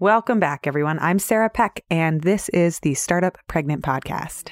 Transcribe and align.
Welcome 0.00 0.38
back, 0.38 0.68
everyone. 0.68 1.00
I'm 1.00 1.18
Sarah 1.18 1.50
Peck, 1.50 1.84
and 1.90 2.20
this 2.20 2.48
is 2.50 2.78
the 2.78 2.94
Startup 2.94 3.36
Pregnant 3.48 3.82
Podcast. 3.82 4.50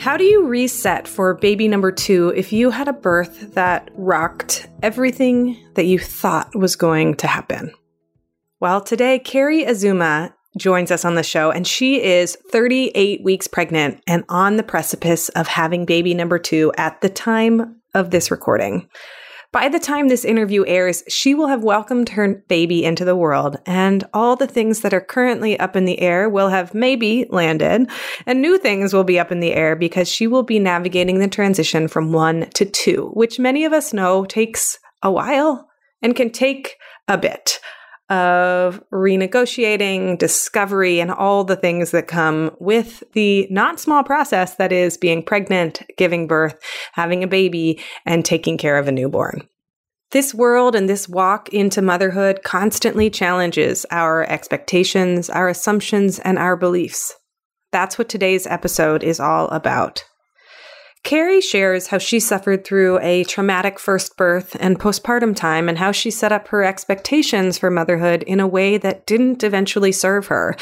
How 0.00 0.16
do 0.16 0.24
you 0.24 0.46
reset 0.46 1.06
for 1.06 1.34
baby 1.34 1.68
number 1.68 1.92
two 1.92 2.32
if 2.34 2.50
you 2.50 2.70
had 2.70 2.88
a 2.88 2.94
birth 2.94 3.52
that 3.52 3.90
rocked 3.94 4.68
everything 4.82 5.62
that 5.74 5.84
you 5.84 5.98
thought 5.98 6.56
was 6.56 6.74
going 6.74 7.14
to 7.16 7.26
happen? 7.26 7.72
Well, 8.58 8.80
today, 8.80 9.18
Kari 9.18 9.66
Azuma 9.66 10.34
joins 10.56 10.90
us 10.90 11.04
on 11.04 11.14
the 11.14 11.22
show, 11.22 11.50
and 11.50 11.66
she 11.66 12.02
is 12.02 12.38
38 12.52 13.22
weeks 13.22 13.48
pregnant 13.48 14.02
and 14.06 14.24
on 14.30 14.56
the 14.56 14.62
precipice 14.62 15.28
of 15.28 15.46
having 15.46 15.84
baby 15.84 16.14
number 16.14 16.38
two 16.38 16.72
at 16.78 17.02
the 17.02 17.10
time 17.10 17.82
of 17.92 18.10
this 18.10 18.30
recording. 18.30 18.88
By 19.56 19.70
the 19.70 19.78
time 19.78 20.08
this 20.08 20.26
interview 20.26 20.66
airs, 20.66 21.02
she 21.08 21.34
will 21.34 21.46
have 21.46 21.64
welcomed 21.64 22.10
her 22.10 22.44
baby 22.46 22.84
into 22.84 23.06
the 23.06 23.16
world, 23.16 23.56
and 23.64 24.04
all 24.12 24.36
the 24.36 24.46
things 24.46 24.82
that 24.82 24.92
are 24.92 25.00
currently 25.00 25.58
up 25.58 25.74
in 25.76 25.86
the 25.86 25.98
air 25.98 26.28
will 26.28 26.50
have 26.50 26.74
maybe 26.74 27.24
landed, 27.30 27.88
and 28.26 28.42
new 28.42 28.58
things 28.58 28.92
will 28.92 29.02
be 29.02 29.18
up 29.18 29.32
in 29.32 29.40
the 29.40 29.54
air 29.54 29.74
because 29.74 30.10
she 30.10 30.26
will 30.26 30.42
be 30.42 30.58
navigating 30.58 31.20
the 31.20 31.26
transition 31.26 31.88
from 31.88 32.12
one 32.12 32.50
to 32.50 32.66
two, 32.66 33.10
which 33.14 33.38
many 33.38 33.64
of 33.64 33.72
us 33.72 33.94
know 33.94 34.26
takes 34.26 34.78
a 35.02 35.10
while 35.10 35.66
and 36.02 36.14
can 36.14 36.28
take 36.28 36.76
a 37.08 37.16
bit 37.16 37.58
of 38.08 38.82
renegotiating, 38.92 40.18
discovery, 40.18 41.00
and 41.00 41.10
all 41.10 41.44
the 41.44 41.56
things 41.56 41.90
that 41.90 42.06
come 42.06 42.54
with 42.60 43.02
the 43.12 43.46
not 43.50 43.80
small 43.80 44.04
process 44.04 44.56
that 44.56 44.72
is 44.72 44.96
being 44.96 45.22
pregnant, 45.22 45.82
giving 45.96 46.26
birth, 46.26 46.58
having 46.92 47.24
a 47.24 47.28
baby, 47.28 47.82
and 48.04 48.24
taking 48.24 48.56
care 48.56 48.78
of 48.78 48.88
a 48.88 48.92
newborn. 48.92 49.48
This 50.12 50.32
world 50.32 50.76
and 50.76 50.88
this 50.88 51.08
walk 51.08 51.48
into 51.48 51.82
motherhood 51.82 52.42
constantly 52.44 53.10
challenges 53.10 53.84
our 53.90 54.22
expectations, 54.30 55.28
our 55.28 55.48
assumptions, 55.48 56.20
and 56.20 56.38
our 56.38 56.56
beliefs. 56.56 57.12
That's 57.72 57.98
what 57.98 58.08
today's 58.08 58.46
episode 58.46 59.02
is 59.02 59.18
all 59.18 59.48
about. 59.48 60.04
Kari 61.06 61.40
shares 61.40 61.86
how 61.86 61.98
she 61.98 62.18
suffered 62.18 62.64
through 62.64 62.98
a 62.98 63.22
traumatic 63.22 63.78
first 63.78 64.16
birth 64.16 64.56
and 64.58 64.76
postpartum 64.76 65.36
time 65.36 65.68
and 65.68 65.78
how 65.78 65.92
she 65.92 66.10
set 66.10 66.32
up 66.32 66.48
her 66.48 66.64
expectations 66.64 67.56
for 67.56 67.70
motherhood 67.70 68.24
in 68.24 68.40
a 68.40 68.46
way 68.48 68.76
that 68.76 69.06
didn't 69.06 69.44
eventually 69.44 69.92
serve 69.92 70.26
her. 70.26 70.56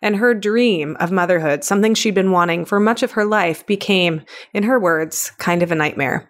And 0.00 0.16
her 0.16 0.32
dream 0.32 0.96
of 1.00 1.12
motherhood, 1.12 1.64
something 1.64 1.92
she'd 1.92 2.14
been 2.14 2.30
wanting 2.30 2.64
for 2.64 2.80
much 2.80 3.02
of 3.02 3.10
her 3.10 3.26
life, 3.26 3.66
became, 3.66 4.22
in 4.54 4.62
her 4.62 4.80
words, 4.80 5.32
kind 5.36 5.62
of 5.62 5.70
a 5.70 5.74
nightmare. 5.74 6.29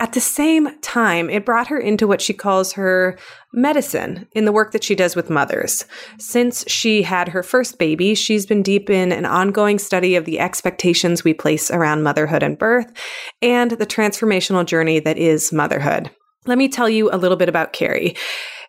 At 0.00 0.12
the 0.12 0.20
same 0.20 0.78
time, 0.80 1.28
it 1.28 1.44
brought 1.44 1.66
her 1.66 1.78
into 1.78 2.06
what 2.06 2.20
she 2.20 2.32
calls 2.32 2.74
her 2.74 3.18
medicine 3.52 4.28
in 4.32 4.44
the 4.44 4.52
work 4.52 4.70
that 4.70 4.84
she 4.84 4.94
does 4.94 5.16
with 5.16 5.28
mothers. 5.28 5.86
Since 6.18 6.64
she 6.70 7.02
had 7.02 7.28
her 7.30 7.42
first 7.42 7.78
baby, 7.78 8.14
she's 8.14 8.46
been 8.46 8.62
deep 8.62 8.88
in 8.90 9.10
an 9.10 9.26
ongoing 9.26 9.78
study 9.78 10.14
of 10.14 10.24
the 10.24 10.38
expectations 10.38 11.24
we 11.24 11.34
place 11.34 11.68
around 11.68 12.04
motherhood 12.04 12.44
and 12.44 12.56
birth 12.56 12.92
and 13.42 13.72
the 13.72 13.86
transformational 13.86 14.64
journey 14.64 15.00
that 15.00 15.18
is 15.18 15.52
motherhood. 15.52 16.10
Let 16.46 16.58
me 16.58 16.68
tell 16.68 16.88
you 16.88 17.10
a 17.10 17.18
little 17.18 17.36
bit 17.36 17.48
about 17.48 17.72
Kari. 17.72 18.16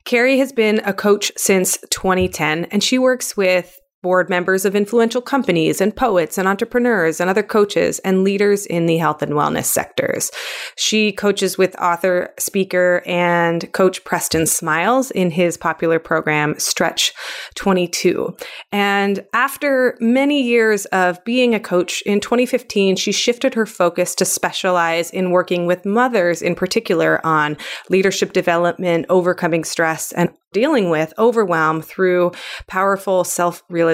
Kari 0.06 0.40
has 0.40 0.52
been 0.52 0.82
a 0.84 0.94
coach 0.94 1.32
since 1.38 1.78
2010, 1.92 2.66
and 2.66 2.84
she 2.84 2.98
works 2.98 3.38
with 3.38 3.80
board 4.02 4.30
members 4.30 4.64
of 4.64 4.76
influential 4.76 5.22
companies 5.22 5.82
and 5.82 5.96
poets 5.96 6.38
and 6.38 6.48
entrepreneurs 6.48 7.20
and 7.20 7.30
other 7.30 7.44
coaches 7.44 8.00
and 8.00 8.24
leaders 8.24 8.66
in 8.66 8.86
the 8.86 8.98
health 8.98 9.22
and 9.22 9.34
wellness 9.34 9.66
sectors. 9.66 10.32
She 10.78 11.12
coaches 11.12 11.58
with 11.58 11.76
author, 11.82 12.34
speaker, 12.40 13.04
and 13.06 13.72
coach 13.74 14.04
Preston 14.06 14.46
Smiles 14.46 15.12
in 15.12 15.32
his 15.32 15.58
popular 15.58 16.00
program 16.00 16.58
Stretch 16.58 17.12
22. 17.56 18.36
And 18.72 19.26
after 19.34 19.98
many 20.00 20.42
years 20.42 20.86
of 20.88 21.24
being 21.26 21.54
a 21.54 21.60
coach, 21.60 22.02
in 22.04 22.22
2015, 22.22 22.96
she 22.96 23.12
shifted 23.12 23.54
her 23.54 23.66
focus 23.66 24.16
to 24.16 24.26
specialize 24.26 25.10
in 25.12 25.32
working 25.32 25.66
with 25.66 25.86
mothers 25.86 26.42
in 26.42 26.56
particular 26.56 27.26
on 27.26 27.58
leadership 27.90 28.32
development, 28.32 29.06
overcoming 29.10 29.66
stress, 29.66 30.14
and 30.14 30.30
dealing 30.52 30.90
with 30.90 31.14
overwhelm 31.18 31.82
through 31.82 32.32
powerful 32.68 33.24
self 33.24 33.64
realization 33.70 33.89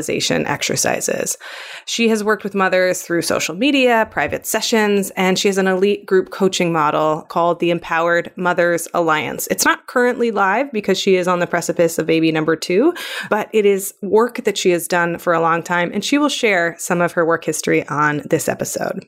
exercises. 0.46 1.38
She 1.86 2.10
has 2.10 2.24
worked 2.24 2.44
with 2.44 2.56
mothers 2.56 3.02
through 3.02 3.22
social 3.22 3.56
media, 3.56 4.08
private 4.12 4.46
sessions, 4.46 5.12
and 5.12 5.38
she 5.38 5.48
has 5.48 5.58
an 5.58 5.68
elite 5.68 6.06
group 6.06 6.30
coaching 6.30 6.72
model 6.72 7.22
called 7.24 7.60
the 7.60 7.72
Empowered 7.72 8.32
Mothers 8.36 8.88
Alliance. 8.94 9.48
It's 9.48 9.66
not 9.66 9.88
currently 9.88 10.32
live 10.32 10.72
because 10.72 11.00
she 11.00 11.16
is 11.16 11.28
on 11.28 11.40
the 11.40 11.48
precipice 11.48 11.98
of 11.98 12.06
baby 12.06 12.32
number 12.32 12.56
two, 12.56 12.94
but 13.30 13.50
it 13.54 13.66
is 13.66 13.94
work 14.02 14.44
that 14.44 14.58
she 14.58 14.72
has 14.72 14.88
done 14.88 15.18
for 15.18 15.34
a 15.34 15.42
long 15.42 15.64
time, 15.64 15.92
and 15.94 16.04
she 16.04 16.18
will 16.18 16.30
share 16.30 16.76
some 16.78 17.02
of 17.02 17.14
her 17.14 17.26
work 17.26 17.46
history 17.46 17.88
on 17.88 18.22
this 18.30 18.50
episode. 18.50 19.06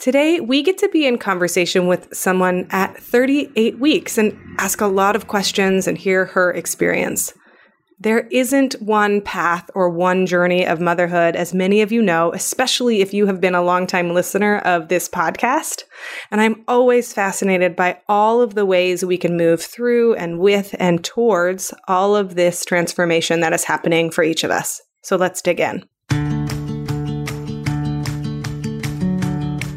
Today, 0.00 0.40
we 0.40 0.62
get 0.62 0.78
to 0.78 0.88
be 0.88 1.06
in 1.06 1.18
conversation 1.18 1.86
with 1.86 2.14
someone 2.14 2.66
at 2.70 2.96
38 2.96 3.78
weeks 3.78 4.18
and 4.18 4.36
ask 4.58 4.80
a 4.80 4.86
lot 4.86 5.14
of 5.14 5.28
questions 5.28 5.86
and 5.86 5.96
hear 5.96 6.26
her 6.26 6.50
experience. 6.52 7.32
There 8.00 8.26
isn't 8.30 8.74
one 8.82 9.20
path 9.20 9.70
or 9.74 9.88
one 9.88 10.26
journey 10.26 10.66
of 10.66 10.80
motherhood, 10.80 11.36
as 11.36 11.54
many 11.54 11.80
of 11.80 11.92
you 11.92 12.02
know, 12.02 12.32
especially 12.32 13.00
if 13.00 13.14
you 13.14 13.26
have 13.26 13.40
been 13.40 13.54
a 13.54 13.62
longtime 13.62 14.12
listener 14.12 14.58
of 14.58 14.88
this 14.88 15.08
podcast. 15.08 15.84
And 16.30 16.40
I'm 16.40 16.64
always 16.66 17.12
fascinated 17.12 17.76
by 17.76 18.00
all 18.08 18.42
of 18.42 18.54
the 18.54 18.66
ways 18.66 19.04
we 19.04 19.16
can 19.16 19.36
move 19.36 19.62
through 19.62 20.14
and 20.14 20.40
with 20.40 20.74
and 20.80 21.04
towards 21.04 21.72
all 21.86 22.16
of 22.16 22.34
this 22.34 22.64
transformation 22.64 23.40
that 23.40 23.52
is 23.52 23.64
happening 23.64 24.10
for 24.10 24.24
each 24.24 24.42
of 24.42 24.50
us. 24.50 24.82
So 25.02 25.16
let's 25.16 25.40
dig 25.40 25.60
in. 25.60 25.84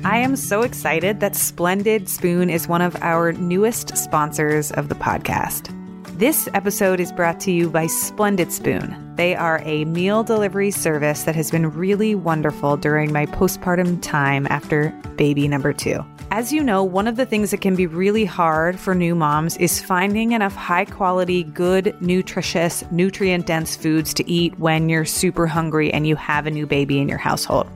I 0.03 0.19
am 0.19 0.35
so 0.35 0.61
excited 0.61 1.19
that 1.19 1.35
Splendid 1.35 2.09
Spoon 2.09 2.50
is 2.50 2.67
one 2.67 2.81
of 2.81 2.95
our 3.01 3.33
newest 3.33 3.95
sponsors 3.95 4.72
of 4.72 4.89
the 4.89 4.95
podcast. 4.95 5.76
This 6.17 6.50
episode 6.55 7.00
is 7.00 7.11
brought 7.11 7.39
to 7.41 7.51
you 7.51 7.69
by 7.69 7.85
Splendid 7.85 8.51
Spoon. 8.51 9.13
They 9.17 9.35
are 9.35 9.61
a 9.63 9.85
meal 9.85 10.23
delivery 10.23 10.72
service 10.72 11.22
that 11.25 11.35
has 11.35 11.51
been 11.51 11.69
really 11.69 12.16
wonderful 12.16 12.75
during 12.75 13.13
my 13.13 13.28
postpartum 13.28 14.01
time 14.01 14.47
after 14.47 14.89
baby 15.16 15.47
number 15.47 15.73
two. 15.73 16.03
As 16.31 16.51
you 16.51 16.63
know, 16.63 16.83
one 16.83 17.07
of 17.07 17.17
the 17.17 17.25
things 17.27 17.51
that 17.51 17.61
can 17.61 17.75
be 17.75 17.85
really 17.85 18.25
hard 18.25 18.79
for 18.79 18.95
new 18.95 19.13
moms 19.13 19.57
is 19.57 19.79
finding 19.79 20.31
enough 20.31 20.56
high 20.56 20.85
quality, 20.85 21.44
good, 21.44 21.95
nutritious, 22.01 22.83
nutrient 22.89 23.45
dense 23.45 23.75
foods 23.75 24.11
to 24.16 24.27
eat 24.27 24.57
when 24.57 24.89
you're 24.89 25.06
super 25.06 25.45
hungry 25.45 25.94
and 25.94 26.07
you 26.07 26.16
have 26.16 26.47
a 26.47 26.51
new 26.51 26.66
baby 26.66 26.97
in 26.97 27.07
your 27.07 27.19
household. 27.19 27.69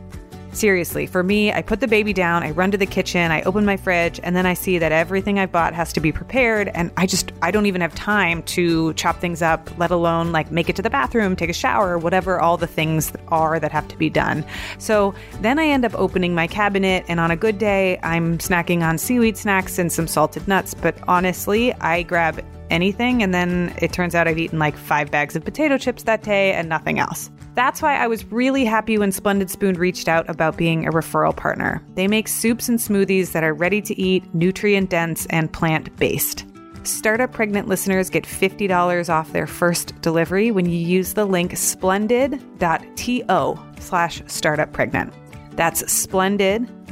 Seriously, 0.53 1.05
for 1.05 1.23
me, 1.23 1.51
I 1.51 1.61
put 1.61 1.79
the 1.79 1.87
baby 1.87 2.11
down, 2.11 2.43
I 2.43 2.51
run 2.51 2.71
to 2.71 2.77
the 2.77 2.85
kitchen, 2.85 3.31
I 3.31 3.41
open 3.43 3.63
my 3.63 3.77
fridge, 3.77 4.19
and 4.21 4.35
then 4.35 4.45
I 4.45 4.53
see 4.53 4.77
that 4.79 4.91
everything 4.91 5.39
I've 5.39 5.51
bought 5.51 5.73
has 5.73 5.93
to 5.93 6.01
be 6.01 6.11
prepared. 6.11 6.67
And 6.73 6.91
I 6.97 7.05
just, 7.05 7.31
I 7.41 7.51
don't 7.51 7.67
even 7.67 7.79
have 7.79 7.95
time 7.95 8.43
to 8.43 8.93
chop 8.95 9.19
things 9.19 9.41
up, 9.41 9.69
let 9.77 9.91
alone 9.91 10.33
like 10.33 10.51
make 10.51 10.67
it 10.67 10.75
to 10.75 10.81
the 10.81 10.89
bathroom, 10.89 11.37
take 11.37 11.49
a 11.49 11.53
shower, 11.53 11.97
whatever 11.97 12.39
all 12.39 12.57
the 12.57 12.67
things 12.67 13.13
are 13.29 13.59
that 13.61 13.71
have 13.71 13.87
to 13.87 13.97
be 13.97 14.09
done. 14.09 14.45
So 14.77 15.15
then 15.39 15.57
I 15.57 15.67
end 15.67 15.85
up 15.85 15.93
opening 15.95 16.35
my 16.35 16.47
cabinet, 16.47 17.05
and 17.07 17.19
on 17.19 17.31
a 17.31 17.37
good 17.37 17.57
day, 17.57 17.97
I'm 18.03 18.37
snacking 18.37 18.81
on 18.81 18.97
seaweed 18.97 19.37
snacks 19.37 19.79
and 19.79 19.91
some 19.91 20.07
salted 20.07 20.47
nuts. 20.47 20.73
But 20.73 20.97
honestly, 21.07 21.73
I 21.75 22.03
grab 22.03 22.43
anything, 22.71 23.21
and 23.21 23.33
then 23.33 23.73
it 23.77 23.93
turns 23.93 24.15
out 24.15 24.27
I've 24.27 24.37
eaten 24.37 24.59
like 24.59 24.77
five 24.77 25.11
bags 25.11 25.35
of 25.35 25.43
potato 25.43 25.77
chips 25.77 26.03
that 26.03 26.23
day 26.23 26.53
and 26.53 26.69
nothing 26.69 26.99
else. 26.99 27.29
That's 27.53 27.81
why 27.81 27.97
I 27.97 28.07
was 28.07 28.25
really 28.31 28.63
happy 28.63 28.97
when 28.97 29.11
Splendid 29.11 29.49
Spoon 29.49 29.75
reached 29.75 30.07
out 30.07 30.29
about 30.29 30.57
being 30.57 30.87
a 30.87 30.91
referral 30.91 31.35
partner. 31.35 31.83
They 31.95 32.07
make 32.07 32.27
soups 32.27 32.69
and 32.69 32.79
smoothies 32.79 33.33
that 33.33 33.43
are 33.43 33.53
ready 33.53 33.81
to 33.81 33.99
eat, 33.99 34.23
nutrient 34.33 34.89
dense, 34.89 35.25
and 35.27 35.51
plant 35.51 35.95
based. 35.97 36.45
Startup 36.83 37.31
pregnant 37.31 37.67
listeners 37.67 38.09
get 38.09 38.23
$50 38.23 39.09
off 39.09 39.33
their 39.33 39.45
first 39.45 39.99
delivery 40.01 40.49
when 40.49 40.65
you 40.65 40.77
use 40.77 41.13
the 41.13 41.25
link 41.25 41.55
splendid.to 41.55 43.59
slash 43.79 44.23
startup 44.25 44.73
pregnant. 44.73 45.13
That's 45.55 45.91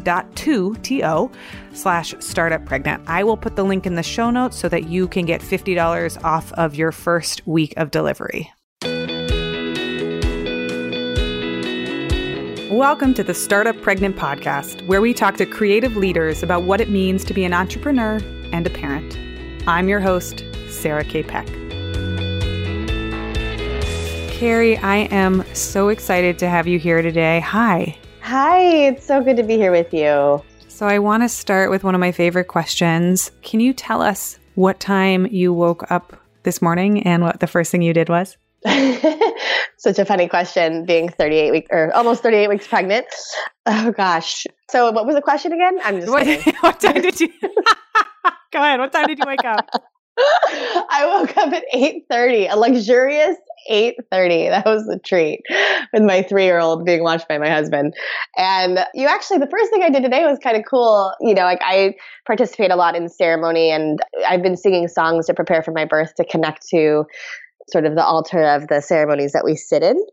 splendid.to 0.10 1.32
slash 1.74 2.16
startup 2.20 2.66
pregnant. 2.66 3.04
I 3.08 3.24
will 3.24 3.38
put 3.38 3.56
the 3.56 3.64
link 3.64 3.86
in 3.86 3.96
the 3.96 4.04
show 4.04 4.32
notes 4.32 4.58
so 4.58 4.68
that 4.70 4.88
you 4.88 5.08
can 5.08 5.26
get 5.26 5.42
$50 5.42 6.24
off 6.24 6.52
of 6.54 6.76
your 6.76 6.92
first 6.92 7.46
week 7.48 7.74
of 7.78 7.92
delivery. 7.92 8.52
Welcome 12.72 13.14
to 13.16 13.24
the 13.24 13.34
Startup 13.34 13.80
Pregnant 13.82 14.16
Podcast, 14.16 14.86
where 14.88 15.02
we 15.02 15.14
talk 15.14 15.38
to 15.38 15.46
creative 15.46 15.98
leaders 15.98 16.44
about 16.44 16.64
what 16.64 16.80
it 16.80 16.90
means 16.90 17.24
to 17.26 17.34
be 17.34 17.44
an 17.44 17.54
entrepreneur 17.54 18.20
and 18.52 18.66
a 18.66 18.70
parent. 18.70 19.18
I'm 19.68 19.90
your 19.90 20.00
host, 20.00 20.44
Sarah 20.70 21.04
K. 21.04 21.24
Peck. 21.24 21.48
Kari, 24.32 24.78
I 24.78 25.08
am 25.12 25.44
so 25.54 25.90
excited 25.90 26.40
to 26.40 26.48
have 26.48 26.68
you 26.68 26.80
here 26.80 27.02
today. 27.02 27.42
Hi. 27.42 27.98
Hi, 28.30 28.60
it's 28.62 29.08
so 29.08 29.24
good 29.24 29.38
to 29.38 29.44
be 29.44 29.58
here 29.58 29.72
with 29.72 29.92
you. 29.92 30.40
So 30.68 30.86
I 30.86 31.00
want 31.00 31.24
to 31.24 31.30
start 31.30 31.72
with 31.72 31.84
one 31.84 31.96
of 31.96 32.00
my 32.00 32.12
favorite 32.12 32.44
questions. 32.44 33.32
Can 33.42 33.60
you 33.60 33.74
tell 33.74 34.04
us 34.04 34.38
what 34.54 34.80
time 34.80 35.26
you 35.32 35.52
woke 35.52 35.90
up 35.92 36.16
this 36.44 36.62
morning 36.62 37.02
and 37.08 37.24
what 37.24 37.40
the 37.40 37.48
first 37.48 37.72
thing 37.72 37.82
you 37.82 37.92
did 37.92 38.08
was? 38.08 38.38
Such 39.78 39.98
a 39.98 40.06
funny 40.06 40.28
question 40.28 40.86
being 40.86 41.10
38 41.10 41.50
weeks 41.50 41.70
or 41.72 41.92
almost 41.96 42.22
38 42.22 42.50
weeks 42.50 42.68
pregnant. 42.68 43.08
Oh 43.66 43.92
gosh. 43.98 44.46
So 44.70 44.92
what 44.92 45.08
was 45.08 45.16
the 45.16 45.24
question 45.24 45.52
again? 45.52 45.80
I'm 45.84 46.00
just 46.00 46.12
what, 46.12 46.28
what 46.60 46.80
time 46.80 47.02
did 47.02 47.20
you 47.20 47.30
Go 48.52 48.60
ahead. 48.60 48.80
What 48.80 48.92
time 48.92 49.08
did 49.08 49.18
you 49.18 49.26
wake 49.26 49.44
up? 49.44 49.68
I 50.90 51.06
woke 51.06 51.38
up 51.38 51.54
at 51.54 51.64
8:30, 51.74 52.52
a 52.52 52.58
luxurious 52.58 53.38
8:30. 53.70 54.50
That 54.50 54.66
was 54.66 54.88
a 54.88 55.00
treat 55.00 55.42
with 55.94 56.04
my 56.04 56.24
3-year-old 56.24 56.86
being 56.86 57.04
watched 57.04 57.28
by 57.28 57.38
my 57.38 57.50
husband. 57.50 57.94
And 58.38 58.80
you 58.94 59.08
actually 59.08 59.40
the 59.40 59.50
first 59.50 59.72
thing 59.72 59.84
I 59.84 59.90
did 59.90 60.04
today 60.04 60.26
was 60.26 60.40
kind 60.40 60.58
of 60.58 60.64
cool. 60.70 61.14
You 61.22 61.34
know, 61.34 61.44
like 61.44 61.62
I 61.62 61.96
participate 62.26 62.72
a 62.72 62.76
lot 62.76 62.96
in 62.96 63.10
ceremony 63.10 63.72
and 63.72 64.00
I've 64.28 64.44
been 64.44 64.58
singing 64.58 64.88
songs 64.88 65.28
to 65.28 65.34
prepare 65.34 65.64
for 65.64 65.72
my 65.72 65.86
birth 65.86 66.16
to 66.16 66.26
connect 66.26 66.68
to 66.70 67.06
sort 67.70 67.86
of 67.86 67.96
the 67.96 68.04
altar 68.04 68.44
of 68.44 68.68
the 68.68 68.82
ceremonies 68.82 69.34
that 69.34 69.46
we 69.46 69.56
sit 69.56 69.84
in. 69.84 70.04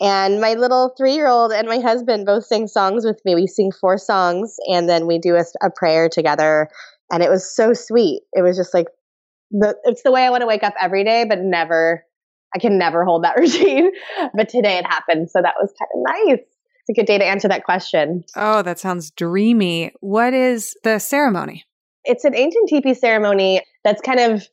And 0.00 0.40
my 0.40 0.54
little 0.54 0.94
three 0.96 1.14
year 1.14 1.28
old 1.28 1.52
and 1.52 1.68
my 1.68 1.78
husband 1.78 2.26
both 2.26 2.44
sing 2.44 2.66
songs 2.66 3.04
with 3.04 3.20
me. 3.24 3.34
We 3.34 3.46
sing 3.46 3.72
four 3.72 3.98
songs 3.98 4.56
and 4.66 4.88
then 4.88 5.06
we 5.06 5.18
do 5.18 5.36
a, 5.36 5.44
a 5.62 5.70
prayer 5.70 6.08
together. 6.08 6.68
And 7.12 7.22
it 7.22 7.30
was 7.30 7.54
so 7.54 7.72
sweet. 7.74 8.22
It 8.32 8.42
was 8.42 8.56
just 8.56 8.74
like, 8.74 8.86
the, 9.54 9.76
it's 9.84 10.02
the 10.02 10.10
way 10.10 10.24
I 10.24 10.30
want 10.30 10.42
to 10.42 10.46
wake 10.46 10.62
up 10.62 10.74
every 10.80 11.04
day, 11.04 11.24
but 11.24 11.38
never, 11.40 12.04
I 12.54 12.58
can 12.58 12.78
never 12.78 13.04
hold 13.04 13.24
that 13.24 13.36
routine. 13.38 13.90
But 14.34 14.48
today 14.48 14.78
it 14.78 14.86
happened. 14.86 15.30
So 15.30 15.40
that 15.40 15.54
was 15.60 15.72
kind 15.78 15.88
of 15.94 16.28
nice. 16.28 16.44
It's 16.86 16.90
a 16.90 17.00
good 17.00 17.06
day 17.06 17.18
to 17.18 17.24
answer 17.24 17.48
that 17.48 17.64
question. 17.64 18.24
Oh, 18.36 18.62
that 18.62 18.78
sounds 18.78 19.10
dreamy. 19.10 19.92
What 20.00 20.34
is 20.34 20.76
the 20.82 20.98
ceremony? 20.98 21.64
It's 22.04 22.24
an 22.24 22.34
ancient 22.34 22.68
teepee 22.68 22.92
ceremony 22.92 23.62
that's 23.84 24.02
kind 24.02 24.20
of 24.20 24.46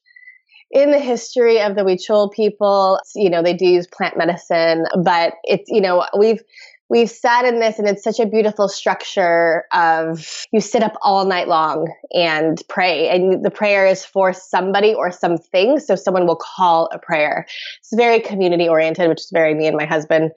in 0.71 0.92
the 0.92 1.00
history 1.00 1.59
of 1.62 1.75
the 1.75 1.81
Huichol 1.81 2.31
people, 2.31 3.00
you 3.13 3.30
know, 3.30 3.44
they 3.44 3.53
do 3.53 3.65
use 3.65 3.88
plant 3.88 4.18
medicine, 4.18 4.86
but 5.03 5.33
it's, 5.44 5.69
you 5.69 5.81
know, 5.81 6.06
we've 6.18 6.42
we've 6.91 7.09
sat 7.09 7.45
in 7.45 7.61
this 7.61 7.79
and 7.79 7.88
it's 7.88 8.03
such 8.03 8.19
a 8.19 8.25
beautiful 8.25 8.67
structure 8.67 9.63
of 9.71 10.45
you 10.51 10.59
sit 10.59 10.83
up 10.83 10.97
all 11.01 11.25
night 11.25 11.47
long 11.47 11.89
and 12.13 12.61
pray. 12.67 13.07
And 13.07 13.45
the 13.45 13.49
prayer 13.49 13.88
is 13.88 14.03
for 14.03 14.33
somebody 14.33 14.93
or 14.93 15.09
something. 15.09 15.79
So 15.79 15.95
someone 15.95 16.27
will 16.27 16.35
call 16.35 16.89
a 16.91 16.99
prayer. 16.99 17.47
It's 17.79 17.95
very 17.95 18.19
community 18.19 18.67
oriented 18.67 19.07
which 19.07 19.21
is 19.21 19.29
very 19.31 19.55
me 19.55 19.67
and 19.67 19.77
my 19.77 19.85
husband. 19.85 20.31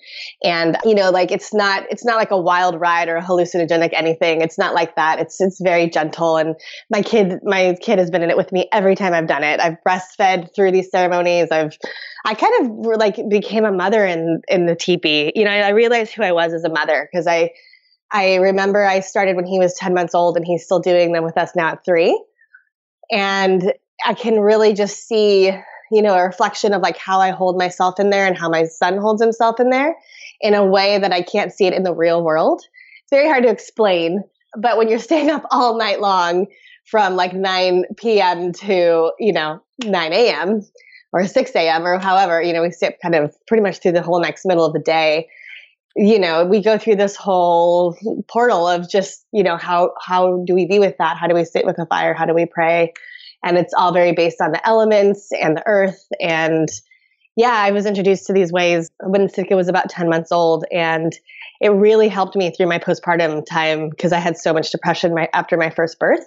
And 0.45 0.79
you 0.85 0.95
know 0.95 1.11
like 1.11 1.33
it's 1.33 1.53
not 1.53 1.87
it's 1.91 2.05
not 2.05 2.19
like 2.19 2.31
a 2.31 2.41
wild 2.41 2.81
ride 2.81 3.09
or 3.09 3.17
a 3.17 3.23
hallucinogenic 3.23 3.91
anything. 3.93 4.41
It's 4.41 4.57
not 4.57 4.75
like 4.75 4.95
that. 4.95 5.19
It's 5.19 5.41
it's 5.41 5.61
very 5.61 5.91
gentle. 5.91 6.37
And 6.37 6.55
my 6.89 7.03
kid 7.03 7.41
my 7.43 7.77
kid 7.81 7.99
has 7.99 8.13
been 8.13 8.23
in 8.23 8.31
it 8.31 8.37
with 8.37 8.53
me 8.53 8.69
every 8.71 8.95
time 8.95 9.13
i've 9.13 9.27
done 9.27 9.43
it. 9.43 9.59
I've 9.59 9.79
breastfed 9.85 10.55
through 10.55 10.71
these 10.71 10.89
ceremonies. 10.89 11.49
I've 11.51 11.77
I 12.25 12.35
kind 12.35 12.55
of 12.61 12.87
like 12.99 13.17
became 13.29 13.65
a 13.65 13.73
mother 13.73 14.07
in 14.07 14.41
in 14.49 14.67
the 14.67 14.75
teepee. 14.75 15.33
You 15.35 15.45
know, 15.45 15.51
I 15.51 15.71
realized 15.71 16.15
who 16.15 16.23
I 16.23 16.33
was 16.33 16.44
as 16.53 16.65
a 16.65 16.69
mother 16.69 17.09
because 17.11 17.27
I 17.27 17.51
I 18.13 18.37
remember 18.37 18.85
I 18.85 19.01
started 19.01 19.37
when 19.37 19.47
he 19.47 19.59
was 19.59 19.75
10 19.75 19.95
months 19.95 20.15
old 20.15 20.37
and 20.37 20.47
he's 20.47 20.65
still 20.65 20.79
doing 20.79 21.13
them 21.13 21.25
with 21.25 21.37
us 21.37 21.51
now 21.57 21.71
at 21.71 21.85
3. 21.85 22.23
And 23.11 23.73
I 24.07 24.15
can 24.15 24.39
really 24.41 24.73
just 24.73 25.09
see, 25.09 25.47
you 25.91 26.03
know, 26.03 26.15
a 26.15 26.23
reflection 26.23 26.73
of 26.73 26.83
like 26.83 26.97
how 26.97 27.21
I 27.21 27.31
hold 27.31 27.59
myself 27.59 27.99
in 27.99 28.11
there 28.11 28.27
and 28.27 28.39
how 28.39 28.49
my 28.49 28.65
son 28.65 28.99
holds 28.99 29.21
himself 29.21 29.59
in 29.59 29.71
there 29.71 29.97
in 30.41 30.55
a 30.55 30.65
way 30.65 30.99
that 30.99 31.13
I 31.13 31.23
can't 31.23 31.53
see 31.53 31.67
it 31.67 31.73
in 31.73 31.83
the 31.83 31.95
real 31.95 32.23
world. 32.23 32.63
It's 33.03 33.11
very 33.11 33.27
hard 33.27 33.43
to 33.45 33.51
explain, 33.51 34.23
but 34.57 34.79
when 34.79 34.89
you're 34.89 34.99
staying 34.99 35.31
up 35.31 35.45
all 35.51 35.77
night 35.77 36.01
long 36.01 36.47
from 36.87 37.17
like 37.17 37.33
9 37.33 37.85
p.m. 37.97 38.53
to, 38.53 39.11
you 39.19 39.33
know, 39.33 39.61
9 39.85 40.13
a.m., 40.13 40.63
or 41.15 41.27
6 41.27 41.53
a.m. 41.55 41.87
or 41.87 41.99
however, 42.01 42.43
you 42.43 42.53
know, 42.53 42.61
we 42.61 42.73
sit 42.73 42.99
kind 43.01 43.15
of 43.15 43.33
pretty 43.47 43.63
much 43.63 43.79
through 43.79 43.93
the 43.93 44.03
whole 44.03 44.21
next 44.21 44.45
middle 44.45 44.65
of 44.65 44.73
the 44.73 44.81
day. 44.81 45.29
You 45.97 46.19
know, 46.19 46.45
we 46.45 46.61
go 46.61 46.77
through 46.77 46.97
this 46.97 47.15
whole 47.15 47.97
portal 48.27 48.67
of 48.67 48.91
just, 48.91 49.25
you 49.33 49.43
know, 49.43 49.57
how 49.57 49.93
how 50.01 50.43
do 50.45 50.55
we 50.55 50.67
be 50.67 50.79
with 50.79 50.97
that? 50.99 51.17
How 51.17 51.29
do 51.29 51.35
we 51.35 51.45
sit 51.45 51.65
with 51.65 51.77
the 51.77 51.87
fire? 51.87 52.15
How 52.15 52.27
do 52.27 52.35
we 52.35 52.47
pray? 52.47 52.93
And 53.45 53.57
it's 53.59 53.75
all 53.75 53.93
very 53.93 54.13
based 54.13 54.41
on 54.41 54.53
the 54.53 54.67
elements 54.67 55.29
and 55.41 55.57
the 55.57 55.63
earth. 55.67 56.05
And 56.21 56.69
yeah, 57.37 57.53
I 57.53 57.73
was 57.73 57.85
introduced 57.85 58.27
to 58.27 58.33
these 58.33 58.53
ways 58.53 58.91
when 59.03 59.29
Sitka 59.29 59.55
was 59.55 59.69
about 59.69 59.91
10 59.91 60.09
months 60.09 60.33
old. 60.33 60.65
And 60.73 61.13
it 61.61 61.71
really 61.71 62.09
helped 62.09 62.37
me 62.37 62.51
through 62.51 62.69
my 62.69 62.79
postpartum 62.79 63.45
time 63.45 63.91
because 63.91 64.13
I 64.13 64.19
had 64.19 64.37
so 64.37 64.53
much 64.53 64.71
depression 64.71 65.15
my, 65.15 65.29
after 65.33 65.57
my 65.57 65.71
first 65.71 65.99
birth. 65.99 66.27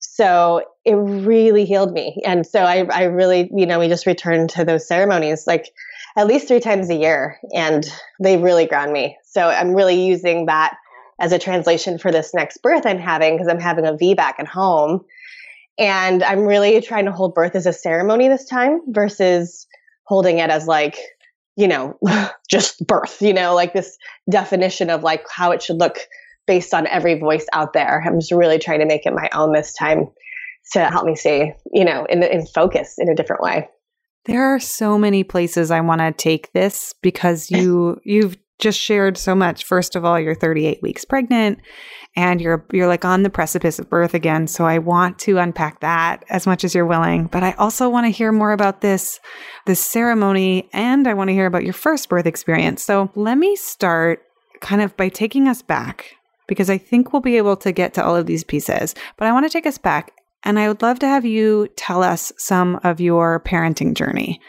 So 0.00 0.62
it 0.84 0.94
really 0.94 1.64
healed 1.64 1.92
me. 1.92 2.20
And 2.24 2.46
so 2.46 2.60
I, 2.60 2.84
I 2.92 3.04
really, 3.04 3.50
you 3.54 3.66
know, 3.66 3.78
we 3.78 3.88
just 3.88 4.06
returned 4.06 4.50
to 4.50 4.64
those 4.64 4.86
ceremonies 4.86 5.46
like 5.46 5.72
at 6.18 6.26
least 6.26 6.48
three 6.48 6.58
times 6.58 6.90
a 6.90 6.96
year 6.96 7.38
and 7.54 7.88
they 8.18 8.36
really 8.36 8.66
ground 8.66 8.92
me. 8.92 9.16
So 9.24 9.48
I'm 9.48 9.72
really 9.72 10.04
using 10.04 10.46
that 10.46 10.76
as 11.20 11.30
a 11.30 11.38
translation 11.38 11.96
for 11.96 12.10
this 12.10 12.34
next 12.34 12.58
birth 12.60 12.84
I'm 12.84 12.98
having 12.98 13.34
because 13.34 13.46
I'm 13.46 13.60
having 13.60 13.86
a 13.86 13.92
VBAC 13.92 14.34
at 14.40 14.48
home. 14.48 15.04
And 15.78 16.24
I'm 16.24 16.40
really 16.40 16.80
trying 16.80 17.04
to 17.04 17.12
hold 17.12 17.34
birth 17.34 17.54
as 17.54 17.66
a 17.66 17.72
ceremony 17.72 18.26
this 18.26 18.46
time 18.46 18.80
versus 18.88 19.68
holding 20.02 20.40
it 20.40 20.50
as 20.50 20.66
like, 20.66 20.98
you 21.56 21.68
know, 21.68 21.96
just 22.50 22.84
birth, 22.84 23.22
you 23.22 23.32
know, 23.32 23.54
like 23.54 23.72
this 23.72 23.96
definition 24.28 24.90
of 24.90 25.04
like 25.04 25.24
how 25.30 25.52
it 25.52 25.62
should 25.62 25.78
look 25.78 25.98
based 26.48 26.74
on 26.74 26.88
every 26.88 27.16
voice 27.16 27.46
out 27.52 27.74
there. 27.74 28.02
I'm 28.04 28.18
just 28.18 28.32
really 28.32 28.58
trying 28.58 28.80
to 28.80 28.86
make 28.86 29.06
it 29.06 29.14
my 29.14 29.28
own 29.32 29.52
this 29.52 29.72
time 29.72 30.08
to 30.72 30.84
help 30.86 31.06
me 31.06 31.14
stay, 31.14 31.54
you 31.72 31.84
know, 31.84 32.06
in, 32.06 32.24
in 32.24 32.44
focus 32.44 32.96
in 32.98 33.08
a 33.08 33.14
different 33.14 33.40
way. 33.40 33.68
There 34.28 34.54
are 34.54 34.60
so 34.60 34.98
many 34.98 35.24
places 35.24 35.70
I 35.70 35.80
want 35.80 36.02
to 36.02 36.12
take 36.12 36.52
this 36.52 36.94
because 37.02 37.50
you 37.50 37.98
you've 38.04 38.36
just 38.58 38.78
shared 38.78 39.16
so 39.16 39.34
much. 39.34 39.64
First 39.64 39.96
of 39.96 40.04
all, 40.04 40.18
you're 40.18 40.34
38 40.34 40.82
weeks 40.82 41.04
pregnant 41.04 41.60
and 42.14 42.40
you're 42.40 42.66
you're 42.72 42.88
like 42.88 43.04
on 43.04 43.22
the 43.22 43.30
precipice 43.30 43.78
of 43.78 43.88
birth 43.88 44.14
again. 44.14 44.46
So 44.46 44.66
I 44.66 44.78
want 44.78 45.18
to 45.20 45.38
unpack 45.38 45.80
that 45.80 46.24
as 46.28 46.46
much 46.46 46.62
as 46.62 46.74
you're 46.74 46.86
willing, 46.86 47.26
but 47.26 47.42
I 47.42 47.52
also 47.52 47.88
want 47.88 48.06
to 48.06 48.10
hear 48.10 48.30
more 48.30 48.52
about 48.52 48.82
this 48.82 49.18
this 49.66 49.80
ceremony 49.80 50.68
and 50.72 51.08
I 51.08 51.14
want 51.14 51.28
to 51.28 51.34
hear 51.34 51.46
about 51.46 51.64
your 51.64 51.72
first 51.72 52.08
birth 52.08 52.26
experience. 52.26 52.84
So 52.84 53.10
let 53.14 53.38
me 53.38 53.56
start 53.56 54.20
kind 54.60 54.82
of 54.82 54.96
by 54.96 55.08
taking 55.08 55.48
us 55.48 55.62
back 55.62 56.16
because 56.48 56.68
I 56.68 56.78
think 56.78 57.12
we'll 57.12 57.22
be 57.22 57.36
able 57.36 57.56
to 57.58 57.72
get 57.72 57.94
to 57.94 58.04
all 58.04 58.16
of 58.16 58.26
these 58.26 58.44
pieces. 58.44 58.94
But 59.16 59.28
I 59.28 59.32
want 59.32 59.46
to 59.46 59.50
take 59.50 59.66
us 59.66 59.78
back 59.78 60.12
and 60.44 60.58
I 60.58 60.68
would 60.68 60.82
love 60.82 60.98
to 61.00 61.06
have 61.06 61.24
you 61.24 61.68
tell 61.76 62.02
us 62.02 62.32
some 62.38 62.80
of 62.84 63.00
your 63.00 63.40
parenting 63.40 63.94
journey. 63.94 64.40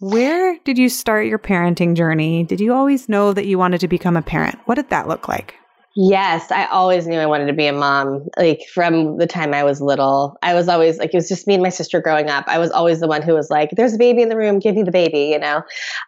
Where 0.00 0.58
did 0.64 0.78
you 0.78 0.88
start 0.88 1.26
your 1.26 1.40
parenting 1.40 1.96
journey? 1.96 2.44
Did 2.44 2.60
you 2.60 2.72
always 2.72 3.08
know 3.08 3.32
that 3.32 3.46
you 3.46 3.58
wanted 3.58 3.80
to 3.80 3.88
become 3.88 4.16
a 4.16 4.22
parent? 4.22 4.58
What 4.66 4.76
did 4.76 4.90
that 4.90 5.08
look 5.08 5.26
like? 5.26 5.54
Yes, 5.96 6.52
I 6.52 6.66
always 6.66 7.08
knew 7.08 7.18
I 7.18 7.26
wanted 7.26 7.46
to 7.46 7.52
be 7.52 7.66
a 7.66 7.72
mom. 7.72 8.28
Like 8.36 8.60
from 8.72 9.18
the 9.18 9.26
time 9.26 9.52
I 9.52 9.64
was 9.64 9.80
little, 9.80 10.36
I 10.42 10.54
was 10.54 10.68
always 10.68 10.98
like, 10.98 11.12
it 11.12 11.16
was 11.16 11.28
just 11.28 11.48
me 11.48 11.54
and 11.54 11.62
my 11.62 11.70
sister 11.70 12.00
growing 12.00 12.30
up. 12.30 12.44
I 12.46 12.58
was 12.58 12.70
always 12.70 13.00
the 13.00 13.08
one 13.08 13.20
who 13.20 13.34
was 13.34 13.50
like, 13.50 13.70
there's 13.72 13.94
a 13.94 13.98
baby 13.98 14.22
in 14.22 14.28
the 14.28 14.36
room, 14.36 14.60
give 14.60 14.76
me 14.76 14.84
the 14.84 14.92
baby, 14.92 15.30
you 15.32 15.40
know? 15.40 15.62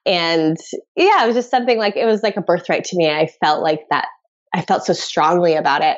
And 0.06 0.56
yeah, 0.94 1.24
it 1.24 1.26
was 1.26 1.34
just 1.34 1.50
something 1.50 1.76
like, 1.76 1.96
it 1.96 2.06
was 2.06 2.22
like 2.22 2.36
a 2.36 2.42
birthright 2.42 2.84
to 2.84 2.96
me. 2.96 3.10
I 3.10 3.26
felt 3.42 3.64
like 3.64 3.80
that 3.90 4.06
I 4.52 4.62
felt 4.62 4.84
so 4.84 4.92
strongly 4.92 5.54
about 5.54 5.82
it. 5.82 5.96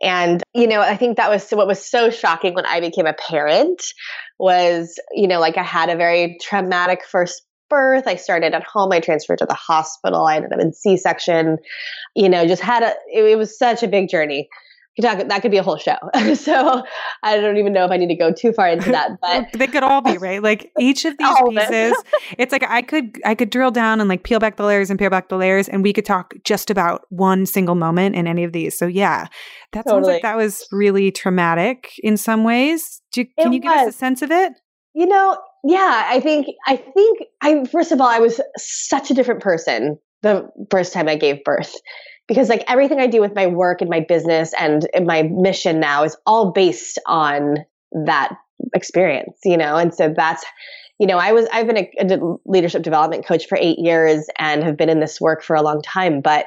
And, 0.00 0.42
you 0.54 0.66
know, 0.66 0.80
I 0.80 0.96
think 0.96 1.16
that 1.16 1.30
was 1.30 1.50
what 1.50 1.66
was 1.66 1.84
so 1.84 2.10
shocking 2.10 2.54
when 2.54 2.66
I 2.66 2.80
became 2.80 3.06
a 3.06 3.12
parent 3.12 3.82
was, 4.38 4.98
you 5.12 5.28
know, 5.28 5.40
like 5.40 5.58
I 5.58 5.62
had 5.62 5.90
a 5.90 5.96
very 5.96 6.38
traumatic 6.40 7.04
first 7.04 7.42
birth. 7.68 8.06
I 8.06 8.16
started 8.16 8.54
at 8.54 8.64
home. 8.64 8.92
I 8.92 9.00
transferred 9.00 9.38
to 9.38 9.46
the 9.46 9.54
hospital. 9.54 10.26
I 10.26 10.36
ended 10.36 10.52
up 10.52 10.60
in 10.60 10.72
C 10.72 10.96
section. 10.96 11.58
You 12.14 12.28
know, 12.28 12.46
just 12.46 12.62
had 12.62 12.82
a, 12.82 12.94
it, 13.12 13.24
it 13.24 13.38
was 13.38 13.58
such 13.58 13.82
a 13.82 13.88
big 13.88 14.08
journey 14.08 14.48
talk, 15.00 15.18
that 15.18 15.42
could 15.42 15.50
be 15.50 15.56
a 15.56 15.62
whole 15.62 15.76
show. 15.76 15.96
so 16.34 16.82
I 17.22 17.36
don't 17.36 17.56
even 17.56 17.72
know 17.72 17.84
if 17.84 17.90
I 17.90 17.96
need 17.96 18.08
to 18.08 18.14
go 18.14 18.32
too 18.32 18.52
far 18.52 18.68
into 18.68 18.90
that, 18.90 19.12
but 19.22 19.48
they 19.52 19.66
could 19.66 19.82
all 19.82 20.00
be 20.00 20.18
right. 20.18 20.42
Like 20.42 20.72
each 20.78 21.04
of 21.04 21.16
these 21.18 21.36
pieces, 21.48 21.94
it's 22.38 22.52
like 22.52 22.64
I 22.68 22.82
could 22.82 23.20
I 23.24 23.34
could 23.34 23.50
drill 23.50 23.70
down 23.70 24.00
and 24.00 24.08
like 24.08 24.22
peel 24.22 24.38
back 24.38 24.56
the 24.56 24.64
layers 24.64 24.90
and 24.90 24.98
peel 24.98 25.10
back 25.10 25.28
the 25.28 25.36
layers, 25.36 25.68
and 25.68 25.82
we 25.82 25.92
could 25.92 26.04
talk 26.04 26.34
just 26.44 26.70
about 26.70 27.06
one 27.10 27.46
single 27.46 27.74
moment 27.74 28.16
in 28.16 28.26
any 28.26 28.44
of 28.44 28.52
these. 28.52 28.78
So 28.78 28.86
yeah, 28.86 29.26
that 29.72 29.84
totally. 29.84 30.04
sounds 30.04 30.06
like 30.08 30.22
that 30.22 30.36
was 30.36 30.66
really 30.72 31.10
traumatic 31.10 31.92
in 32.02 32.16
some 32.16 32.44
ways. 32.44 33.02
You, 33.14 33.26
can 33.38 33.52
it 33.52 33.54
you 33.54 33.60
give 33.60 33.72
was. 33.72 33.88
us 33.88 33.94
a 33.94 33.98
sense 33.98 34.22
of 34.22 34.30
it? 34.30 34.52
You 34.94 35.06
know, 35.06 35.38
yeah, 35.64 36.06
I 36.08 36.20
think 36.20 36.46
I 36.66 36.76
think 36.76 37.20
I 37.42 37.64
first 37.64 37.92
of 37.92 38.00
all 38.00 38.08
I 38.08 38.18
was 38.18 38.40
such 38.56 39.10
a 39.10 39.14
different 39.14 39.42
person 39.42 39.98
the 40.22 40.48
first 40.70 40.92
time 40.92 41.08
I 41.08 41.16
gave 41.16 41.42
birth 41.44 41.74
because 42.30 42.48
like 42.48 42.62
everything 42.68 43.00
I 43.00 43.08
do 43.08 43.20
with 43.20 43.34
my 43.34 43.48
work 43.48 43.80
and 43.80 43.90
my 43.90 43.98
business 43.98 44.54
and, 44.56 44.86
my 45.04 45.24
mission 45.24 45.80
now 45.80 46.04
is 46.04 46.16
all 46.26 46.52
based 46.52 46.96
on 47.04 47.56
that 48.06 48.36
experience, 48.72 49.36
you 49.44 49.56
know? 49.56 49.74
And 49.74 49.92
so 49.92 50.14
that's, 50.16 50.44
you 51.00 51.08
know, 51.08 51.18
I 51.18 51.32
was, 51.32 51.48
I've 51.52 51.66
been 51.66 51.78
a, 51.78 51.90
a 51.98 52.36
leadership 52.46 52.82
development 52.82 53.26
coach 53.26 53.48
for 53.48 53.58
eight 53.60 53.80
years 53.80 54.28
and 54.38 54.62
have 54.62 54.76
been 54.76 54.88
in 54.88 55.00
this 55.00 55.20
work 55.20 55.42
for 55.42 55.56
a 55.56 55.62
long 55.62 55.82
time, 55.82 56.20
but 56.20 56.46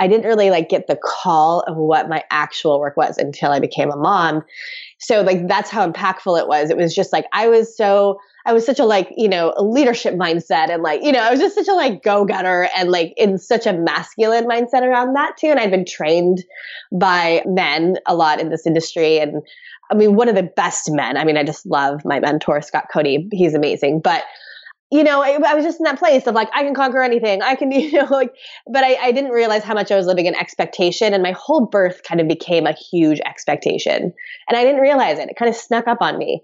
I 0.00 0.08
didn't 0.08 0.26
really 0.26 0.50
like 0.50 0.68
get 0.68 0.88
the 0.88 0.98
call 1.00 1.60
of 1.60 1.76
what 1.76 2.08
my 2.08 2.24
actual 2.32 2.80
work 2.80 2.96
was 2.96 3.16
until 3.16 3.52
I 3.52 3.60
became 3.60 3.92
a 3.92 3.96
mom. 3.96 4.42
So 4.98 5.20
like 5.20 5.46
that's 5.46 5.70
how 5.70 5.88
impactful 5.88 6.40
it 6.40 6.48
was. 6.48 6.70
It 6.70 6.76
was 6.76 6.92
just 6.92 7.12
like 7.12 7.26
I 7.32 7.46
was 7.46 7.76
so 7.76 8.18
I 8.46 8.52
was 8.52 8.64
such 8.64 8.78
a 8.78 8.84
like, 8.84 9.12
you 9.16 9.28
know, 9.28 9.52
a 9.56 9.62
leadership 9.62 10.14
mindset 10.14 10.70
and 10.70 10.82
like, 10.82 11.02
you 11.02 11.12
know, 11.12 11.20
I 11.20 11.30
was 11.30 11.40
just 11.40 11.54
such 11.54 11.68
a 11.68 11.74
like 11.74 12.02
go-getter 12.02 12.68
and 12.76 12.90
like 12.90 13.12
in 13.16 13.38
such 13.38 13.66
a 13.66 13.72
masculine 13.72 14.46
mindset 14.46 14.82
around 14.82 15.14
that 15.14 15.36
too. 15.36 15.48
And 15.48 15.60
I've 15.60 15.70
been 15.70 15.84
trained 15.84 16.42
by 16.92 17.42
men 17.46 17.96
a 18.06 18.14
lot 18.14 18.40
in 18.40 18.48
this 18.48 18.66
industry. 18.66 19.18
And 19.18 19.42
I 19.90 19.94
mean, 19.94 20.14
one 20.14 20.28
of 20.28 20.34
the 20.34 20.42
best 20.42 20.90
men. 20.90 21.16
I 21.16 21.24
mean, 21.24 21.36
I 21.36 21.44
just 21.44 21.66
love 21.66 22.04
my 22.04 22.20
mentor, 22.20 22.62
Scott 22.62 22.86
Cody. 22.92 23.28
He's 23.32 23.54
amazing. 23.54 24.00
But 24.00 24.24
you 24.92 25.04
know, 25.04 25.22
I, 25.22 25.38
I, 25.46 25.54
was 25.54 25.64
just 25.64 25.78
in 25.78 25.84
that 25.84 26.00
place 26.00 26.26
of 26.26 26.34
like, 26.34 26.48
I 26.52 26.64
can 26.64 26.74
conquer 26.74 27.00
anything. 27.00 27.42
I 27.42 27.54
can, 27.54 27.70
you 27.72 27.92
know, 27.92 28.08
like, 28.10 28.34
but 28.66 28.82
I, 28.82 28.96
I 29.00 29.12
didn't 29.12 29.30
realize 29.30 29.62
how 29.62 29.74
much 29.74 29.92
I 29.92 29.96
was 29.96 30.06
living 30.06 30.26
in 30.26 30.34
expectation. 30.34 31.14
And 31.14 31.22
my 31.22 31.32
whole 31.32 31.66
birth 31.66 32.02
kind 32.02 32.20
of 32.20 32.26
became 32.26 32.66
a 32.66 32.72
huge 32.72 33.20
expectation. 33.20 34.12
And 34.48 34.58
I 34.58 34.64
didn't 34.64 34.80
realize 34.80 35.18
it. 35.18 35.28
It 35.28 35.36
kind 35.36 35.48
of 35.48 35.54
snuck 35.54 35.86
up 35.86 35.98
on 36.00 36.18
me. 36.18 36.42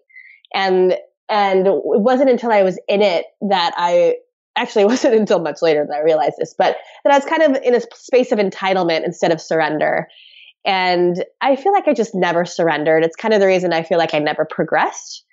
And 0.54 0.96
and 1.28 1.66
it 1.66 1.74
wasn't 1.74 2.30
until 2.30 2.52
I 2.52 2.62
was 2.62 2.78
in 2.88 3.02
it 3.02 3.26
that 3.42 3.72
I 3.76 4.16
actually 4.56 4.82
it 4.84 4.88
wasn't 4.88 5.14
until 5.14 5.40
much 5.40 5.62
later 5.62 5.86
that 5.88 5.96
I 5.96 6.02
realized 6.02 6.36
this, 6.38 6.54
but 6.56 6.76
that 7.04 7.12
I 7.12 7.16
was 7.16 7.26
kind 7.26 7.42
of 7.42 7.62
in 7.62 7.74
a 7.74 7.80
space 7.94 8.32
of 8.32 8.38
entitlement 8.38 9.04
instead 9.04 9.32
of 9.32 9.40
surrender. 9.40 10.08
And 10.64 11.24
I 11.40 11.54
feel 11.56 11.72
like 11.72 11.86
I 11.86 11.94
just 11.94 12.14
never 12.14 12.44
surrendered. 12.44 13.04
It's 13.04 13.16
kind 13.16 13.32
of 13.32 13.40
the 13.40 13.46
reason 13.46 13.72
I 13.72 13.84
feel 13.84 13.98
like 13.98 14.14
I 14.14 14.18
never 14.18 14.44
progressed 14.44 15.24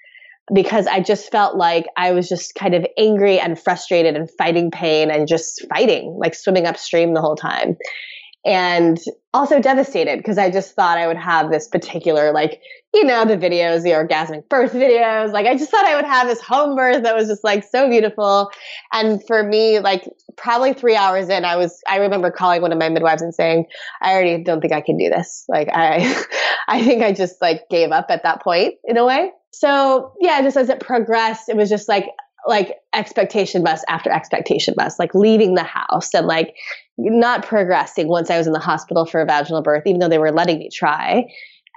because 0.54 0.86
I 0.88 1.00
just 1.00 1.32
felt 1.32 1.56
like 1.56 1.86
I 1.96 2.12
was 2.12 2.28
just 2.28 2.54
kind 2.54 2.76
of 2.76 2.86
angry 2.98 3.40
and 3.40 3.60
frustrated 3.60 4.16
and 4.16 4.30
fighting 4.30 4.70
pain 4.70 5.10
and 5.10 5.28
just 5.28 5.66
fighting, 5.70 6.18
like 6.20 6.36
swimming 6.36 6.68
upstream 6.68 7.14
the 7.14 7.22
whole 7.22 7.36
time 7.36 7.78
and 8.46 9.00
also 9.34 9.60
devastated 9.60 10.18
because 10.18 10.38
I 10.38 10.52
just 10.52 10.76
thought 10.76 10.98
I 10.98 11.08
would 11.08 11.18
have 11.18 11.50
this 11.50 11.68
particular, 11.68 12.32
like, 12.34 12.62
you 12.94 13.04
know, 13.04 13.26
the 13.26 13.38
videos, 13.38 13.84
the 13.84 13.92
orgasmic 13.92 14.48
birth 14.50 14.74
videos. 14.74 15.32
Like, 15.32 15.48
I 15.48 15.56
just 15.56 15.72
thought 15.72 15.86
I 15.86 15.96
would 15.96 16.06
have 16.06 16.28
this 16.28 16.42
home 16.42 16.76
birth 16.76 17.04
that 17.04 17.16
was 17.16 17.28
just 17.28 17.44
like 17.44 17.64
so 17.64 17.90
beautiful. 17.90 18.52
And 18.92 19.26
for 19.26 19.44
me, 19.44 19.80
like, 19.80 20.04
probably 20.36 20.74
three 20.74 20.96
hours 20.96 21.30
in, 21.30 21.46
I 21.46 21.56
was, 21.56 21.80
I 21.88 21.98
remember 21.98 22.32
calling 22.32 22.62
one 22.62 22.72
of 22.72 22.78
my 22.78 22.90
midwives 22.90 23.22
and 23.22 23.34
saying, 23.34 23.66
I 24.02 24.14
already 24.14 24.44
don't 24.44 24.62
think 24.62 24.74
I 24.74 24.82
can 24.82 24.98
do 24.98 25.10
this. 25.10 25.46
Like, 25.48 25.70
I, 25.74 26.24
I 26.68 26.84
think 26.84 27.04
I 27.04 27.12
just 27.12 27.42
like 27.42 27.62
gave 27.70 27.92
up 27.92 28.08
at 28.10 28.24
that 28.24 28.44
point 28.44 28.76
in 28.86 28.98
a 28.98 29.06
way. 29.06 29.32
So 29.52 30.14
yeah, 30.20 30.42
just 30.42 30.58
as 30.58 30.70
it 30.70 30.80
progressed, 30.80 31.50
it 31.50 31.56
was 31.56 31.70
just 31.70 31.88
like 31.88 32.06
like 32.48 32.76
expectation 32.94 33.64
bus 33.64 33.84
after 33.88 34.12
expectation 34.12 34.74
bus, 34.78 35.00
like 35.00 35.14
leaving 35.16 35.56
the 35.56 35.64
house 35.64 36.14
and 36.14 36.28
like 36.28 36.56
not 36.98 37.46
progressing 37.46 38.08
once 38.08 38.30
I 38.30 38.38
was 38.38 38.48
in 38.48 38.54
the 38.54 38.60
hospital 38.60 39.06
for 39.06 39.22
a 39.22 39.26
vaginal 39.26 39.62
birth, 39.62 39.84
even 39.86 40.00
though 40.00 40.10
they 40.10 40.18
were 40.18 40.32
letting 40.32 40.60
me 40.60 40.70
try, 40.70 41.26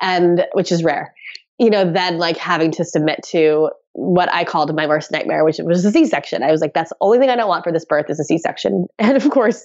and 0.01 0.45
which 0.53 0.73
is 0.73 0.83
rare. 0.85 1.15
You 1.59 1.71
know, 1.71 1.91
then 1.91 2.19
like 2.19 2.37
having 2.37 2.71
to 2.73 2.85
submit 2.85 3.21
to 3.29 3.71
what 3.93 4.31
I 4.31 4.45
called 4.45 4.75
my 4.75 4.87
worst 4.87 5.11
nightmare, 5.11 5.43
which 5.43 5.59
was 5.59 5.85
a 5.87 5.91
C-section. 5.91 6.43
I 6.43 6.51
was 6.51 6.61
like, 6.61 6.75
that's 6.75 6.91
the 6.91 6.97
only 7.01 7.19
thing 7.19 7.31
I 7.31 7.37
don't 7.37 7.49
want 7.49 7.65
for 7.65 7.73
this 7.73 7.87
birth 7.87 8.11
is 8.11 8.21
a 8.21 8.25
C-section. 8.25 8.87
And 8.99 9.17
of 9.17 9.31
course, 9.31 9.65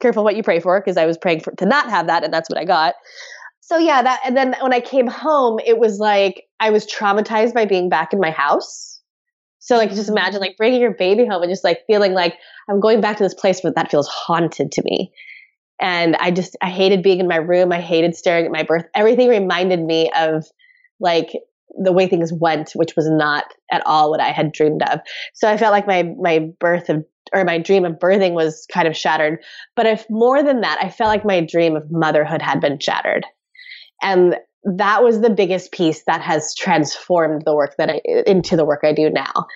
careful 0.00 0.24
what 0.24 0.34
you 0.34 0.42
pray 0.42 0.58
for, 0.58 0.80
because 0.80 0.96
I 0.96 1.06
was 1.06 1.16
praying 1.16 1.40
for 1.40 1.52
to 1.52 1.66
not 1.66 1.90
have 1.90 2.06
that, 2.08 2.24
and 2.24 2.32
that's 2.32 2.48
what 2.48 2.58
I 2.58 2.64
got. 2.64 2.94
So 3.60 3.76
yeah, 3.76 4.02
that 4.02 4.20
and 4.24 4.36
then 4.36 4.56
when 4.62 4.72
I 4.72 4.80
came 4.80 5.06
home, 5.06 5.60
it 5.64 5.78
was 5.78 5.98
like 5.98 6.44
I 6.58 6.70
was 6.70 6.86
traumatized 6.86 7.52
by 7.52 7.66
being 7.66 7.88
back 7.90 8.12
in 8.12 8.18
my 8.18 8.30
house 8.30 8.87
so 9.68 9.76
like 9.76 9.90
just 9.90 10.08
imagine 10.08 10.40
like 10.40 10.56
bringing 10.56 10.80
your 10.80 10.94
baby 10.94 11.26
home 11.26 11.42
and 11.42 11.52
just 11.52 11.62
like 11.62 11.84
feeling 11.86 12.14
like 12.14 12.38
I'm 12.70 12.80
going 12.80 13.02
back 13.02 13.18
to 13.18 13.22
this 13.22 13.34
place 13.34 13.60
but 13.60 13.74
that 13.74 13.90
feels 13.90 14.08
haunted 14.08 14.72
to 14.72 14.82
me. 14.82 15.12
And 15.78 16.16
I 16.16 16.30
just 16.30 16.56
I 16.62 16.70
hated 16.70 17.02
being 17.02 17.20
in 17.20 17.28
my 17.28 17.36
room. 17.36 17.70
I 17.70 17.82
hated 17.82 18.16
staring 18.16 18.46
at 18.46 18.50
my 18.50 18.62
birth. 18.62 18.86
Everything 18.94 19.28
reminded 19.28 19.80
me 19.80 20.10
of 20.18 20.46
like 21.00 21.32
the 21.84 21.92
way 21.92 22.08
things 22.08 22.32
went, 22.32 22.70
which 22.76 22.96
was 22.96 23.10
not 23.10 23.44
at 23.70 23.86
all 23.86 24.10
what 24.10 24.22
I 24.22 24.30
had 24.30 24.52
dreamed 24.52 24.82
of. 24.84 25.00
So 25.34 25.46
I 25.46 25.58
felt 25.58 25.72
like 25.72 25.86
my 25.86 26.14
my 26.18 26.48
birth 26.58 26.88
of 26.88 27.04
or 27.34 27.44
my 27.44 27.58
dream 27.58 27.84
of 27.84 27.98
birthing 27.98 28.32
was 28.32 28.66
kind 28.72 28.88
of 28.88 28.96
shattered. 28.96 29.40
But 29.76 29.84
if 29.84 30.08
more 30.08 30.42
than 30.42 30.62
that, 30.62 30.78
I 30.80 30.88
felt 30.88 31.08
like 31.08 31.26
my 31.26 31.42
dream 31.42 31.76
of 31.76 31.90
motherhood 31.90 32.40
had 32.40 32.62
been 32.62 32.78
shattered. 32.78 33.26
And 34.00 34.36
that 34.64 35.02
was 35.02 35.20
the 35.20 35.30
biggest 35.30 35.72
piece 35.72 36.04
that 36.04 36.20
has 36.20 36.54
transformed 36.54 37.42
the 37.44 37.54
work 37.54 37.76
that 37.78 37.90
I 37.90 38.00
into 38.26 38.56
the 38.56 38.64
work 38.64 38.80
I 38.82 38.92
do 38.92 39.10
now. 39.10 39.46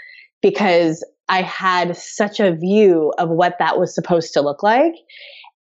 Because 0.41 1.05
I 1.29 1.43
had 1.43 1.97
such 1.97 2.41
a 2.41 2.55
view 2.55 3.13
of 3.19 3.29
what 3.29 3.57
that 3.59 3.79
was 3.79 3.95
supposed 3.95 4.33
to 4.35 4.41
look 4.41 4.63
like 4.63 4.95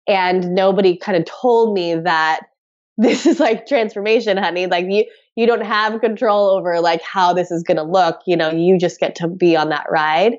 and 0.08 0.54
nobody 0.54 0.96
kind 0.96 1.16
of 1.16 1.24
told 1.24 1.74
me 1.74 1.94
that 1.94 2.40
this 2.98 3.24
is 3.26 3.40
like 3.40 3.66
transformation 3.66 4.36
honey. 4.36 4.66
Like 4.66 4.86
you 4.88 5.04
you 5.34 5.46
don't 5.46 5.64
have 5.64 6.00
control 6.00 6.50
over 6.50 6.78
like 6.80 7.02
how 7.02 7.32
this 7.32 7.50
is 7.50 7.62
going 7.62 7.78
to 7.78 7.82
look 7.82 8.20
you 8.26 8.36
know 8.36 8.50
you 8.50 8.78
just 8.78 9.00
get 9.00 9.14
to 9.16 9.28
be 9.28 9.56
on 9.56 9.70
that 9.70 9.86
ride. 9.90 10.34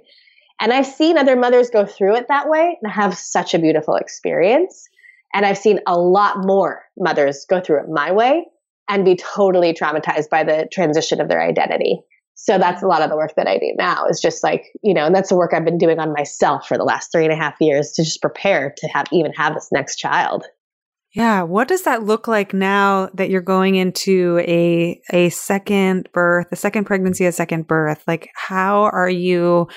And 0.61 0.71
i've 0.71 0.85
seen 0.85 1.17
other 1.17 1.35
mothers 1.35 1.69
go 1.71 1.85
through 1.85 2.15
it 2.15 2.27
that 2.29 2.47
way 2.47 2.77
and 2.81 2.91
have 2.91 3.17
such 3.17 3.53
a 3.53 3.59
beautiful 3.59 3.95
experience. 3.95 4.87
And 5.33 5.45
i've 5.45 5.57
seen 5.57 5.79
a 5.87 5.97
lot 5.97 6.45
more 6.45 6.83
mothers 6.97 7.45
go 7.49 7.59
through 7.59 7.79
it 7.79 7.89
my 7.89 8.11
way 8.11 8.45
and 8.89 9.05
be 9.05 9.15
totally 9.15 9.73
traumatized 9.73 10.29
by 10.29 10.43
the 10.43 10.67
transition 10.71 11.21
of 11.21 11.29
their 11.29 11.41
identity. 11.41 12.01
So 12.35 12.57
that's 12.57 12.81
a 12.81 12.87
lot 12.87 13.01
of 13.01 13.09
the 13.09 13.15
work 13.15 13.35
that 13.35 13.47
I 13.47 13.57
do 13.57 13.73
now 13.77 14.05
is 14.07 14.19
just 14.19 14.43
like, 14.43 14.65
you 14.81 14.93
know, 14.93 15.05
and 15.05 15.15
that's 15.15 15.29
the 15.29 15.35
work 15.35 15.53
I've 15.53 15.65
been 15.65 15.77
doing 15.77 15.99
on 15.99 16.13
myself 16.13 16.67
for 16.67 16.77
the 16.77 16.83
last 16.83 17.11
three 17.11 17.23
and 17.23 17.33
a 17.33 17.37
half 17.37 17.55
years 17.61 17.91
to 17.93 18.03
just 18.03 18.21
prepare 18.21 18.73
to 18.75 18.87
have 18.87 19.05
even 19.11 19.31
have 19.33 19.53
this 19.53 19.69
next 19.71 19.97
child. 19.97 20.45
Yeah. 21.13 21.43
What 21.43 21.67
does 21.67 21.83
that 21.83 22.03
look 22.03 22.27
like 22.27 22.53
now 22.53 23.09
that 23.13 23.29
you're 23.29 23.41
going 23.41 23.75
into 23.75 24.39
a 24.39 24.99
a 25.11 25.29
second 25.29 26.09
birth, 26.11 26.47
a 26.51 26.55
second 26.55 26.85
pregnancy, 26.85 27.25
a 27.25 27.31
second 27.31 27.67
birth? 27.67 28.03
Like 28.07 28.29
how 28.35 28.85
are 28.85 29.09
you 29.09 29.67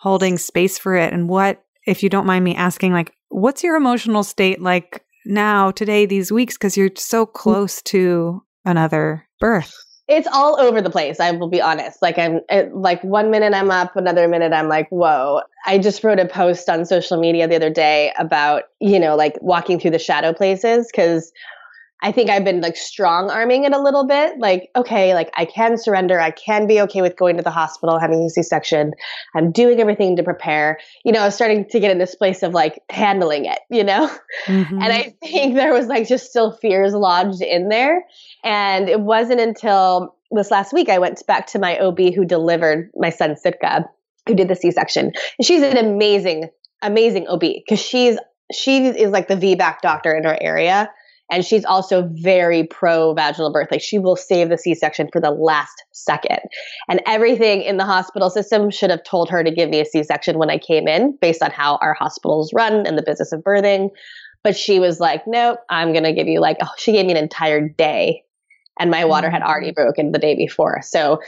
holding 0.00 0.36
space 0.36 0.76
for 0.78 0.94
it? 0.96 1.12
And 1.12 1.28
what, 1.28 1.64
if 1.86 2.02
you 2.02 2.10
don't 2.10 2.26
mind 2.26 2.44
me 2.44 2.54
asking, 2.54 2.92
like, 2.92 3.14
what's 3.28 3.62
your 3.62 3.76
emotional 3.76 4.22
state 4.24 4.60
like 4.60 5.04
now, 5.24 5.70
today, 5.70 6.06
these 6.06 6.32
weeks, 6.32 6.58
because 6.58 6.76
you're 6.76 6.90
so 6.96 7.24
mm. 7.24 7.32
close 7.32 7.80
to 7.82 8.42
another 8.64 9.26
birth? 9.40 9.74
It's 10.08 10.28
all 10.32 10.60
over 10.60 10.82
the 10.82 10.90
place. 10.90 11.20
I 11.20 11.30
will 11.30 11.48
be 11.48 11.60
honest. 11.60 12.02
Like 12.02 12.18
I'm 12.18 12.40
like 12.72 13.02
one 13.02 13.30
minute 13.30 13.54
I'm 13.54 13.70
up, 13.70 13.96
another 13.96 14.28
minute 14.28 14.52
I'm 14.52 14.68
like, 14.68 14.88
whoa. 14.90 15.42
I 15.64 15.78
just 15.78 16.02
wrote 16.02 16.18
a 16.18 16.26
post 16.26 16.68
on 16.68 16.84
social 16.84 17.20
media 17.20 17.46
the 17.46 17.56
other 17.56 17.70
day 17.70 18.12
about, 18.18 18.64
you 18.80 18.98
know, 18.98 19.14
like 19.16 19.36
walking 19.40 19.78
through 19.78 19.92
the 19.92 19.98
shadow 19.98 20.32
places 20.32 20.88
because 20.90 21.32
I 22.02 22.10
think 22.10 22.30
I've 22.30 22.44
been 22.44 22.60
like 22.60 22.76
strong 22.76 23.30
arming 23.30 23.62
it 23.62 23.72
a 23.72 23.80
little 23.80 24.04
bit. 24.06 24.38
Like, 24.38 24.70
okay, 24.74 25.14
like 25.14 25.30
I 25.36 25.44
can 25.44 25.78
surrender. 25.78 26.18
I 26.20 26.32
can 26.32 26.66
be 26.66 26.80
okay 26.82 27.00
with 27.00 27.16
going 27.16 27.36
to 27.36 27.44
the 27.44 27.50
hospital, 27.50 27.98
having 27.98 28.24
a 28.24 28.28
C 28.28 28.42
section. 28.42 28.92
I'm 29.36 29.52
doing 29.52 29.80
everything 29.80 30.16
to 30.16 30.24
prepare. 30.24 30.80
You 31.04 31.12
know, 31.12 31.20
I 31.20 31.26
was 31.26 31.36
starting 31.36 31.64
to 31.68 31.80
get 31.80 31.92
in 31.92 31.98
this 31.98 32.16
place 32.16 32.42
of 32.42 32.52
like 32.52 32.80
handling 32.90 33.44
it, 33.44 33.60
you 33.70 33.84
know? 33.84 34.10
Mm-hmm. 34.46 34.82
And 34.82 34.92
I 34.92 35.14
think 35.22 35.54
there 35.54 35.72
was 35.72 35.86
like 35.86 36.08
just 36.08 36.26
still 36.26 36.52
fears 36.52 36.94
lodged 36.94 37.42
in 37.42 37.68
there. 37.68 38.02
And 38.42 38.88
it 38.88 39.00
wasn't 39.00 39.40
until 39.40 40.16
this 40.30 40.50
last 40.50 40.72
week 40.72 40.88
I 40.88 40.98
went 40.98 41.24
back 41.26 41.46
to 41.48 41.58
my 41.58 41.78
OB 41.78 41.98
who 42.14 42.24
delivered 42.24 42.90
my 42.96 43.10
son 43.10 43.36
Sitka, 43.36 43.84
who 44.26 44.34
did 44.34 44.48
the 44.48 44.56
C 44.56 44.70
section. 44.70 45.12
And 45.38 45.46
she's 45.46 45.62
an 45.62 45.76
amazing, 45.76 46.48
amazing 46.80 47.28
OB 47.28 47.40
because 47.40 47.78
she's 47.78 48.18
she 48.52 48.86
is 48.86 49.10
like 49.10 49.28
the 49.28 49.36
VBAC 49.36 49.80
doctor 49.80 50.14
in 50.14 50.26
our 50.26 50.38
area 50.40 50.90
and 51.30 51.44
she's 51.44 51.64
also 51.64 52.08
very 52.12 52.64
pro 52.64 53.14
vaginal 53.14 53.52
birth. 53.52 53.68
Like 53.70 53.80
she 53.80 53.98
will 53.98 54.16
save 54.16 54.50
the 54.50 54.58
C 54.58 54.74
section 54.74 55.08
for 55.12 55.20
the 55.20 55.30
last 55.30 55.82
second. 55.92 56.40
And 56.88 57.00
everything 57.06 57.62
in 57.62 57.78
the 57.78 57.86
hospital 57.86 58.28
system 58.28 58.70
should 58.70 58.90
have 58.90 59.02
told 59.04 59.30
her 59.30 59.42
to 59.42 59.50
give 59.50 59.70
me 59.70 59.80
a 59.80 59.84
C 59.84 60.02
section 60.02 60.38
when 60.38 60.50
I 60.50 60.58
came 60.58 60.86
in 60.86 61.16
based 61.20 61.42
on 61.42 61.50
how 61.50 61.76
our 61.76 61.94
hospitals 61.94 62.52
run 62.52 62.86
and 62.86 62.98
the 62.98 63.02
business 63.02 63.32
of 63.32 63.40
birthing. 63.40 63.90
But 64.44 64.56
she 64.56 64.78
was 64.78 65.00
like, 65.00 65.22
nope, 65.26 65.60
I'm 65.70 65.92
going 65.92 66.04
to 66.04 66.12
give 66.12 66.26
you 66.26 66.40
like, 66.40 66.58
oh, 66.60 66.68
she 66.76 66.92
gave 66.92 67.06
me 67.06 67.12
an 67.12 67.18
entire 67.18 67.66
day. 67.66 68.24
And 68.78 68.90
my 68.90 69.04
water 69.04 69.30
had 69.30 69.42
already 69.42 69.70
mm. 69.70 69.74
broken 69.74 70.12
the 70.12 70.18
day 70.18 70.34
before. 70.34 70.80
So 70.82 71.20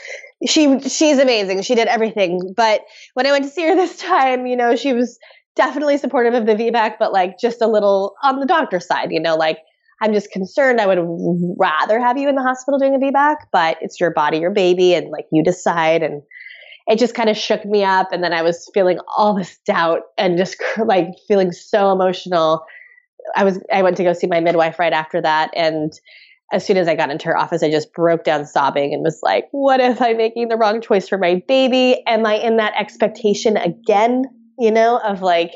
she 0.46 0.80
she's 0.80 1.18
amazing. 1.18 1.62
She 1.62 1.74
did 1.74 1.88
everything. 1.88 2.52
But 2.56 2.82
when 3.14 3.26
I 3.26 3.30
went 3.30 3.44
to 3.44 3.50
see 3.50 3.66
her 3.68 3.74
this 3.74 3.96
time, 3.98 4.46
you 4.46 4.56
know, 4.56 4.76
she 4.76 4.92
was 4.92 5.18
definitely 5.56 5.98
supportive 5.98 6.34
of 6.34 6.46
the 6.46 6.54
VBAC, 6.54 6.96
but 6.98 7.12
like 7.12 7.38
just 7.38 7.62
a 7.62 7.66
little 7.66 8.16
on 8.22 8.40
the 8.40 8.46
doctor 8.46 8.80
side, 8.80 9.12
you 9.12 9.20
know, 9.20 9.36
like 9.36 9.58
I'm 10.04 10.12
just 10.12 10.30
concerned. 10.30 10.82
I 10.82 10.86
would 10.86 10.98
rather 11.58 11.98
have 11.98 12.18
you 12.18 12.28
in 12.28 12.34
the 12.34 12.42
hospital 12.42 12.78
doing 12.78 12.94
a 12.94 12.98
VBAC, 12.98 13.36
but 13.50 13.78
it's 13.80 13.98
your 13.98 14.10
body, 14.10 14.36
your 14.36 14.50
baby, 14.50 14.92
and 14.92 15.08
like 15.08 15.24
you 15.32 15.42
decide. 15.42 16.02
And 16.02 16.20
it 16.86 16.98
just 16.98 17.14
kind 17.14 17.30
of 17.30 17.38
shook 17.38 17.64
me 17.64 17.84
up. 17.84 18.12
And 18.12 18.22
then 18.22 18.34
I 18.34 18.42
was 18.42 18.70
feeling 18.74 18.98
all 19.16 19.34
this 19.34 19.56
doubt 19.66 20.02
and 20.18 20.36
just 20.36 20.56
like 20.84 21.08
feeling 21.26 21.52
so 21.52 21.90
emotional. 21.90 22.66
I 23.34 23.44
was, 23.44 23.58
I 23.72 23.80
went 23.80 23.96
to 23.96 24.04
go 24.04 24.12
see 24.12 24.26
my 24.26 24.40
midwife 24.40 24.78
right 24.78 24.92
after 24.92 25.22
that. 25.22 25.50
And 25.56 25.90
as 26.52 26.66
soon 26.66 26.76
as 26.76 26.86
I 26.86 26.96
got 26.96 27.08
into 27.10 27.28
her 27.28 27.38
office, 27.38 27.62
I 27.62 27.70
just 27.70 27.94
broke 27.94 28.24
down 28.24 28.44
sobbing 28.44 28.92
and 28.92 29.02
was 29.02 29.20
like, 29.22 29.48
what 29.52 29.80
if 29.80 30.02
I'm 30.02 30.18
making 30.18 30.48
the 30.48 30.58
wrong 30.58 30.82
choice 30.82 31.08
for 31.08 31.16
my 31.16 31.42
baby? 31.48 32.02
Am 32.06 32.26
I 32.26 32.34
in 32.34 32.58
that 32.58 32.74
expectation 32.78 33.56
again, 33.56 34.24
you 34.58 34.70
know, 34.70 34.98
of 34.98 35.22
like, 35.22 35.52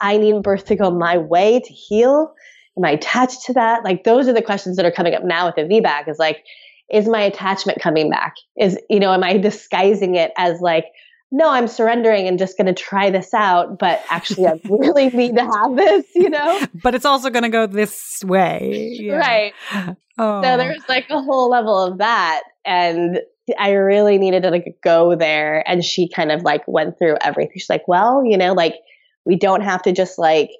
I 0.00 0.16
need 0.16 0.42
birth 0.42 0.64
to 0.66 0.76
go 0.76 0.90
my 0.90 1.18
way 1.18 1.60
to 1.60 1.72
heal? 1.74 2.32
Am 2.80 2.84
I 2.86 2.92
attached 2.92 3.44
to 3.44 3.52
that? 3.52 3.84
Like 3.84 4.04
those 4.04 4.26
are 4.26 4.32
the 4.32 4.40
questions 4.40 4.76
that 4.76 4.86
are 4.86 4.90
coming 4.90 5.14
up 5.14 5.22
now 5.22 5.46
with 5.46 5.56
the 5.56 5.62
VBAC 5.62 6.08
is 6.08 6.18
like, 6.18 6.42
is 6.90 7.06
my 7.06 7.20
attachment 7.20 7.78
coming 7.80 8.08
back? 8.08 8.34
Is, 8.58 8.78
you 8.88 9.00
know, 9.00 9.12
am 9.12 9.22
I 9.22 9.36
disguising 9.36 10.14
it 10.14 10.32
as 10.38 10.60
like, 10.62 10.86
no, 11.30 11.50
I'm 11.50 11.68
surrendering 11.68 12.26
and 12.26 12.38
just 12.38 12.56
going 12.56 12.66
to 12.66 12.72
try 12.72 13.10
this 13.10 13.34
out, 13.34 13.78
but 13.78 14.02
actually 14.08 14.46
I 14.46 14.58
really 14.68 15.10
need 15.10 15.36
to 15.36 15.44
have 15.44 15.76
this, 15.76 16.06
you 16.14 16.30
know? 16.30 16.66
But 16.82 16.94
it's 16.94 17.04
also 17.04 17.28
going 17.28 17.42
to 17.42 17.50
go 17.50 17.66
this 17.66 18.22
way. 18.24 18.96
Yeah. 18.98 19.16
Right. 19.16 19.52
Oh. 20.18 20.42
So 20.42 20.58
there's 20.58 20.86
like 20.86 21.06
a 21.08 21.22
whole 21.22 21.48
level 21.48 21.82
of 21.82 21.96
that. 21.96 22.42
And 22.66 23.20
I 23.58 23.70
really 23.70 24.18
needed 24.18 24.42
to 24.42 24.50
like 24.50 24.76
go 24.84 25.16
there. 25.16 25.66
And 25.66 25.82
she 25.82 26.10
kind 26.10 26.30
of 26.30 26.42
like 26.42 26.62
went 26.68 26.98
through 26.98 27.16
everything. 27.22 27.54
She's 27.54 27.70
like, 27.70 27.88
well, 27.88 28.22
you 28.22 28.36
know, 28.36 28.52
like 28.52 28.74
we 29.24 29.36
don't 29.36 29.62
have 29.62 29.80
to 29.84 29.92
just 29.92 30.18
like 30.18 30.50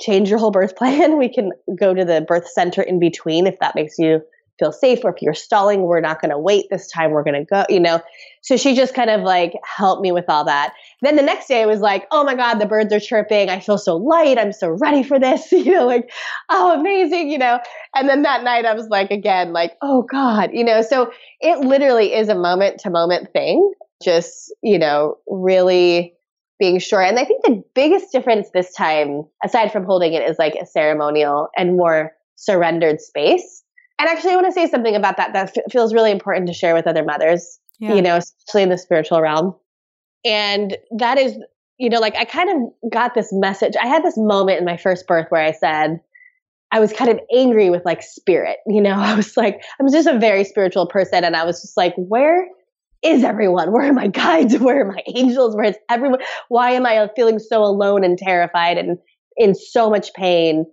change 0.00 0.30
your 0.30 0.38
whole 0.38 0.50
birth 0.50 0.76
plan. 0.76 1.18
We 1.18 1.32
can 1.32 1.52
go 1.78 1.94
to 1.94 2.04
the 2.04 2.24
birth 2.26 2.48
center 2.48 2.82
in 2.82 2.98
between 2.98 3.46
if 3.46 3.58
that 3.60 3.74
makes 3.74 3.98
you 3.98 4.22
feel 4.58 4.72
safe. 4.72 5.04
Or 5.04 5.14
if 5.14 5.22
you're 5.22 5.34
stalling 5.34 5.82
we're 5.82 6.00
not 6.00 6.20
going 6.20 6.30
to 6.30 6.38
wait 6.38 6.66
this 6.70 6.90
time. 6.90 7.12
We're 7.12 7.22
going 7.22 7.40
to 7.40 7.44
go 7.44 7.64
you 7.68 7.80
know. 7.80 8.00
So 8.42 8.56
she 8.56 8.74
just 8.74 8.94
kind 8.94 9.10
of 9.10 9.20
like 9.22 9.52
helped 9.64 10.02
me 10.02 10.10
with 10.10 10.24
all 10.28 10.44
that. 10.44 10.72
Then 11.02 11.16
the 11.16 11.22
next 11.22 11.46
day 11.46 11.62
it 11.62 11.68
was 11.68 11.80
like 11.80 12.06
oh 12.10 12.24
my 12.24 12.34
god 12.34 12.54
the 12.58 12.66
birds 12.66 12.92
are 12.92 13.00
chirping. 13.00 13.48
I 13.48 13.60
feel 13.60 13.78
so 13.78 13.96
light. 13.96 14.38
I'm 14.38 14.52
so 14.52 14.70
ready 14.70 15.02
for 15.02 15.18
this. 15.18 15.52
You 15.58 15.74
know 15.74 15.86
like 15.86 16.10
oh 16.48 16.78
amazing 16.78 17.30
you 17.30 17.38
know. 17.38 17.60
And 17.94 18.08
then 18.08 18.22
that 18.22 18.42
night 18.42 18.64
i 18.64 18.74
was 18.74 18.88
like 18.88 19.10
again 19.10 19.52
like 19.52 19.72
oh 19.82 20.02
god 20.02 20.50
you 20.52 20.64
know. 20.64 20.82
So 20.82 21.12
it 21.40 21.60
literally 21.60 22.14
is 22.14 22.28
a 22.28 22.34
moment 22.34 22.80
to 22.80 22.90
moment 22.90 23.32
thing. 23.32 23.72
Just 24.02 24.54
you 24.62 24.78
know 24.78 25.18
really 25.28 26.14
being 26.58 26.78
sure 26.78 27.02
and 27.02 27.18
i 27.18 27.24
think 27.24 27.44
the 27.44 27.62
biggest 27.74 28.12
difference 28.12 28.50
this 28.50 28.72
time 28.74 29.24
aside 29.44 29.72
from 29.72 29.84
holding 29.84 30.12
it 30.12 30.28
is 30.28 30.38
like 30.38 30.54
a 30.54 30.66
ceremonial 30.66 31.48
and 31.56 31.76
more 31.76 32.12
surrendered 32.36 33.00
space 33.00 33.64
and 33.98 34.08
actually, 34.08 34.32
I 34.32 34.36
want 34.36 34.46
to 34.46 34.52
say 34.52 34.68
something 34.68 34.94
about 34.94 35.16
that 35.16 35.32
that 35.32 35.56
f- 35.56 35.72
feels 35.72 35.92
really 35.92 36.12
important 36.12 36.46
to 36.46 36.52
share 36.52 36.74
with 36.74 36.86
other 36.86 37.04
mothers, 37.04 37.58
yeah. 37.80 37.94
you 37.94 38.02
know, 38.02 38.16
especially 38.16 38.62
in 38.62 38.68
the 38.68 38.78
spiritual 38.78 39.20
realm. 39.20 39.56
And 40.24 40.76
that 40.98 41.18
is, 41.18 41.36
you 41.78 41.90
know, 41.90 41.98
like 41.98 42.14
I 42.14 42.24
kind 42.24 42.50
of 42.50 42.90
got 42.90 43.14
this 43.14 43.32
message. 43.32 43.74
I 43.80 43.86
had 43.86 44.04
this 44.04 44.16
moment 44.16 44.60
in 44.60 44.64
my 44.64 44.76
first 44.76 45.06
birth 45.06 45.26
where 45.30 45.42
I 45.42 45.52
said, 45.52 46.00
I 46.70 46.80
was 46.80 46.92
kind 46.92 47.10
of 47.10 47.18
angry 47.34 47.70
with 47.70 47.84
like 47.84 48.02
spirit, 48.02 48.58
you 48.66 48.80
know, 48.80 48.90
I 48.96 49.14
was 49.14 49.36
like, 49.36 49.62
I'm 49.80 49.90
just 49.90 50.06
a 50.06 50.18
very 50.18 50.44
spiritual 50.44 50.86
person. 50.86 51.24
And 51.24 51.34
I 51.34 51.44
was 51.44 51.60
just 51.60 51.76
like, 51.76 51.94
where 51.96 52.46
is 53.02 53.24
everyone? 53.24 53.72
Where 53.72 53.88
are 53.88 53.92
my 53.92 54.08
guides? 54.08 54.58
Where 54.58 54.82
are 54.82 54.92
my 54.92 55.02
angels? 55.14 55.54
Where 55.54 55.66
is 55.66 55.76
everyone? 55.90 56.20
Why 56.48 56.72
am 56.72 56.86
I 56.86 57.08
feeling 57.14 57.38
so 57.38 57.62
alone 57.62 58.04
and 58.04 58.18
terrified 58.18 58.78
and 58.78 58.98
in 59.36 59.54
so 59.54 59.90
much 59.90 60.12
pain? 60.14 60.66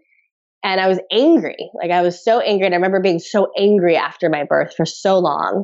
and 0.65 0.81
I 0.81 0.87
was 0.87 0.99
angry. 1.11 1.69
Like 1.75 1.91
I 1.91 2.01
was 2.01 2.21
so 2.21 2.39
angry. 2.39 2.65
And 2.65 2.73
I 2.73 2.77
remember 2.77 2.99
being 2.99 3.19
so 3.19 3.51
angry 3.57 3.95
after 3.95 4.29
my 4.29 4.43
birth 4.43 4.73
for 4.75 4.85
so 4.85 5.19
long 5.19 5.63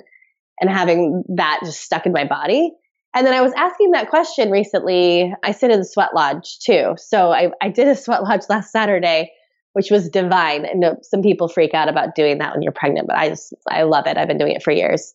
and 0.61 0.69
having 0.69 1.23
that 1.35 1.59
just 1.65 1.81
stuck 1.81 2.05
in 2.05 2.11
my 2.13 2.23
body. 2.23 2.71
And 3.15 3.25
then 3.25 3.33
I 3.33 3.41
was 3.41 3.51
asking 3.57 3.91
that 3.91 4.09
question 4.09 4.51
recently. 4.51 5.33
I 5.43 5.51
sit 5.53 5.71
in 5.71 5.79
the 5.79 5.85
sweat 5.85 6.13
lodge 6.13 6.59
too. 6.59 6.93
So 6.97 7.31
I, 7.31 7.49
I 7.61 7.69
did 7.69 7.87
a 7.87 7.95
sweat 7.95 8.21
lodge 8.23 8.43
last 8.47 8.71
Saturday, 8.71 9.31
which 9.73 9.89
was 9.89 10.07
divine. 10.07 10.65
And 10.65 10.85
some 11.01 11.23
people 11.23 11.47
freak 11.47 11.73
out 11.73 11.89
about 11.89 12.13
doing 12.13 12.37
that 12.37 12.53
when 12.53 12.61
you're 12.61 12.71
pregnant, 12.71 13.07
but 13.07 13.17
I 13.17 13.29
just, 13.29 13.55
I 13.67 13.83
love 13.83 14.05
it. 14.05 14.17
I've 14.17 14.27
been 14.27 14.37
doing 14.37 14.55
it 14.55 14.61
for 14.61 14.71
years. 14.71 15.13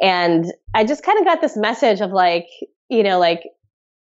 And 0.00 0.46
I 0.74 0.84
just 0.84 1.04
kind 1.04 1.18
of 1.18 1.24
got 1.24 1.40
this 1.40 1.56
message 1.56 2.00
of 2.00 2.10
like, 2.10 2.46
you 2.88 3.02
know, 3.02 3.18
like 3.18 3.42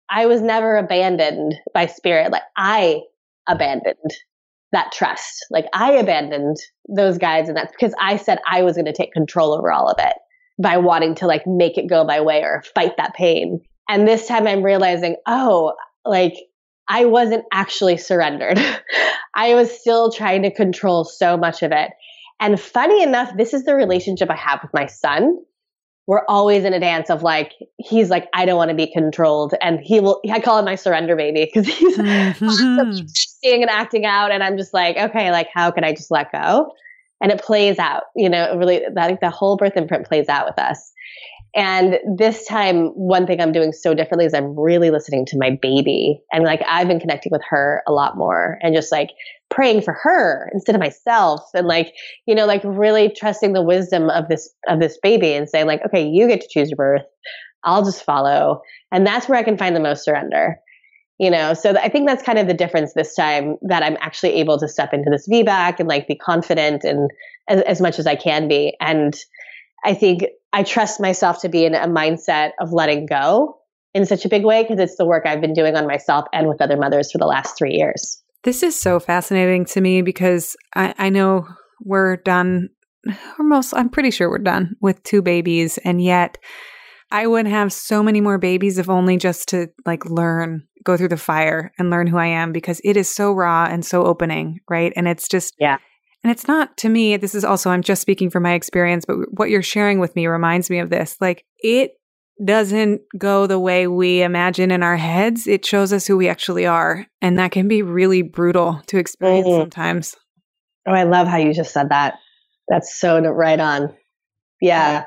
I 0.10 0.25
was 0.25 0.41
never 0.41 0.77
abandoned 0.77 1.55
by 1.74 1.88
spirit. 1.88 2.31
Like 2.31 2.43
I 2.58 3.01
abandoned 3.48 3.96
that 4.72 4.91
trust. 4.91 5.46
Like 5.50 5.65
I 5.74 5.93
abandoned 5.93 6.58
those 6.88 7.17
guides 7.17 7.50
and 7.50 7.58
that's 7.58 7.72
because 7.72 7.93
I 8.00 8.17
said 8.17 8.39
I 8.48 8.63
was 8.63 8.75
going 8.75 8.86
to 8.86 8.93
take 8.93 9.13
control 9.13 9.53
over 9.53 9.72
all 9.72 9.88
of 9.89 9.98
it 10.00 10.13
by 10.62 10.77
wanting 10.77 11.15
to 11.15 11.27
like 11.27 11.43
make 11.48 11.77
it 11.77 11.89
go 11.89 12.03
my 12.03 12.22
way 12.22 12.41
or 12.41 12.63
fight 12.75 12.98
that 12.98 13.15
pain. 13.15 13.62
And 13.88 14.08
this 14.08 14.27
time 14.27 14.46
I'm 14.46 14.63
realizing, 14.63 15.15
oh, 15.25 15.74
like 16.05 16.36
I 16.88 17.06
wasn't 17.06 17.45
actually 17.52 17.97
surrendered. 17.97 18.60
I 19.36 19.56
was 19.56 19.71
still 19.71 20.12
trying 20.12 20.43
to 20.43 20.54
control 20.54 21.06
so 21.06 21.38
much 21.38 21.63
of 21.63 21.71
it. 21.71 21.91
And 22.39 22.60
funny 22.60 23.04
enough, 23.04 23.36
this 23.38 23.54
is 23.54 23.63
the 23.63 23.75
relationship 23.75 24.30
I 24.30 24.36
have 24.36 24.60
with 24.62 24.73
my 24.73 24.86
son 24.86 25.38
we're 26.10 26.26
always 26.28 26.65
in 26.65 26.74
a 26.74 26.80
dance 26.80 27.12
of 27.12 27.22
like 27.22 27.54
he's 27.78 28.10
like 28.10 28.28
i 28.34 28.43
don't 28.43 28.58
want 28.58 28.69
to 28.69 28.76
be 28.76 28.91
controlled 28.91 29.54
and 29.62 29.80
he 29.80 30.00
will 30.00 30.19
i 30.32 30.39
call 30.39 30.58
him 30.58 30.65
my 30.65 30.74
surrender 30.74 31.15
baby 31.15 31.45
because 31.45 31.67
he's 31.67 31.98
mm-hmm. 32.00 33.06
seeing 33.08 33.62
and 33.62 33.69
acting 33.69 34.06
out 34.08 34.32
and 34.32 34.41
i'm 34.41 34.58
just 34.58 34.74
like 34.74 34.98
okay 34.98 35.30
like 35.30 35.48
how 35.54 35.69
can 35.69 35.84
i 35.84 35.93
just 35.93 36.10
let 36.10 36.32
go 36.32 36.72
and 37.22 37.32
it 37.32 37.39
plays 37.39 37.78
out 37.78 38.06
you 38.15 38.28
know 38.28 38.58
really 38.58 38.82
i 38.98 39.06
think 39.06 39.19
the 39.19 39.30
whole 39.30 39.56
birth 39.56 39.78
imprint 39.78 40.08
plays 40.08 40.28
out 40.28 40.48
with 40.48 40.58
us 40.58 40.91
and 41.56 41.98
this 42.17 42.45
time, 42.45 42.89
one 42.89 43.26
thing 43.26 43.41
I'm 43.41 43.52
doing 43.52 43.72
so 43.72 43.95
differently 43.95 44.26
is 44.26 44.36
I'm 44.36 44.58
really 44.58 44.91
listening 44.91 45.26
to 45.26 45.38
my 45.39 45.58
baby. 45.60 46.22
And 46.32 46.43
like 46.43 46.62
I've 46.67 46.88
been 46.88 47.00
connecting 47.00 47.32
with 47.32 47.41
her 47.50 47.82
a 47.88 47.91
lot 47.91 48.17
more 48.17 48.60
and 48.62 48.76
just 48.76 48.91
like 48.91 49.10
praying 49.50 49.82
for 49.82 49.94
her 49.94 50.50
instead 50.54 50.76
of 50.76 50.80
myself. 50.80 51.42
And 51.54 51.68
like, 51.68 51.94
you 52.26 52.36
know, 52.36 52.46
like 52.46 52.62
really 52.64 53.10
trusting 53.10 53.54
the 53.54 53.64
wisdom 53.64 54.10
of 54.10 54.28
this 54.30 54.50
of 54.68 54.80
this 54.80 54.98
baby 55.02 55.34
and 55.34 55.50
saying, 55.50 55.68
like, 55.68 55.84
okay, 55.86 56.06
you 56.08 56.28
get 56.28 56.42
to 56.42 56.48
choose 56.50 56.70
your 56.70 56.78
birth. 56.78 57.06
I'll 57.64 57.84
just 57.84 58.04
follow. 58.04 58.62
And 58.92 59.06
that's 59.06 59.28
where 59.28 59.38
I 59.38 59.44
can 59.44 59.58
find 59.58 59.76
the 59.76 59.82
most 59.82 60.06
surrender. 60.06 60.60
You 61.18 61.30
know, 61.30 61.54
so 61.54 61.72
I 61.72 61.90
think 61.90 62.08
that's 62.08 62.24
kind 62.24 62.40
of 62.40 62.48
the 62.48 62.54
difference 62.54 62.94
this 62.94 63.14
time 63.14 63.58
that 63.64 63.84
I'm 63.84 63.98
actually 64.00 64.36
able 64.36 64.58
to 64.58 64.70
step 64.70 64.94
into 64.94 65.10
this 65.10 65.28
VBAC 65.28 65.80
and 65.80 65.90
like 65.90 66.08
be 66.08 66.16
confident 66.16 66.86
and 66.86 67.10
as, 67.50 67.62
as 67.64 67.82
much 67.82 68.00
as 68.00 68.08
I 68.08 68.16
can 68.16 68.48
be. 68.48 68.78
And 68.80 69.20
I 69.84 69.94
think 69.96 70.24
I 70.54 70.64
trust 70.64 71.02
myself 71.02 71.42
to 71.42 71.50
be 71.50 71.66
in 71.66 71.76
a 71.76 71.88
mindset 71.88 72.52
of 72.62 72.72
letting 72.72 73.06
go 73.06 73.58
in 73.94 74.06
such 74.06 74.24
a 74.24 74.30
big 74.30 74.46
way 74.46 74.64
because 74.64 74.80
it's 74.80 74.96
the 74.96 75.06
work 75.06 75.26
I've 75.26 75.42
been 75.42 75.54
doing 75.54 75.76
on 75.76 75.88
myself 75.88 76.26
and 76.32 76.48
with 76.48 76.62
other 76.62 76.78
mothers 76.78 77.12
for 77.12 77.18
the 77.18 77.26
last 77.26 77.58
three 77.58 77.74
years. 77.74 78.22
This 78.43 78.63
is 78.63 78.80
so 78.80 78.99
fascinating 78.99 79.65
to 79.65 79.82
me 79.82 80.02
because 80.02 80.56
I, 80.75 80.93
I 80.97 81.10
know 81.10 81.47
we're 81.82 82.17
done, 82.17 82.69
or 83.38 83.45
most, 83.45 83.73
I'm 83.73 83.89
pretty 83.89 84.12
sure 84.12 84.30
we're 84.30 84.39
done 84.39 84.75
with 84.82 85.04
two 85.04 85.21
babies. 85.21 85.78
And 85.80 86.02
yet 86.02 86.38
I 87.12 87.28
would 87.28 87.47
have 87.47 87.73
so 87.73 88.04
many 88.04 88.21
more 88.21 88.38
babies 88.38 88.78
if 88.78 88.89
only 88.89 89.17
just 89.17 89.49
to 89.49 89.67
like 89.86 90.06
learn, 90.06 90.67
go 90.84 90.95
through 90.95 91.10
the 91.10 91.17
fire 91.17 91.71
and 91.78 91.89
learn 91.89 92.08
who 92.08 92.17
I 92.17 92.28
am 92.28 92.52
because 92.52 92.80
it 92.84 92.95
is 92.95 93.10
so 93.10 93.34
raw 93.34 93.67
and 93.69 93.84
so 93.86 94.06
opening, 94.06 94.60
right? 94.69 94.93
And 94.95 95.08
it's 95.08 95.28
just, 95.28 95.56
yeah. 95.60 95.78
And 96.23 96.32
it's 96.32 96.47
not 96.47 96.75
to 96.78 96.89
me, 96.89 97.15
this 97.15 97.34
is 97.34 97.45
also, 97.45 97.69
I'm 97.69 97.82
just 97.82 98.02
speaking 98.02 98.30
from 98.30 98.43
my 98.43 98.54
experience, 98.54 99.06
but 99.06 99.15
what 99.32 99.49
you're 99.49 99.63
sharing 99.63 99.99
with 99.99 100.15
me 100.17 100.28
reminds 100.28 100.69
me 100.69 100.80
of 100.80 100.89
this. 100.89 101.15
Like, 101.21 101.45
it 101.60 101.91
doesn't 102.43 103.02
go 103.17 103.47
the 103.47 103.60
way 103.60 103.88
we 103.88 104.21
imagine 104.21 104.71
in 104.71 104.84
our 104.84 104.97
heads. 104.97 105.47
It 105.47 105.65
shows 105.65 105.91
us 105.91 106.08
who 106.08 106.17
we 106.17 106.30
actually 106.30 106.65
are. 106.65 107.06
And 107.21 107.38
that 107.38 107.52
can 107.52 107.67
be 107.67 107.82
really 107.82 108.21
brutal 108.21 108.82
to 108.88 108.97
experience 108.97 109.47
mm-hmm. 109.47 109.62
sometimes. 109.62 110.15
Oh, 110.88 110.93
I 110.93 111.04
love 111.04 111.28
how 111.28 111.38
you 111.38 111.54
just 111.54 111.73
said 111.73 111.89
that. 111.89 112.15
That's 112.67 112.99
so 112.99 113.19
right 113.19 113.60
on. 113.60 113.95
Yeah. 114.62 115.06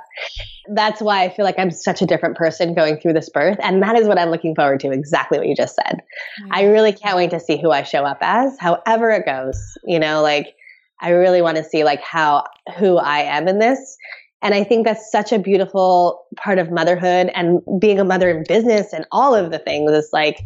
That's 0.75 1.01
why 1.01 1.25
I 1.25 1.35
feel 1.35 1.45
like 1.45 1.59
I'm 1.59 1.71
such 1.71 2.03
a 2.03 2.07
different 2.07 2.37
person 2.37 2.75
going 2.75 2.99
through 2.99 3.12
this 3.14 3.29
birth. 3.29 3.59
And 3.62 3.83
that 3.83 3.97
is 3.97 4.07
what 4.07 4.18
I'm 4.18 4.31
looking 4.31 4.55
forward 4.55 4.81
to, 4.81 4.90
exactly 4.90 5.38
what 5.38 5.47
you 5.47 5.55
just 5.55 5.75
said. 5.75 5.97
Mm-hmm. 6.42 6.53
I 6.53 6.64
really 6.64 6.92
can't 6.92 7.16
wait 7.16 7.31
to 7.31 7.40
see 7.40 7.61
who 7.61 7.71
I 7.71 7.83
show 7.83 8.05
up 8.05 8.18
as, 8.21 8.57
however 8.59 9.11
it 9.11 9.27
goes. 9.27 9.59
You 9.85 9.99
know, 9.99 10.23
like 10.23 10.55
I 11.01 11.11
really 11.11 11.42
want 11.42 11.57
to 11.57 11.64
see 11.64 11.85
like 11.85 12.01
how 12.01 12.45
who 12.79 12.97
I 12.97 13.21
am 13.21 13.49
in 13.49 13.59
this. 13.59 13.97
And 14.43 14.55
I 14.55 14.65
think 14.65 14.85
that's 14.85 15.11
such 15.11 15.33
a 15.33 15.39
beautiful 15.39 16.25
part 16.37 16.59
of 16.59 16.71
motherhood 16.71 17.31
and 17.35 17.61
being 17.81 18.01
a 18.01 18.05
mother 18.05 18.29
in 18.29 18.45
business 18.49 18.93
and 18.93 19.07
all 19.13 19.35
of 19.35 19.51
the 19.53 19.59
things 19.59 19.91
is 19.93 20.11
like, 20.13 20.39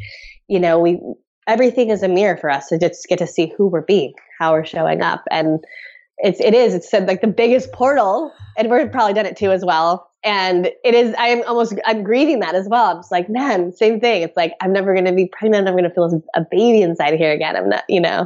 you 0.49 0.61
know, 0.61 0.79
we 0.79 1.01
everything 1.47 1.91
is 1.91 2.03
a 2.03 2.09
mirror 2.09 2.37
for 2.37 2.51
us 2.51 2.67
to 2.69 2.79
just 2.79 3.07
get 3.09 3.19
to 3.19 3.27
see 3.27 3.53
who 3.57 3.69
we're 3.69 3.83
being, 3.83 4.13
how 4.39 4.53
we're 4.53 4.65
showing 4.65 5.01
up. 5.01 5.23
And 5.31 5.61
it's 6.19 6.41
it 6.41 6.55
is, 6.55 6.75
it's 6.75 6.93
like 6.93 7.21
the 7.21 7.27
biggest 7.27 7.73
portal. 7.73 8.33
And 8.59 8.71
we've 8.71 8.91
probably 8.91 9.15
done 9.15 9.27
it 9.27 9.37
too 9.37 9.53
as 9.53 9.65
well. 9.65 10.11
And 10.25 10.67
it 10.83 10.95
is, 10.95 11.15
I 11.17 11.29
am 11.29 11.43
almost, 11.47 11.75
I'm 11.85 12.03
grieving 12.03 12.41
that 12.41 12.57
as 12.57 12.67
well. 12.69 12.87
I'm 12.87 12.97
just 12.99 13.13
like, 13.13 13.29
man, 13.29 13.71
same 13.71 14.01
thing. 14.01 14.23
It's 14.23 14.37
like, 14.37 14.55
I'm 14.61 14.73
never 14.73 14.93
to 14.97 15.13
be 15.13 15.27
pregnant. 15.29 15.69
I'm 15.69 15.77
to 15.77 15.91
feel 15.91 16.21
a 16.35 16.41
baby 16.51 16.83
inside 16.83 17.15
here 17.15 17.33
again. 17.33 17.55
I'm 17.55 17.69
not, 17.69 17.85
you 17.89 18.01
know, 18.01 18.25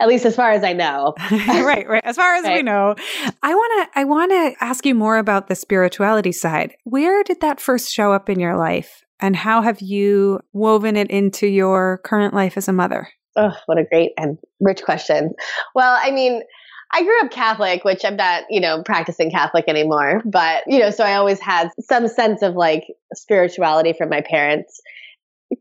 at 0.00 0.08
least 0.08 0.26
as 0.26 0.36
far 0.36 0.50
as 0.50 0.62
I 0.62 0.72
know. 0.72 1.14
right, 1.30 1.88
right. 1.88 2.04
As 2.04 2.16
far 2.16 2.34
as 2.34 2.44
right. 2.44 2.56
we 2.56 2.62
know. 2.62 2.94
I 3.42 3.54
want 3.54 3.92
to 3.92 3.98
I 3.98 4.04
want 4.04 4.30
to 4.30 4.64
ask 4.64 4.84
you 4.84 4.94
more 4.94 5.18
about 5.18 5.48
the 5.48 5.54
spirituality 5.54 6.32
side. 6.32 6.74
Where 6.84 7.22
did 7.22 7.40
that 7.40 7.60
first 7.60 7.92
show 7.92 8.12
up 8.12 8.28
in 8.28 8.38
your 8.38 8.56
life 8.56 9.04
and 9.20 9.36
how 9.36 9.62
have 9.62 9.80
you 9.80 10.40
woven 10.52 10.96
it 10.96 11.10
into 11.10 11.46
your 11.46 12.00
current 12.04 12.34
life 12.34 12.56
as 12.56 12.68
a 12.68 12.72
mother? 12.72 13.08
Oh, 13.36 13.52
what 13.66 13.78
a 13.78 13.84
great 13.84 14.12
and 14.16 14.38
rich 14.60 14.82
question. 14.82 15.34
Well, 15.74 15.98
I 16.02 16.10
mean, 16.10 16.42
I 16.92 17.02
grew 17.02 17.20
up 17.20 17.30
Catholic, 17.30 17.84
which 17.84 18.04
I'm 18.04 18.16
not, 18.16 18.44
you 18.48 18.60
know, 18.60 18.82
practicing 18.82 19.30
Catholic 19.30 19.66
anymore, 19.68 20.22
but, 20.24 20.62
you 20.66 20.78
know, 20.78 20.90
so 20.90 21.04
I 21.04 21.14
always 21.14 21.40
had 21.40 21.68
some 21.80 22.08
sense 22.08 22.42
of 22.42 22.54
like 22.54 22.84
spirituality 23.14 23.92
from 23.92 24.08
my 24.08 24.20
parents. 24.22 24.80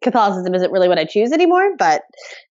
Catholicism 0.01 0.53
isn't 0.53 0.71
really 0.71 0.87
what 0.87 0.99
I 0.99 1.05
choose 1.05 1.31
anymore, 1.31 1.75
but, 1.77 2.03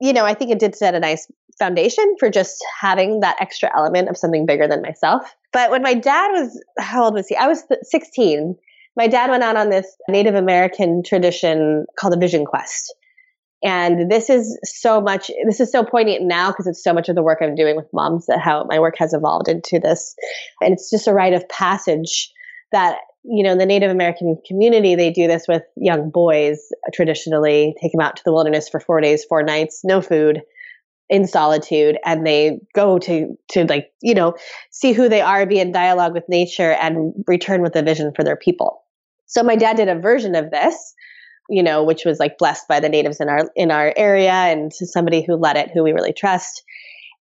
you 0.00 0.12
know, 0.12 0.24
I 0.24 0.34
think 0.34 0.50
it 0.50 0.58
did 0.58 0.74
set 0.74 0.94
a 0.94 1.00
nice 1.00 1.30
foundation 1.60 2.16
for 2.18 2.28
just 2.28 2.64
having 2.80 3.20
that 3.20 3.36
extra 3.40 3.70
element 3.76 4.08
of 4.08 4.16
something 4.16 4.46
bigger 4.46 4.66
than 4.66 4.82
myself. 4.82 5.36
But 5.52 5.70
when 5.70 5.82
my 5.82 5.94
dad 5.94 6.32
was, 6.32 6.60
how 6.80 7.04
old 7.04 7.14
was 7.14 7.28
he? 7.28 7.36
I 7.36 7.46
was 7.46 7.62
16. 7.82 8.56
My 8.96 9.06
dad 9.06 9.30
went 9.30 9.44
out 9.44 9.56
on 9.56 9.70
this 9.70 9.86
Native 10.08 10.34
American 10.34 11.04
tradition 11.04 11.86
called 11.96 12.14
a 12.14 12.18
vision 12.18 12.44
quest. 12.44 12.92
And 13.62 14.10
this 14.10 14.30
is 14.30 14.58
so 14.64 15.00
much, 15.00 15.30
this 15.46 15.60
is 15.60 15.70
so 15.70 15.84
poignant 15.84 16.24
now 16.24 16.50
because 16.50 16.66
it's 16.66 16.82
so 16.82 16.94
much 16.94 17.08
of 17.10 17.14
the 17.14 17.22
work 17.22 17.38
I'm 17.42 17.54
doing 17.54 17.76
with 17.76 17.92
moms 17.92 18.26
that 18.26 18.40
how 18.40 18.64
my 18.64 18.80
work 18.80 18.94
has 18.98 19.12
evolved 19.12 19.48
into 19.48 19.78
this. 19.78 20.16
And 20.62 20.72
it's 20.72 20.90
just 20.90 21.06
a 21.06 21.12
rite 21.12 21.34
of 21.34 21.46
passage 21.50 22.32
that, 22.72 22.98
you 23.22 23.44
know, 23.44 23.52
in 23.52 23.58
the 23.58 23.66
Native 23.66 23.90
American 23.90 24.38
community, 24.46 24.94
they 24.94 25.10
do 25.10 25.26
this 25.26 25.46
with 25.46 25.62
young 25.76 26.08
boys 26.08 26.72
traditionally, 26.94 27.74
take 27.82 27.92
them 27.92 28.00
out 28.00 28.16
to 28.16 28.22
the 28.24 28.32
wilderness 28.32 28.66
for 28.66 28.80
four 28.80 29.00
days, 29.02 29.24
four 29.24 29.42
nights, 29.42 29.82
no 29.84 30.00
food 30.00 30.40
in 31.10 31.26
solitude 31.26 31.98
and 32.06 32.26
they 32.26 32.58
go 32.74 32.98
to 32.98 33.36
to 33.50 33.64
like 33.64 33.92
you 34.00 34.14
know 34.14 34.32
see 34.70 34.92
who 34.92 35.08
they 35.08 35.20
are 35.20 35.44
be 35.44 35.58
in 35.58 35.72
dialogue 35.72 36.14
with 36.14 36.24
nature 36.28 36.72
and 36.72 37.12
return 37.26 37.60
with 37.60 37.76
a 37.76 37.82
vision 37.82 38.12
for 38.16 38.24
their 38.24 38.36
people 38.36 38.82
so 39.26 39.42
my 39.42 39.56
dad 39.56 39.76
did 39.76 39.88
a 39.88 39.98
version 39.98 40.34
of 40.34 40.50
this 40.50 40.94
you 41.50 41.64
know, 41.64 41.82
which 41.82 42.04
was 42.04 42.20
like 42.20 42.38
blessed 42.38 42.68
by 42.68 42.80
the 42.80 42.88
natives 42.88 43.20
in 43.20 43.28
our 43.28 43.50
in 43.56 43.70
our 43.70 43.92
area 43.96 44.30
and 44.30 44.72
somebody 44.72 45.22
who 45.22 45.34
led 45.34 45.56
it, 45.56 45.70
who 45.74 45.82
we 45.82 45.92
really 45.92 46.12
trust. 46.12 46.62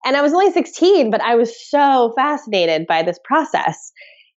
And 0.05 0.15
I 0.15 0.21
was 0.21 0.31
only 0.31 0.51
16, 0.51 1.09
but 1.09 1.19
I 1.19 1.35
was 1.35 1.53
so 1.69 2.13
fascinated 2.15 2.87
by 2.87 3.03
this 3.03 3.19
process. 3.25 3.91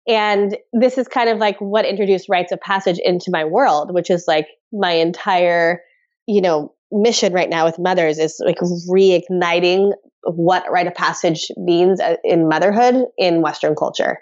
And 0.09 0.57
this 0.73 0.97
is 0.97 1.07
kind 1.07 1.29
of 1.29 1.39
like 1.39 1.59
what 1.59 1.85
introduced 1.85 2.29
rites 2.31 2.53
of 2.53 2.61
passage 2.61 2.99
into 3.05 3.31
my 3.31 3.45
world, 3.45 3.93
which 3.93 4.11
is 4.11 4.25
like 4.27 4.47
my 4.73 4.93
entire, 4.93 5.83
you 6.27 6.41
know, 6.41 6.73
mission 6.93 7.33
right 7.33 7.49
now 7.49 7.65
with 7.65 7.79
mothers 7.79 8.19
is 8.19 8.41
like 8.45 8.59
reigniting 8.59 9.93
what 10.25 10.71
rite 10.71 10.87
of 10.87 10.95
passage 10.95 11.51
means 11.57 12.01
uh, 12.01 12.17
in 12.25 12.49
motherhood 12.49 13.05
in 13.17 13.43
Western 13.43 13.75
culture. 13.75 14.19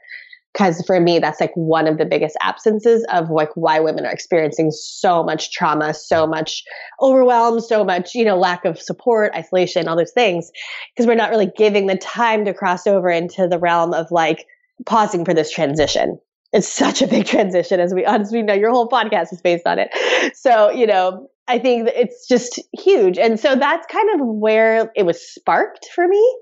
Because 0.53 0.83
for 0.87 0.99
me 0.99 1.19
that's 1.19 1.41
like 1.41 1.53
one 1.55 1.87
of 1.87 1.99
the 1.99 2.05
biggest 2.05 2.37
absences 2.43 3.05
of 3.13 3.31
like 3.31 3.51
why 3.55 3.81
women 3.81 4.07
are 4.07 4.13
experiencing 4.13 4.71
so 4.71 5.23
much 5.23 5.53
trauma 5.53 5.93
so 5.93 6.27
much 6.27 6.65
overwhelm 7.03 7.61
so 7.61 7.85
much 7.85 8.15
you 8.15 8.25
know 8.25 8.37
lack 8.37 8.65
of 8.65 8.81
support 8.81 9.33
isolation 9.35 9.89
all 9.89 9.97
those 9.97 10.13
things. 10.13 10.51
Because 10.95 11.07
we're 11.07 11.15
not 11.15 11.31
really 11.31 11.51
giving 11.57 11.87
the 11.87 11.97
time 11.97 12.45
to 12.45 12.55
cross 12.55 12.87
over 12.87 13.11
into 13.11 13.47
the 13.47 13.59
realm 13.59 13.93
of 13.95 14.11
like 14.11 14.47
pausing 14.87 15.25
for 15.25 15.35
this 15.35 15.51
transition. 15.51 16.19
It's 16.53 16.69
such 16.69 17.03
a 17.03 17.07
big 17.07 17.27
transition 17.27 17.79
as 17.79 17.93
we 17.95 18.05
as 18.05 18.33
we 18.33 18.43
know 18.43 18.55
your 18.55 18.71
whole 18.71 18.89
podcast 18.89 19.33
is 19.33 19.43
based 19.43 19.67
on 19.67 19.79
it. 19.79 19.91
So 20.35 20.71
you 20.71 20.87
know 20.87 21.29
i 21.49 21.59
think 21.59 21.89
it's 21.95 22.27
just 22.29 22.61
huge 22.73 23.19
and 23.19 23.41
so 23.41 23.57
that's 23.57 23.87
kind 23.87 24.09
of 24.21 24.27
where 24.27 24.93
it 24.95 25.05
was 25.05 25.21
sparked 25.21 25.89
for 25.95 26.07
me 26.07 26.37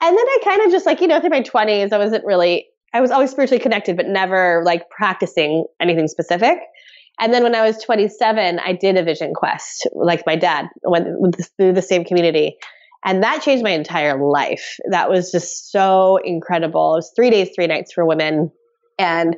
and 0.00 0.16
then 0.16 0.26
i 0.26 0.38
kind 0.44 0.62
of 0.62 0.70
just 0.70 0.86
like 0.86 1.00
you 1.00 1.08
know 1.08 1.20
through 1.20 1.30
my 1.30 1.42
20s 1.42 1.92
i 1.92 1.98
wasn't 1.98 2.24
really 2.24 2.66
I 2.96 3.00
was 3.00 3.10
always 3.10 3.30
spiritually 3.30 3.60
connected, 3.60 3.94
but 3.94 4.06
never 4.06 4.62
like 4.64 4.88
practicing 4.88 5.66
anything 5.80 6.08
specific. 6.08 6.58
And 7.20 7.32
then 7.32 7.42
when 7.42 7.54
I 7.54 7.60
was 7.60 7.82
27, 7.82 8.58
I 8.58 8.72
did 8.72 8.96
a 8.96 9.02
vision 9.02 9.34
quest, 9.34 9.86
like 9.92 10.24
my 10.26 10.34
dad 10.34 10.68
went 10.82 11.06
through 11.58 11.74
the 11.74 11.82
same 11.82 12.04
community. 12.04 12.56
And 13.04 13.22
that 13.22 13.42
changed 13.42 13.62
my 13.62 13.70
entire 13.70 14.18
life. 14.18 14.78
That 14.90 15.10
was 15.10 15.30
just 15.30 15.70
so 15.70 16.18
incredible. 16.24 16.94
It 16.94 16.98
was 16.98 17.12
three 17.14 17.28
days, 17.28 17.50
three 17.54 17.66
nights 17.66 17.92
for 17.92 18.06
women. 18.06 18.50
And 18.98 19.36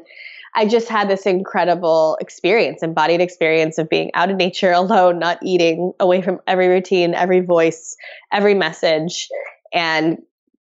I 0.59 0.67
just 0.67 0.89
had 0.89 1.09
this 1.09 1.25
incredible 1.25 2.19
experience, 2.21 2.83
embodied 2.83 3.21
experience 3.21 3.79
of 3.79 3.89
being 3.89 4.11
out 4.15 4.29
in 4.29 4.37
nature 4.37 4.73
alone, 4.73 5.21
not 5.21 5.39
eating, 5.41 5.93
away 6.01 6.21
from 6.21 6.41
every 6.49 6.67
routine, 6.67 7.15
every 7.15 7.39
voice, 7.39 7.97
every 8.33 8.55
message, 8.55 9.29
and 9.73 10.19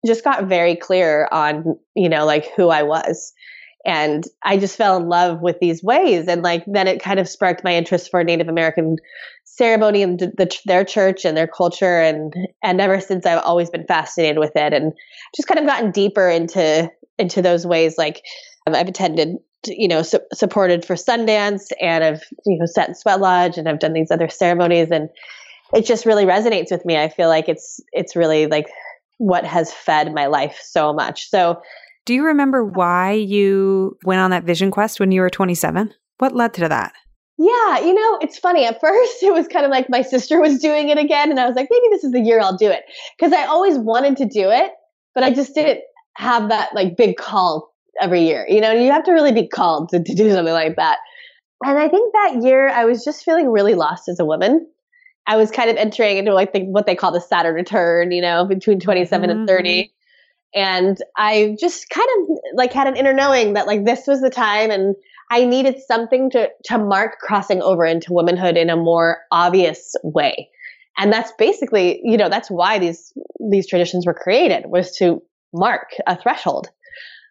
just 0.05 0.25
got 0.25 0.43
very 0.47 0.75
clear 0.75 1.29
on, 1.31 1.79
you 1.95 2.09
know, 2.09 2.25
like 2.25 2.47
who 2.57 2.67
I 2.67 2.83
was. 2.83 3.31
And 3.85 4.25
I 4.43 4.57
just 4.57 4.75
fell 4.75 4.97
in 4.97 5.07
love 5.07 5.39
with 5.41 5.57
these 5.61 5.81
ways. 5.81 6.27
And 6.27 6.43
like, 6.43 6.65
then 6.67 6.89
it 6.89 7.01
kind 7.01 7.17
of 7.17 7.29
sparked 7.29 7.63
my 7.63 7.73
interest 7.73 8.11
for 8.11 8.21
Native 8.25 8.49
American 8.49 8.97
ceremony 9.45 10.03
and 10.03 10.19
the, 10.19 10.53
their 10.65 10.83
church 10.83 11.23
and 11.23 11.37
their 11.37 11.47
culture. 11.47 12.01
And, 12.01 12.33
and 12.61 12.81
ever 12.81 12.99
since 12.99 13.25
I've 13.25 13.41
always 13.41 13.69
been 13.69 13.87
fascinated 13.87 14.37
with 14.37 14.51
it 14.53 14.73
and 14.73 14.91
just 15.33 15.47
kind 15.47 15.61
of 15.61 15.65
gotten 15.65 15.91
deeper 15.91 16.27
into, 16.27 16.91
into 17.17 17.41
those 17.41 17.65
ways. 17.65 17.97
Like 17.97 18.21
I've 18.67 18.89
attended 18.89 19.37
you 19.65 19.87
know 19.87 20.01
su- 20.01 20.19
supported 20.33 20.85
for 20.85 20.95
Sundance 20.95 21.71
and 21.81 22.03
I've 22.03 22.23
you 22.45 22.57
know 22.57 22.65
sat 22.65 22.89
in 22.89 22.95
Sweat 22.95 23.19
Lodge 23.19 23.57
and 23.57 23.67
I've 23.67 23.79
done 23.79 23.93
these 23.93 24.11
other 24.11 24.29
ceremonies 24.29 24.91
and 24.91 25.09
it 25.73 25.85
just 25.85 26.05
really 26.05 26.25
resonates 26.25 26.71
with 26.71 26.85
me. 26.85 26.97
I 26.97 27.09
feel 27.09 27.27
like 27.27 27.49
it's 27.49 27.81
it's 27.91 28.15
really 28.15 28.47
like 28.47 28.67
what 29.17 29.45
has 29.45 29.73
fed 29.73 30.13
my 30.13 30.27
life 30.27 30.59
so 30.61 30.93
much. 30.93 31.29
So, 31.29 31.61
do 32.05 32.13
you 32.13 32.25
remember 32.25 32.63
why 32.63 33.11
you 33.11 33.97
went 34.03 34.21
on 34.21 34.31
that 34.31 34.43
vision 34.43 34.71
quest 34.71 34.99
when 34.99 35.11
you 35.11 35.21
were 35.21 35.29
27? 35.29 35.93
What 36.19 36.35
led 36.35 36.53
to 36.55 36.69
that? 36.69 36.93
Yeah, 37.37 37.79
you 37.79 37.93
know, 37.93 38.17
it's 38.21 38.37
funny. 38.37 38.65
At 38.65 38.79
first, 38.79 39.17
it 39.23 39.33
was 39.33 39.47
kind 39.47 39.65
of 39.65 39.71
like 39.71 39.89
my 39.89 40.01
sister 40.01 40.39
was 40.39 40.59
doing 40.59 40.89
it 40.89 40.97
again. 40.97 41.29
And 41.29 41.39
I 41.39 41.47
was 41.47 41.55
like, 41.55 41.67
maybe 41.69 41.85
this 41.91 42.03
is 42.03 42.11
the 42.11 42.21
year 42.21 42.39
I'll 42.39 42.57
do 42.57 42.69
it. 42.69 42.83
Because 43.17 43.33
I 43.33 43.45
always 43.45 43.77
wanted 43.77 44.17
to 44.17 44.25
do 44.25 44.49
it, 44.49 44.71
but 45.13 45.23
I 45.23 45.33
just 45.33 45.53
didn't 45.53 45.81
have 46.15 46.49
that 46.49 46.73
like 46.73 46.97
big 46.97 47.17
call 47.17 47.73
every 48.01 48.23
year. 48.23 48.45
You 48.47 48.61
know, 48.61 48.71
you 48.71 48.91
have 48.91 49.03
to 49.05 49.11
really 49.11 49.31
be 49.31 49.47
called 49.47 49.89
to, 49.89 50.03
to 50.03 50.15
do 50.15 50.31
something 50.31 50.53
like 50.53 50.75
that. 50.75 50.99
And 51.63 51.77
I 51.77 51.89
think 51.89 52.13
that 52.13 52.43
year 52.43 52.69
I 52.69 52.85
was 52.85 53.03
just 53.03 53.23
feeling 53.23 53.49
really 53.49 53.73
lost 53.73 54.07
as 54.07 54.19
a 54.19 54.25
woman. 54.25 54.67
I 55.25 55.35
was 55.35 55.51
kind 55.51 55.69
of 55.69 55.75
entering 55.75 56.17
into 56.17 56.33
like 56.33 56.53
the, 56.53 56.61
what 56.63 56.85
they 56.85 56.95
call 56.95 57.11
the 57.11 57.19
Saturn 57.19 57.55
return, 57.55 58.11
you 58.11 58.21
know, 58.21 58.45
between 58.45 58.79
27 58.79 59.29
mm-hmm. 59.29 59.39
and 59.39 59.47
30. 59.47 59.93
And 60.55 60.97
I 61.17 61.55
just 61.59 61.89
kind 61.89 62.07
of 62.17 62.37
like 62.53 62.71
had 62.71 62.87
an 62.87 62.95
inner 62.95 63.13
knowing 63.13 63.53
that 63.53 63.67
like 63.67 63.85
this 63.85 64.07
was 64.07 64.21
the 64.21 64.29
time 64.29 64.71
and 64.71 64.95
I 65.29 65.45
needed 65.45 65.81
something 65.85 66.29
to 66.31 66.49
to 66.65 66.77
mark 66.77 67.19
crossing 67.19 67.61
over 67.61 67.85
into 67.85 68.13
womanhood 68.13 68.55
in 68.55 68.69
a 68.69 68.77
more 68.77 69.19
obvious 69.31 69.93
way. 70.03 70.49
And 70.97 71.11
that's 71.11 71.31
basically, 71.37 71.99
you 72.03 72.17
know, 72.17 72.29
that's 72.29 72.49
why 72.49 72.79
these 72.79 73.13
these 73.51 73.67
traditions 73.67 74.05
were 74.05 74.13
created 74.13 74.65
was 74.67 74.95
to 74.97 75.21
mark 75.53 75.89
a 76.07 76.19
threshold. 76.19 76.69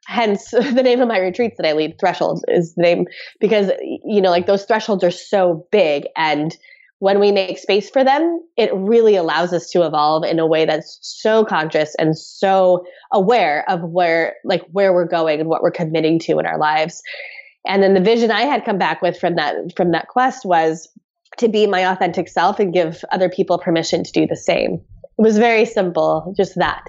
Hence 0.07 0.51
the 0.51 0.83
name 0.83 1.01
of 1.01 1.09
my 1.09 1.19
retreats 1.19 1.57
that 1.59 1.66
I 1.66 1.73
lead, 1.73 1.99
Thresholds, 1.99 2.45
is 2.49 2.75
the 2.75 2.83
name 2.83 3.07
because 3.40 3.71
you 3.81 4.21
know, 4.21 4.31
like 4.31 4.47
those 4.47 4.64
thresholds 4.64 5.05
are 5.05 5.11
so 5.11 5.66
big 5.71 6.07
and 6.16 6.57
when 6.99 7.21
we 7.21 7.31
make 7.31 7.59
space 7.59 7.90
for 7.90 8.03
them, 8.03 8.40
it 8.57 8.71
really 8.75 9.16
allows 9.16 9.53
us 9.53 9.69
to 9.71 9.85
evolve 9.85 10.25
in 10.25 10.38
a 10.38 10.47
way 10.47 10.64
that's 10.64 10.99
so 11.03 11.45
conscious 11.45 11.95
and 11.99 12.16
so 12.16 12.87
aware 13.12 13.69
of 13.69 13.83
where, 13.83 14.37
like, 14.45 14.62
where 14.73 14.95
we're 14.95 15.07
going 15.07 15.38
and 15.38 15.49
what 15.49 15.62
we're 15.62 15.71
committing 15.71 16.19
to 16.21 16.38
in 16.38 16.47
our 16.47 16.59
lives. 16.59 17.03
And 17.66 17.83
then 17.83 17.95
the 17.95 18.01
vision 18.01 18.31
I 18.31 18.42
had 18.42 18.64
come 18.64 18.79
back 18.79 19.03
with 19.03 19.19
from 19.19 19.37
that 19.37 19.77
from 19.77 19.90
that 19.92 20.09
quest 20.09 20.47
was 20.47 20.88
to 21.38 21.49
be 21.49 21.66
my 21.66 21.81
authentic 21.81 22.29
self 22.29 22.59
and 22.59 22.73
give 22.73 23.05
other 23.12 23.29
people 23.29 23.59
permission 23.59 24.03
to 24.03 24.12
do 24.12 24.27
the 24.27 24.37
same. 24.37 24.81
It 25.19 25.23
was 25.23 25.37
very 25.37 25.66
simple, 25.66 26.33
just 26.37 26.55
that. 26.57 26.83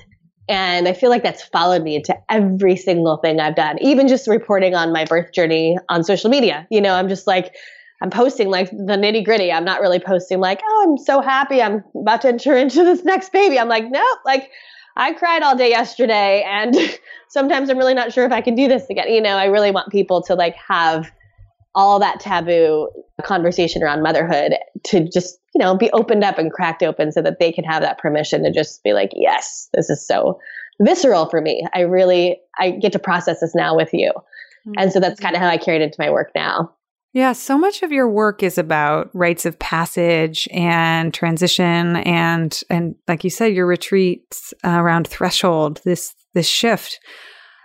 And 0.50 0.88
I 0.88 0.94
feel 0.94 1.10
like 1.10 1.24
that's 1.24 1.44
followed 1.44 1.84
me 1.84 1.96
into 1.96 2.16
every 2.30 2.78
single 2.78 3.18
thing 3.18 3.40
I've 3.40 3.56
done, 3.56 3.78
even 3.82 4.08
just 4.08 4.28
reporting 4.28 4.76
on 4.76 4.94
my 4.94 5.06
birth 5.06 5.34
journey 5.34 5.78
on 5.90 6.04
social 6.04 6.30
media. 6.30 6.66
You 6.72 6.80
know, 6.80 6.94
I'm 6.94 7.10
just 7.10 7.28
like, 7.28 7.54
I'm 8.02 8.10
posting 8.10 8.50
like 8.50 8.70
the 8.70 8.98
nitty 8.98 9.26
gritty. 9.26 9.52
I'm 9.52 9.66
not 9.66 9.82
really 9.82 10.00
posting 10.00 10.40
like, 10.40 10.62
oh, 10.64 10.86
I'm 10.88 11.04
so 11.04 11.20
happy. 11.20 11.62
I'm 11.62 11.84
about 11.96 12.22
to 12.22 12.30
enter 12.30 12.56
into 12.58 12.84
this 12.84 13.04
next 13.04 13.32
baby. 13.32 13.60
I'm 13.60 13.70
like, 13.70 13.86
nope, 13.90 14.20
like 14.26 14.50
I 14.96 15.14
cried 15.14 15.44
all 15.44 15.56
day 15.56 15.70
yesterday 15.70 16.44
and 16.48 16.76
sometimes 17.30 17.70
I'm 17.70 17.78
really 17.78 17.94
not 17.94 18.14
sure 18.14 18.26
if 18.26 18.32
I 18.32 18.42
can 18.42 18.56
do 18.56 18.68
this 18.68 18.90
again. 18.90 19.14
You 19.14 19.22
know, 19.22 19.38
I 19.38 19.46
really 19.46 19.72
want 19.72 19.92
people 19.92 20.22
to 20.24 20.36
like 20.36 20.56
have 20.56 21.12
all 21.76 22.00
that 22.00 22.20
taboo 22.20 22.90
conversation 23.24 23.84
around 23.84 24.02
motherhood 24.02 24.54
to 24.88 25.08
just, 25.08 25.40
you 25.54 25.60
know, 25.60 25.76
be 25.76 25.92
opened 25.92 26.24
up 26.24 26.38
and 26.38 26.52
cracked 26.52 26.84
open 26.84 27.12
so 27.12 27.22
that 27.22 27.40
they 27.40 27.52
can 27.52 27.64
have 27.64 27.82
that 27.82 27.98
permission 27.98 28.44
to 28.44 28.52
just 28.52 28.84
be 28.84 28.94
like, 28.94 29.12
yes, 29.14 29.70
this 29.74 29.90
is 29.90 30.06
so 30.06 30.40
visceral 30.82 31.30
for 31.30 31.42
me. 31.42 31.66
I 31.74 31.82
really, 31.82 32.40
I 32.60 32.72
get 32.72 32.94
to 32.94 33.00
process 33.00 33.42
this 33.42 33.56
now 33.56 33.76
with 33.76 33.90
you. 33.94 34.12
Mm-hmm. 34.12 34.74
And 34.78 34.92
so 34.92 35.00
that's 35.00 35.20
kind 35.20 35.36
of 35.36 35.42
how 35.42 35.48
I 35.48 35.58
carried 35.58 35.82
into 35.82 35.98
my 36.00 36.10
work 36.10 36.32
now. 36.36 36.74
Yeah, 37.14 37.34
so 37.34 37.58
much 37.58 37.82
of 37.82 37.92
your 37.92 38.08
work 38.08 38.44
is 38.44 38.58
about 38.58 39.10
rites 39.14 39.46
of 39.46 39.58
passage 39.58 40.48
and 40.52 41.14
transition 41.14 41.96
and 41.96 42.62
and 42.70 42.96
like 43.08 43.24
you 43.24 43.32
said 43.32 43.56
your 43.56 43.66
retreats 43.66 44.54
around 44.64 45.08
threshold 45.08 45.82
this 45.84 46.14
this 46.36 46.48
shift. 46.48 47.00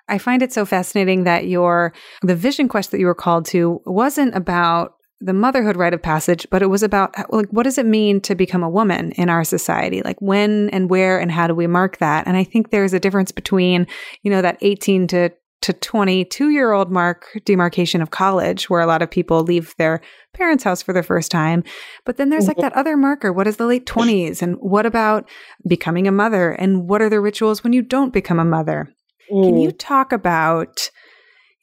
I 0.09 0.19
find 0.19 0.43
it 0.43 0.53
so 0.53 0.65
fascinating 0.65 1.25
that 1.25 1.49
your 1.49 1.93
the 2.23 2.37
vision 2.37 2.67
quest 2.69 2.93
that 2.93 3.01
you 3.01 3.07
were 3.07 3.15
called 3.15 3.45
to 3.47 3.83
wasn't 3.85 4.35
about 4.35 4.95
the 5.25 5.33
motherhood 5.33 5.77
rite 5.77 5.95
of 5.95 6.03
passage, 6.03 6.47
but 6.51 6.63
it 6.63 6.67
was 6.67 6.83
about 6.83 7.15
like 7.33 7.49
what 7.51 7.63
does 7.63 7.79
it 7.79 7.87
mean 7.87 8.21
to 8.23 8.35
become 8.35 8.63
a 8.63 8.69
woman 8.69 9.13
in 9.13 9.29
our 9.29 9.45
society? 9.45 10.03
Like 10.03 10.21
when 10.21 10.69
and 10.71 10.91
where 10.91 11.19
and 11.19 11.31
how 11.31 11.47
do 11.47 11.55
we 11.55 11.67
mark 11.67 11.99
that? 11.99 12.27
And 12.27 12.37
I 12.37 12.45
think 12.45 12.71
there's 12.71 12.93
a 12.93 13.01
difference 13.01 13.33
between, 13.33 13.87
you 14.23 14.31
know, 14.31 14.43
that 14.43 14.59
18 14.61 15.07
to 15.09 15.31
to 15.63 15.73
22 15.73 16.51
year 16.51 16.73
old 16.73 16.91
mark 16.91 17.27
demarcation 17.45 18.03
of 18.03 18.11
college 18.11 18.69
where 18.69 18.81
a 18.81 18.87
lot 18.87 19.01
of 19.01 19.11
people 19.11 19.43
leave 19.43 19.75
their 19.79 20.01
parents' 20.35 20.65
house 20.65 20.83
for 20.83 20.93
the 20.93 21.05
first 21.05 21.31
time. 21.31 21.63
But 22.05 22.17
then 22.17 22.31
there's 22.31 22.49
like 22.49 22.57
mm-hmm. 22.57 22.63
that 22.63 22.77
other 22.77 22.97
marker. 22.97 23.33
What 23.33 23.47
is 23.47 23.59
the 23.59 23.67
late 23.67 23.87
20s? 23.87 24.43
And 24.43 24.57
what 24.57 24.87
about 24.87 25.29
becoming 25.67 26.09
a 26.09 26.13
mother? 26.13 26.51
And 26.51 26.89
what 26.89 27.01
are 27.01 27.09
the 27.09 27.21
rituals 27.21 27.63
when 27.63 27.73
you 27.73 27.83
don't 27.83 28.13
become 28.13 28.41
a 28.41 28.45
mother? 28.45 28.93
Mm. 29.31 29.45
Can 29.45 29.57
you 29.57 29.71
mm. 29.71 29.79
talk 29.79 30.13
about? 30.13 30.91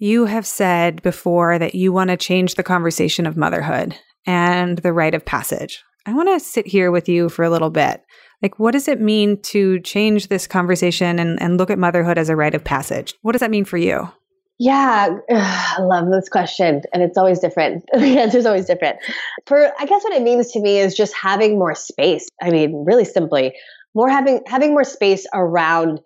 You 0.01 0.27
have 0.27 0.47
said 0.47 1.01
before 1.01 1.59
that 1.59 1.75
you 1.75 1.91
want 1.91 2.09
to 2.09 2.15
change 2.15 2.55
the 2.55 2.63
conversation 2.63 3.25
of 3.25 3.35
motherhood 3.35 3.97
and 4.25 4.77
the 4.77 4.93
rite 4.93 5.13
of 5.13 5.25
passage. 5.25 5.83
I 6.05 6.13
want 6.13 6.29
to 6.29 6.39
sit 6.39 6.65
here 6.65 6.89
with 6.89 7.09
you 7.09 7.27
for 7.27 7.43
a 7.43 7.49
little 7.49 7.69
bit. 7.69 8.01
Like, 8.41 8.57
what 8.57 8.71
does 8.71 8.87
it 8.87 9.01
mean 9.01 9.41
to 9.41 9.81
change 9.81 10.29
this 10.29 10.47
conversation 10.47 11.19
and, 11.19 11.41
and 11.41 11.57
look 11.57 11.69
at 11.69 11.77
motherhood 11.77 12.17
as 12.17 12.29
a 12.29 12.37
rite 12.37 12.55
of 12.55 12.63
passage? 12.63 13.13
What 13.23 13.33
does 13.33 13.41
that 13.41 13.51
mean 13.51 13.65
for 13.65 13.75
you? 13.75 14.09
Yeah, 14.57 15.17
I 15.29 15.81
love 15.81 16.09
this 16.09 16.29
question. 16.29 16.81
And 16.93 17.03
it's 17.03 17.17
always 17.17 17.39
different. 17.39 17.83
the 17.93 18.19
answer 18.19 18.37
is 18.37 18.45
always 18.45 18.67
different. 18.67 18.99
For 19.47 19.69
I 19.77 19.85
guess 19.85 20.05
what 20.05 20.13
it 20.13 20.21
means 20.21 20.53
to 20.53 20.61
me 20.61 20.79
is 20.79 20.95
just 20.95 21.13
having 21.13 21.59
more 21.59 21.75
space. 21.75 22.25
I 22.41 22.51
mean, 22.51 22.85
really 22.87 23.05
simply, 23.05 23.53
more 23.93 24.09
having 24.09 24.43
having 24.47 24.71
more 24.71 24.85
space 24.85 25.27
around 25.33 25.99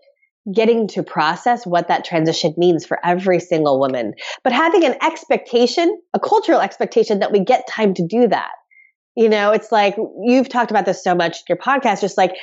getting 0.52 0.88
to 0.90 1.04
process 1.04 1.66
what 1.66 1.88
that 1.88 2.04
transition 2.04 2.54
means 2.58 2.86
for 2.86 3.00
every 3.06 3.40
single 3.40 3.80
woman. 3.80 4.14
But 4.44 4.52
having 4.52 4.84
an 4.84 4.96
expectation, 5.02 6.02
a 6.14 6.20
cultural 6.20 6.60
expectation 6.60 7.20
that 7.20 7.32
we 7.32 7.40
get 7.40 7.68
time 7.68 7.94
to 7.94 8.06
do 8.06 8.28
that. 8.28 8.52
You 9.16 9.30
know, 9.30 9.52
it's 9.52 9.72
like 9.72 9.96
you've 10.24 10.50
talked 10.50 10.72
about 10.72 10.86
this 10.86 11.04
so 11.04 11.16
much 11.16 11.38
in 11.38 11.44
your 11.50 11.58
podcast, 11.58 12.02
just 12.02 12.18
like 12.18 12.36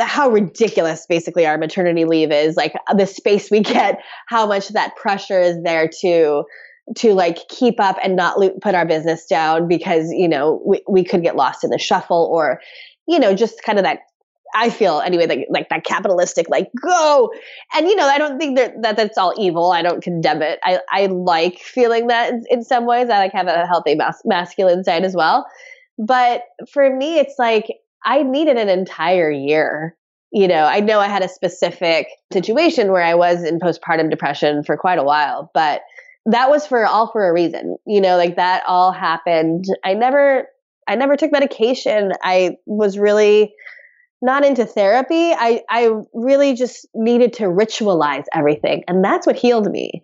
how 0.00 0.30
ridiculous 0.30 1.06
basically 1.06 1.46
our 1.46 1.58
maternity 1.58 2.04
leave 2.04 2.32
is, 2.32 2.56
like 2.56 2.74
uh, 2.88 2.94
the 2.94 3.06
space 3.06 3.50
we 3.50 3.60
get, 3.60 4.00
how 4.26 4.46
much 4.46 4.68
that 4.68 4.96
pressure 4.96 5.40
is 5.40 5.62
there 5.62 5.88
to 6.00 6.44
to 6.96 7.12
like 7.12 7.36
keep 7.48 7.78
up 7.80 7.98
and 8.02 8.16
not 8.16 8.40
lo- 8.40 8.56
put 8.62 8.74
our 8.74 8.86
business 8.86 9.26
down 9.26 9.68
because 9.68 10.10
you 10.10 10.26
know 10.26 10.62
we, 10.64 10.82
we 10.88 11.04
could 11.04 11.22
get 11.22 11.36
lost 11.36 11.62
in 11.62 11.68
the 11.68 11.78
shuffle 11.78 12.30
or 12.32 12.60
you 13.06 13.18
know 13.18 13.34
just 13.34 13.62
kind 13.62 13.78
of 13.78 13.84
that 13.84 14.00
I 14.54 14.70
feel 14.70 15.00
anyway, 15.00 15.26
like, 15.26 15.46
like 15.50 15.68
that 15.68 15.84
capitalistic, 15.84 16.48
like 16.48 16.70
go. 16.80 17.30
And 17.74 17.86
you 17.86 17.96
know, 17.96 18.06
I 18.06 18.18
don't 18.18 18.38
think 18.38 18.56
that, 18.56 18.82
that 18.82 18.96
that's 18.96 19.18
all 19.18 19.34
evil. 19.38 19.72
I 19.72 19.82
don't 19.82 20.02
condemn 20.02 20.42
it. 20.42 20.58
I, 20.62 20.80
I 20.90 21.06
like 21.06 21.58
feeling 21.58 22.08
that 22.08 22.30
in, 22.30 22.44
in 22.50 22.64
some 22.64 22.86
ways. 22.86 23.10
I 23.10 23.18
like 23.18 23.32
have 23.32 23.46
a 23.46 23.66
healthy 23.66 23.94
mas- 23.94 24.22
masculine 24.24 24.84
side 24.84 25.04
as 25.04 25.14
well. 25.14 25.46
But 25.98 26.42
for 26.72 26.94
me, 26.94 27.18
it's 27.18 27.34
like 27.38 27.66
I 28.04 28.22
needed 28.22 28.56
an 28.56 28.68
entire 28.68 29.30
year. 29.30 29.96
You 30.30 30.46
know, 30.46 30.64
I 30.64 30.80
know 30.80 31.00
I 31.00 31.08
had 31.08 31.22
a 31.22 31.28
specific 31.28 32.08
situation 32.32 32.92
where 32.92 33.02
I 33.02 33.14
was 33.14 33.42
in 33.42 33.58
postpartum 33.58 34.10
depression 34.10 34.62
for 34.62 34.76
quite 34.76 34.98
a 34.98 35.04
while, 35.04 35.50
but 35.54 35.80
that 36.26 36.50
was 36.50 36.66
for 36.66 36.84
all 36.86 37.10
for 37.10 37.28
a 37.28 37.32
reason. 37.32 37.76
You 37.86 38.00
know, 38.00 38.16
like 38.16 38.36
that 38.36 38.62
all 38.66 38.92
happened. 38.92 39.64
I 39.84 39.94
never 39.94 40.46
I 40.86 40.94
never 40.94 41.16
took 41.16 41.32
medication. 41.32 42.12
I 42.22 42.56
was 42.66 42.98
really 42.98 43.54
not 44.20 44.44
into 44.44 44.64
therapy. 44.64 45.32
I 45.32 45.62
I 45.68 45.90
really 46.14 46.54
just 46.54 46.86
needed 46.94 47.32
to 47.34 47.44
ritualize 47.44 48.24
everything, 48.34 48.84
and 48.88 49.04
that's 49.04 49.26
what 49.26 49.36
healed 49.36 49.70
me. 49.70 50.02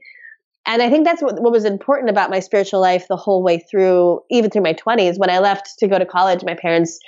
And 0.67 0.81
I 0.81 0.89
think 0.89 1.05
that's 1.05 1.21
what, 1.21 1.41
what 1.43 1.53
was 1.53 1.65
important 1.67 2.09
about 2.09 2.31
my 2.31 2.41
spiritual 2.41 2.81
life 2.81 3.07
the 3.09 3.17
whole 3.17 3.43
way 3.43 3.59
through, 3.71 4.23
even 4.31 4.51
through 4.51 4.63
my 4.63 4.73
20s. 4.73 5.19
When 5.19 5.29
I 5.29 5.39
left 5.39 5.79
to 5.79 5.87
go 5.87 5.99
to 5.99 6.07
college, 6.07 6.43
my 6.43 6.55
parents 6.55 6.99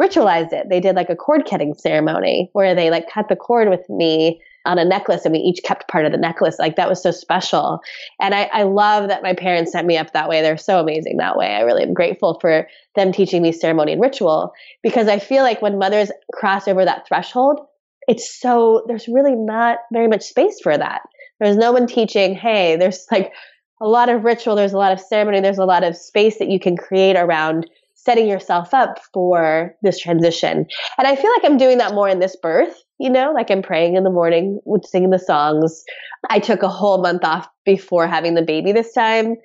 ritualized 0.00 0.52
it. 0.52 0.66
They 0.68 0.80
did 0.80 0.96
like 0.96 1.08
a 1.08 1.16
cord 1.16 1.46
cutting 1.48 1.72
ceremony 1.74 2.50
where 2.52 2.74
they 2.74 2.90
like 2.90 3.10
cut 3.10 3.28
the 3.28 3.36
cord 3.36 3.70
with 3.70 3.88
me 3.88 4.40
on 4.66 4.78
a 4.78 4.84
necklace 4.84 5.24
and 5.24 5.32
we 5.32 5.38
each 5.38 5.62
kept 5.64 5.88
part 5.88 6.04
of 6.04 6.12
the 6.12 6.18
necklace. 6.18 6.58
Like 6.58 6.76
that 6.76 6.88
was 6.88 7.02
so 7.02 7.10
special. 7.10 7.80
And 8.20 8.34
I, 8.34 8.44
I 8.52 8.62
love 8.64 9.08
that 9.08 9.22
my 9.22 9.32
parents 9.32 9.72
set 9.72 9.86
me 9.86 9.96
up 9.96 10.12
that 10.12 10.28
way. 10.28 10.42
They're 10.42 10.56
so 10.56 10.80
amazing 10.80 11.16
that 11.18 11.36
way. 11.36 11.54
I 11.54 11.60
really 11.60 11.82
am 11.82 11.94
grateful 11.94 12.38
for 12.40 12.66
them 12.94 13.12
teaching 13.12 13.42
me 13.42 13.52
ceremony 13.52 13.92
and 13.92 14.00
ritual 14.00 14.52
because 14.82 15.08
I 15.08 15.18
feel 15.18 15.42
like 15.42 15.62
when 15.62 15.78
mothers 15.78 16.10
cross 16.32 16.68
over 16.68 16.84
that 16.84 17.06
threshold, 17.06 17.60
it's 18.08 18.38
so, 18.40 18.84
there's 18.86 19.08
really 19.08 19.34
not 19.34 19.78
very 19.92 20.08
much 20.08 20.22
space 20.22 20.60
for 20.62 20.76
that. 20.76 21.02
There's 21.40 21.56
no 21.56 21.72
one 21.72 21.86
teaching, 21.86 22.34
hey, 22.34 22.76
there's 22.76 23.06
like 23.10 23.32
a 23.80 23.86
lot 23.86 24.08
of 24.08 24.24
ritual, 24.24 24.56
there's 24.56 24.72
a 24.72 24.78
lot 24.78 24.92
of 24.92 25.00
ceremony, 25.00 25.40
there's 25.40 25.58
a 25.58 25.64
lot 25.64 25.84
of 25.84 25.96
space 25.96 26.38
that 26.38 26.48
you 26.48 26.58
can 26.58 26.76
create 26.76 27.16
around 27.16 27.68
setting 27.94 28.28
yourself 28.28 28.72
up 28.72 29.00
for 29.12 29.74
this 29.82 29.98
transition. 29.98 30.66
And 30.96 31.06
I 31.06 31.16
feel 31.16 31.30
like 31.32 31.44
I'm 31.44 31.58
doing 31.58 31.78
that 31.78 31.94
more 31.94 32.08
in 32.08 32.20
this 32.20 32.36
birth, 32.36 32.82
you 32.98 33.10
know, 33.10 33.32
like 33.32 33.50
I'm 33.50 33.62
praying 33.62 33.96
in 33.96 34.04
the 34.04 34.10
morning, 34.10 34.60
singing 34.84 35.10
the 35.10 35.18
songs. 35.18 35.84
I 36.30 36.38
took 36.38 36.62
a 36.62 36.68
whole 36.68 37.02
month 37.02 37.24
off 37.24 37.48
before 37.64 38.06
having 38.06 38.34
the 38.34 38.42
baby 38.42 38.72
this 38.72 38.92
time 38.92 39.36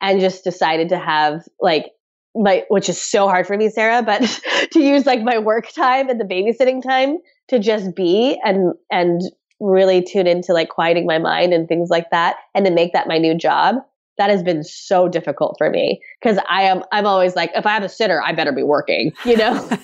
and 0.00 0.20
just 0.20 0.44
decided 0.44 0.90
to 0.90 0.98
have 0.98 1.42
like 1.60 1.86
my 2.34 2.64
which 2.68 2.88
is 2.88 3.00
so 3.00 3.26
hard 3.26 3.46
for 3.46 3.56
me 3.56 3.70
sarah 3.70 4.02
but 4.02 4.20
to 4.70 4.80
use 4.80 5.06
like 5.06 5.22
my 5.22 5.38
work 5.38 5.72
time 5.72 6.08
and 6.08 6.20
the 6.20 6.24
babysitting 6.24 6.82
time 6.82 7.16
to 7.48 7.58
just 7.58 7.94
be 7.96 8.38
and 8.44 8.74
and 8.90 9.22
really 9.60 10.02
tune 10.02 10.26
into 10.26 10.52
like 10.52 10.68
quieting 10.68 11.06
my 11.06 11.18
mind 11.18 11.52
and 11.52 11.66
things 11.66 11.88
like 11.90 12.10
that 12.10 12.36
and 12.54 12.64
to 12.66 12.70
make 12.70 12.92
that 12.92 13.08
my 13.08 13.18
new 13.18 13.36
job 13.36 13.76
that 14.18 14.30
has 14.30 14.42
been 14.42 14.62
so 14.62 15.08
difficult 15.08 15.54
for 15.58 15.70
me 15.70 16.00
because 16.20 16.38
i 16.48 16.62
am 16.62 16.82
i'm 16.92 17.06
always 17.06 17.34
like 17.36 17.50
if 17.54 17.66
i 17.66 17.70
have 17.70 17.82
a 17.82 17.88
sitter 17.88 18.22
i 18.22 18.32
better 18.32 18.52
be 18.52 18.62
working 18.62 19.12
you 19.24 19.36
know 19.36 19.68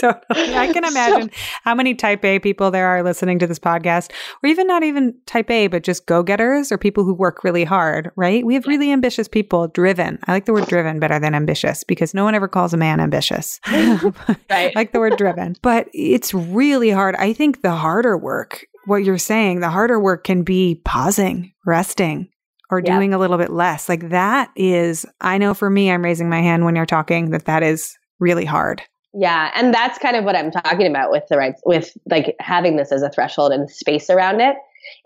totally. 0.00 0.54
I 0.54 0.72
can 0.72 0.84
imagine 0.84 1.30
so, 1.30 1.38
how 1.64 1.74
many 1.74 1.94
type 1.94 2.24
A 2.24 2.38
people 2.38 2.70
there 2.70 2.86
are 2.86 3.02
listening 3.02 3.38
to 3.40 3.46
this 3.46 3.58
podcast, 3.58 4.12
or 4.42 4.48
even 4.48 4.66
not 4.66 4.82
even 4.82 5.14
type 5.26 5.50
A, 5.50 5.66
but 5.68 5.82
just 5.82 6.06
go 6.06 6.22
getters 6.22 6.72
or 6.72 6.78
people 6.78 7.04
who 7.04 7.14
work 7.14 7.44
really 7.44 7.64
hard, 7.64 8.10
right? 8.16 8.44
We 8.44 8.54
have 8.54 8.66
really 8.66 8.90
ambitious 8.90 9.28
people, 9.28 9.68
driven. 9.68 10.18
I 10.26 10.32
like 10.32 10.46
the 10.46 10.52
word 10.52 10.66
driven 10.66 10.98
better 10.98 11.18
than 11.18 11.34
ambitious 11.34 11.84
because 11.84 12.14
no 12.14 12.24
one 12.24 12.34
ever 12.34 12.48
calls 12.48 12.74
a 12.74 12.76
man 12.76 13.00
ambitious. 13.00 13.60
right. 13.68 14.38
I 14.50 14.72
like 14.74 14.92
the 14.92 15.00
word 15.00 15.16
driven, 15.16 15.56
but 15.62 15.88
it's 15.92 16.34
really 16.34 16.90
hard. 16.90 17.14
I 17.16 17.32
think 17.32 17.62
the 17.62 17.72
harder 17.72 18.16
work, 18.16 18.66
what 18.86 19.04
you're 19.04 19.18
saying, 19.18 19.60
the 19.60 19.70
harder 19.70 20.00
work 20.00 20.24
can 20.24 20.42
be 20.42 20.80
pausing, 20.84 21.52
resting, 21.66 22.28
or 22.70 22.80
doing 22.80 23.12
a 23.12 23.18
little 23.18 23.38
bit 23.38 23.50
less. 23.50 23.88
Like 23.88 24.10
that 24.10 24.50
is, 24.54 25.04
I 25.20 25.38
know 25.38 25.54
for 25.54 25.68
me, 25.68 25.90
I'm 25.90 26.04
raising 26.04 26.28
my 26.28 26.40
hand 26.40 26.64
when 26.64 26.76
you're 26.76 26.86
talking 26.86 27.30
that 27.30 27.46
that 27.46 27.62
is 27.62 27.98
really 28.18 28.44
hard. 28.44 28.82
Yeah, 29.12 29.50
and 29.56 29.74
that's 29.74 29.98
kind 29.98 30.16
of 30.16 30.24
what 30.24 30.36
I'm 30.36 30.52
talking 30.52 30.86
about 30.86 31.10
with 31.10 31.24
the 31.28 31.36
right 31.36 31.54
with 31.64 31.96
like 32.08 32.36
having 32.38 32.76
this 32.76 32.92
as 32.92 33.02
a 33.02 33.10
threshold 33.10 33.52
and 33.52 33.68
space 33.68 34.08
around 34.08 34.40
it 34.40 34.56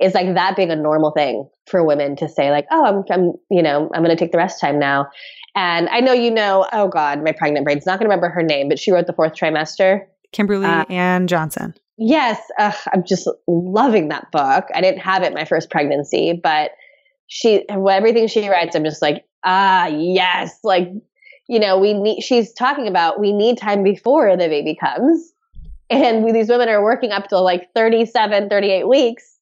is 0.01 0.15
like 0.15 0.35
that 0.35 0.57
being 0.57 0.71
a 0.71 0.77
normal 0.77 1.11
thing 1.11 1.49
for 1.67 1.85
women 1.85 2.17
to 2.17 2.29
say 2.29 2.51
like, 2.51 2.67
oh, 2.71 2.85
I'm, 2.85 3.05
I'm 3.11 3.33
you 3.51 3.63
know, 3.63 3.91
I'm 3.95 4.05
going 4.05 4.15
to 4.15 4.23
take 4.23 4.33
the 4.33 4.39
rest 4.39 4.61
time 4.61 4.79
now. 4.79 5.07
And 5.55 5.89
I 5.89 6.01
know 6.01 6.13
you 6.13 6.31
know, 6.31 6.69
oh 6.73 6.89
God, 6.89 7.23
my 7.23 7.33
pregnant 7.33 7.65
brain's 7.65 7.87
not 7.87 7.99
going 7.99 8.09
to 8.09 8.15
remember 8.15 8.29
her 8.29 8.43
name, 8.43 8.69
but 8.69 8.79
she 8.79 8.93
wrote 8.93 9.07
the 9.07 9.13
fourth 9.13 9.35
trimester. 9.35 10.01
Kimberly 10.33 10.67
uh, 10.67 10.85
Ann 10.91 11.27
Johnson. 11.27 11.75
Yes, 11.97 12.41
uh, 12.59 12.73
I'm 12.93 13.05
just 13.05 13.29
loving 13.47 14.09
that 14.09 14.31
book. 14.33 14.65
I 14.75 14.81
didn't 14.81 15.01
have 15.01 15.23
it 15.23 15.33
my 15.33 15.45
first 15.45 15.71
pregnancy, 15.71 16.39
but 16.43 16.73
she 17.35 17.69
everything 17.69 18.29
she 18.29 18.49
writes, 18.49 18.77
I'm 18.77 18.85
just 18.85 19.03
like, 19.03 19.25
ah, 19.45 19.87
yes, 19.87 20.59
like 20.63 20.89
you 21.49 21.59
know, 21.59 21.79
we 21.79 21.93
need, 21.93 22.23
she's 22.23 22.53
talking 22.53 22.89
about 22.89 23.21
we 23.21 23.33
need 23.33 23.59
time 23.59 23.83
before 23.83 24.37
the 24.37 24.49
baby 24.49 24.75
comes. 24.75 25.33
And 25.91 26.25
we, 26.25 26.33
these 26.33 26.49
women 26.49 26.69
are 26.69 26.83
working 26.83 27.11
up 27.13 27.29
to 27.29 27.39
like 27.39 27.69
37, 27.75 28.49
38 28.49 28.89
weeks. 28.89 29.39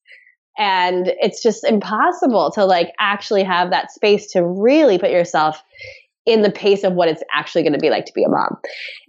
And 0.58 1.12
it's 1.20 1.42
just 1.42 1.64
impossible 1.64 2.50
to 2.52 2.64
like 2.64 2.92
actually 2.98 3.44
have 3.44 3.70
that 3.70 3.92
space 3.92 4.32
to 4.32 4.44
really 4.44 4.98
put 4.98 5.10
yourself 5.10 5.62
in 6.24 6.42
the 6.42 6.50
pace 6.50 6.84
of 6.84 6.92
what 6.92 7.08
it's 7.08 7.22
actually 7.34 7.62
going 7.62 7.72
to 7.72 7.78
be 7.78 7.90
like 7.90 8.06
to 8.06 8.12
be 8.14 8.22
a 8.22 8.28
mom. 8.28 8.56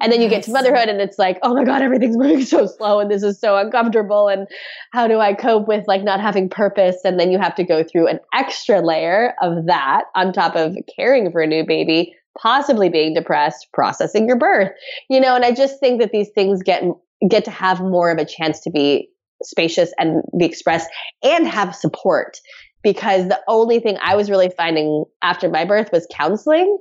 And 0.02 0.12
then 0.12 0.21
you 0.21 0.30
get 0.30 0.43
to 0.43 0.52
motherhood 0.52 0.89
and 0.89 0.99
it's 0.99 1.19
like, 1.19 1.38
oh 1.43 1.54
my 1.54 1.63
God, 1.63 1.82
everything's 1.82 2.17
moving 2.17 2.43
so 2.43 2.65
slow 2.65 2.99
and 2.99 3.12
this 3.12 3.23
is 3.23 3.39
so 3.39 3.58
uncomfortable. 3.58 4.28
And 4.28 4.47
how 4.91 5.08
do 5.08 5.19
I 5.19 5.34
cope 5.34 5.67
with 5.67 5.86
like 5.88 6.04
not 6.04 6.19
having 6.19 6.49
purpose? 6.49 6.97
And 7.04 7.19
then 7.19 7.32
you 7.32 7.39
have 7.39 7.56
to 7.56 7.63
go 7.63 7.84
through 7.84 8.08
an 8.08 8.19
extra 8.34 8.82
layer 8.82 9.36
of 9.41 9.65
that 9.67 10.06
on 10.15 10.34
top 10.34 10.56
of 10.56 10.76
caring 10.95 11.32
for 11.32 11.41
a 11.41 11.47
new 11.47 11.65
baby 11.65 12.13
possibly 12.36 12.89
being 12.89 13.13
depressed, 13.13 13.67
processing 13.73 14.28
your 14.28 14.38
birth. 14.38 14.71
You 15.08 15.19
know, 15.19 15.36
and 15.36 15.45
I 15.45 15.52
just 15.52 15.80
think 15.80 16.02
that 16.02 16.12
these 16.12 16.30
things 16.34 16.63
get 16.63 16.84
get 17.30 17.45
to 17.45 17.52
have 17.52 17.80
more 17.80 18.12
of 18.12 18.17
a 18.17 18.26
chance 18.26 18.60
to 18.62 18.71
be 18.71 19.10
spacious 19.43 19.91
and 19.97 20.23
be 20.38 20.45
expressed 20.45 20.89
and 21.21 21.47
have 21.47 21.76
support 21.76 22.39
because 22.82 23.28
the 23.28 23.39
only 23.47 23.80
thing 23.80 23.97
I 24.02 24.15
was 24.15 24.30
really 24.30 24.49
finding 24.49 25.06
after 25.21 25.49
my 25.49 25.65
birth 25.65 25.89
was 25.91 26.08
counseling. 26.12 26.78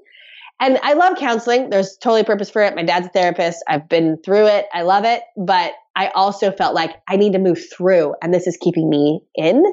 And 0.62 0.78
I 0.84 0.92
love 0.92 1.18
counseling. 1.18 1.70
There's 1.70 1.96
totally 1.96 2.22
purpose 2.22 2.48
for 2.48 2.62
it. 2.62 2.76
My 2.76 2.84
dad's 2.84 3.06
a 3.06 3.10
therapist. 3.10 3.64
I've 3.66 3.88
been 3.88 4.16
through 4.24 4.46
it. 4.46 4.66
I 4.72 4.82
love 4.82 5.04
it. 5.04 5.22
But 5.36 5.72
I 5.96 6.06
also 6.10 6.52
felt 6.52 6.72
like 6.72 7.02
I 7.08 7.16
need 7.16 7.32
to 7.32 7.40
move 7.40 7.58
through 7.76 8.14
and 8.22 8.32
this 8.32 8.46
is 8.46 8.56
keeping 8.56 8.88
me 8.88 9.20
in. 9.34 9.64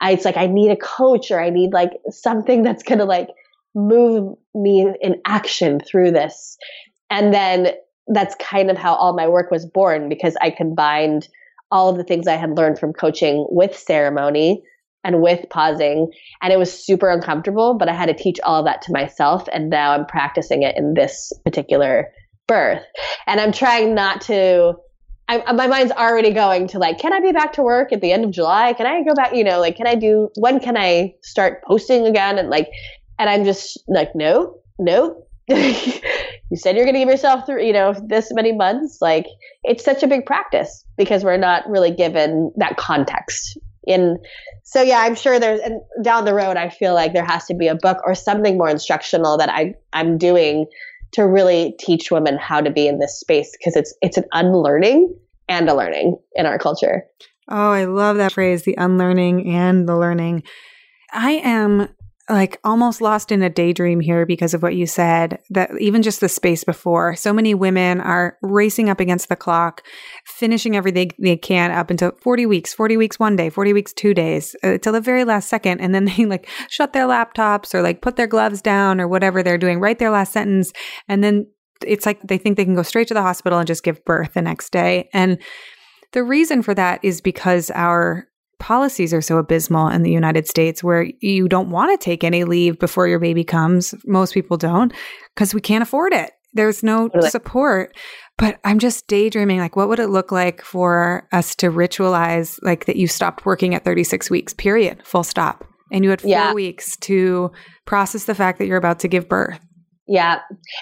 I, 0.00 0.12
it's 0.12 0.24
like 0.24 0.38
I 0.38 0.46
need 0.46 0.70
a 0.70 0.76
coach 0.76 1.30
or 1.30 1.42
I 1.42 1.50
need 1.50 1.74
like 1.74 1.90
something 2.08 2.62
that's 2.62 2.82
going 2.82 3.00
to 3.00 3.04
like 3.04 3.28
move 3.74 4.34
me 4.54 4.90
in 5.02 5.20
action 5.26 5.78
through 5.78 6.12
this. 6.12 6.56
And 7.10 7.34
then 7.34 7.72
that's 8.08 8.34
kind 8.36 8.70
of 8.70 8.78
how 8.78 8.94
all 8.94 9.12
my 9.12 9.28
work 9.28 9.50
was 9.50 9.66
born 9.66 10.08
because 10.08 10.36
I 10.40 10.48
combined 10.48 11.28
all 11.70 11.90
of 11.90 11.98
the 11.98 12.04
things 12.04 12.26
I 12.26 12.36
had 12.36 12.56
learned 12.56 12.78
from 12.78 12.94
coaching 12.94 13.46
with 13.50 13.76
ceremony 13.76 14.62
and 15.04 15.20
with 15.20 15.46
pausing. 15.50 16.10
And 16.42 16.52
it 16.52 16.58
was 16.58 16.72
super 16.72 17.10
uncomfortable, 17.10 17.74
but 17.74 17.88
I 17.88 17.92
had 17.92 18.06
to 18.06 18.14
teach 18.14 18.40
all 18.40 18.58
of 18.58 18.64
that 18.64 18.82
to 18.82 18.92
myself. 18.92 19.46
And 19.52 19.70
now 19.70 19.92
I'm 19.92 20.06
practicing 20.06 20.62
it 20.62 20.76
in 20.76 20.94
this 20.94 21.32
particular 21.44 22.10
birth. 22.48 22.82
And 23.26 23.40
I'm 23.40 23.52
trying 23.52 23.94
not 23.94 24.22
to, 24.22 24.74
I, 25.28 25.52
my 25.52 25.66
mind's 25.66 25.92
already 25.92 26.32
going 26.32 26.68
to 26.68 26.78
like, 26.78 26.98
can 26.98 27.12
I 27.12 27.20
be 27.20 27.32
back 27.32 27.52
to 27.54 27.62
work 27.62 27.92
at 27.92 28.00
the 28.00 28.12
end 28.12 28.24
of 28.24 28.30
July? 28.30 28.72
Can 28.72 28.86
I 28.86 29.02
go 29.04 29.14
back? 29.14 29.34
You 29.34 29.44
know, 29.44 29.60
like, 29.60 29.76
can 29.76 29.86
I 29.86 29.94
do, 29.94 30.30
when 30.36 30.58
can 30.58 30.76
I 30.76 31.14
start 31.22 31.62
posting 31.64 32.06
again? 32.06 32.38
And 32.38 32.50
like, 32.50 32.68
and 33.18 33.30
I'm 33.30 33.44
just 33.44 33.78
like, 33.88 34.14
no, 34.14 34.56
no. 34.78 35.20
you 35.46 36.56
said 36.56 36.74
you're 36.74 36.86
going 36.86 36.94
to 36.94 37.00
give 37.00 37.08
yourself 37.08 37.44
through, 37.44 37.62
you 37.64 37.72
know, 37.72 37.94
this 38.06 38.32
many 38.32 38.52
months. 38.52 38.98
Like, 39.02 39.26
it's 39.62 39.84
such 39.84 40.02
a 40.02 40.06
big 40.06 40.24
practice 40.24 40.84
because 40.96 41.22
we're 41.22 41.36
not 41.36 41.68
really 41.68 41.90
given 41.90 42.50
that 42.56 42.78
context 42.78 43.58
and 43.86 44.18
so 44.62 44.82
yeah 44.82 45.00
i'm 45.00 45.14
sure 45.14 45.38
there's 45.38 45.60
and 45.60 45.80
down 46.02 46.24
the 46.24 46.34
road 46.34 46.56
i 46.56 46.68
feel 46.68 46.94
like 46.94 47.12
there 47.12 47.24
has 47.24 47.44
to 47.46 47.54
be 47.54 47.68
a 47.68 47.74
book 47.74 47.98
or 48.04 48.14
something 48.14 48.58
more 48.58 48.68
instructional 48.68 49.36
that 49.36 49.48
i 49.48 49.74
i'm 49.92 50.18
doing 50.18 50.66
to 51.14 51.22
really 51.22 51.76
teach 51.78 52.10
women 52.10 52.36
how 52.36 52.60
to 52.60 52.70
be 52.70 52.88
in 52.88 52.98
this 52.98 53.18
space 53.18 53.52
because 53.56 53.76
it's 53.76 53.94
it's 54.02 54.16
an 54.16 54.24
unlearning 54.32 55.14
and 55.48 55.68
a 55.68 55.74
learning 55.74 56.16
in 56.34 56.46
our 56.46 56.58
culture. 56.58 57.04
Oh 57.48 57.70
i 57.70 57.84
love 57.84 58.16
that 58.16 58.32
phrase 58.32 58.62
the 58.64 58.74
unlearning 58.76 59.48
and 59.48 59.88
the 59.88 59.96
learning. 59.96 60.42
I 61.12 61.32
am 61.32 61.88
like 62.28 62.58
almost 62.64 63.02
lost 63.02 63.30
in 63.30 63.42
a 63.42 63.50
daydream 63.50 64.00
here 64.00 64.24
because 64.24 64.54
of 64.54 64.62
what 64.62 64.74
you 64.74 64.86
said 64.86 65.38
that 65.50 65.70
even 65.78 66.02
just 66.02 66.20
the 66.20 66.28
space 66.28 66.64
before 66.64 67.14
so 67.14 67.32
many 67.32 67.54
women 67.54 68.00
are 68.00 68.38
racing 68.40 68.88
up 68.88 68.98
against 68.98 69.28
the 69.28 69.36
clock 69.36 69.82
finishing 70.24 70.74
everything 70.74 71.10
they 71.18 71.36
can 71.36 71.70
up 71.70 71.90
until 71.90 72.12
40 72.22 72.46
weeks 72.46 72.72
40 72.72 72.96
weeks 72.96 73.18
one 73.18 73.36
day 73.36 73.50
40 73.50 73.72
weeks 73.74 73.92
two 73.92 74.14
days 74.14 74.56
uh, 74.62 74.78
till 74.78 74.92
the 74.92 75.00
very 75.00 75.24
last 75.24 75.48
second 75.48 75.80
and 75.80 75.94
then 75.94 76.04
they 76.16 76.24
like 76.24 76.48
shut 76.70 76.92
their 76.92 77.06
laptops 77.06 77.74
or 77.74 77.82
like 77.82 78.00
put 78.00 78.16
their 78.16 78.26
gloves 78.26 78.62
down 78.62 79.00
or 79.00 79.08
whatever 79.08 79.42
they're 79.42 79.58
doing 79.58 79.78
write 79.78 79.98
their 79.98 80.10
last 80.10 80.32
sentence 80.32 80.72
and 81.08 81.22
then 81.22 81.46
it's 81.86 82.06
like 82.06 82.22
they 82.22 82.38
think 82.38 82.56
they 82.56 82.64
can 82.64 82.74
go 82.74 82.82
straight 82.82 83.08
to 83.08 83.14
the 83.14 83.22
hospital 83.22 83.58
and 83.58 83.66
just 83.66 83.84
give 83.84 84.04
birth 84.04 84.32
the 84.32 84.42
next 84.42 84.70
day 84.70 85.10
and 85.12 85.38
the 86.12 86.22
reason 86.22 86.62
for 86.62 86.74
that 86.74 87.00
is 87.02 87.20
because 87.20 87.70
our 87.72 88.28
policies 88.64 89.12
are 89.12 89.20
so 89.20 89.36
abysmal 89.36 89.88
in 89.88 90.02
the 90.02 90.10
United 90.10 90.48
States 90.48 90.82
where 90.82 91.10
you 91.20 91.48
don't 91.48 91.68
want 91.68 91.92
to 91.92 92.02
take 92.02 92.24
any 92.24 92.44
leave 92.44 92.78
before 92.78 93.06
your 93.06 93.18
baby 93.18 93.44
comes. 93.44 93.94
Most 94.06 94.32
people 94.32 94.56
don't 94.56 94.90
because 95.34 95.52
we 95.52 95.60
can't 95.60 95.82
afford 95.82 96.14
it. 96.14 96.30
There's 96.54 96.82
no 96.82 97.10
support. 97.28 97.94
But 98.38 98.58
I'm 98.64 98.78
just 98.78 99.06
daydreaming 99.06 99.58
like, 99.58 99.76
what 99.76 99.90
would 99.90 99.98
it 99.98 100.08
look 100.08 100.32
like 100.32 100.62
for 100.62 101.28
us 101.30 101.54
to 101.56 101.66
ritualize 101.66 102.58
like 102.62 102.86
that 102.86 102.96
you 102.96 103.06
stopped 103.06 103.44
working 103.44 103.74
at 103.74 103.84
36 103.84 104.30
weeks, 104.30 104.54
period, 104.54 105.02
full 105.04 105.24
stop. 105.24 105.66
And 105.92 106.02
you 106.02 106.08
had 106.08 106.22
four 106.22 106.30
yeah. 106.30 106.54
weeks 106.54 106.96
to 107.02 107.52
process 107.84 108.24
the 108.24 108.34
fact 108.34 108.58
that 108.58 108.66
you're 108.66 108.78
about 108.78 108.98
to 109.00 109.08
give 109.08 109.28
birth. 109.28 109.60
Yeah. 110.08 110.40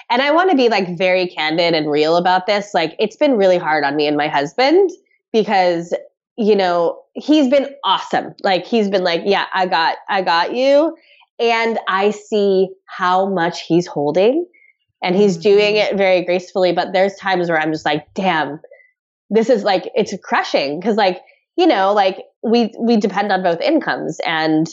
And 0.09 0.21
I 0.21 0.31
want 0.31 0.49
to 0.51 0.55
be 0.55 0.69
like 0.69 0.97
very 0.97 1.27
candid 1.27 1.73
and 1.73 1.91
real 1.91 2.15
about 2.15 2.47
this. 2.47 2.73
Like, 2.73 2.95
it's 2.97 3.17
been 3.17 3.35
really 3.35 3.57
hard 3.57 3.83
on 3.83 3.97
me 3.97 4.07
and 4.07 4.15
my 4.15 4.29
husband 4.29 4.89
because 5.33 5.93
you 6.37 6.55
know, 6.55 6.99
he's 7.13 7.47
been 7.47 7.69
awesome. 7.83 8.33
Like 8.43 8.65
he's 8.65 8.89
been 8.89 9.03
like, 9.03 9.21
yeah, 9.25 9.45
I 9.53 9.67
got, 9.67 9.97
I 10.09 10.21
got 10.21 10.55
you. 10.55 10.95
And 11.39 11.79
I 11.87 12.11
see 12.11 12.69
how 12.85 13.27
much 13.27 13.61
he's 13.61 13.87
holding 13.87 14.45
and 15.01 15.15
he's 15.15 15.33
mm-hmm. 15.33 15.43
doing 15.43 15.75
it 15.75 15.95
very 15.95 16.23
gracefully. 16.23 16.71
But 16.73 16.93
there's 16.93 17.15
times 17.15 17.49
where 17.49 17.59
I'm 17.59 17.71
just 17.71 17.85
like, 17.85 18.11
damn, 18.13 18.59
this 19.29 19.49
is 19.49 19.63
like, 19.63 19.89
it's 19.95 20.13
crushing. 20.23 20.81
Cause 20.81 20.95
like, 20.95 21.21
you 21.55 21.67
know, 21.67 21.93
like 21.93 22.17
we, 22.41 22.73
we 22.79 22.97
depend 22.97 23.31
on 23.31 23.43
both 23.43 23.61
incomes 23.61 24.19
and, 24.25 24.67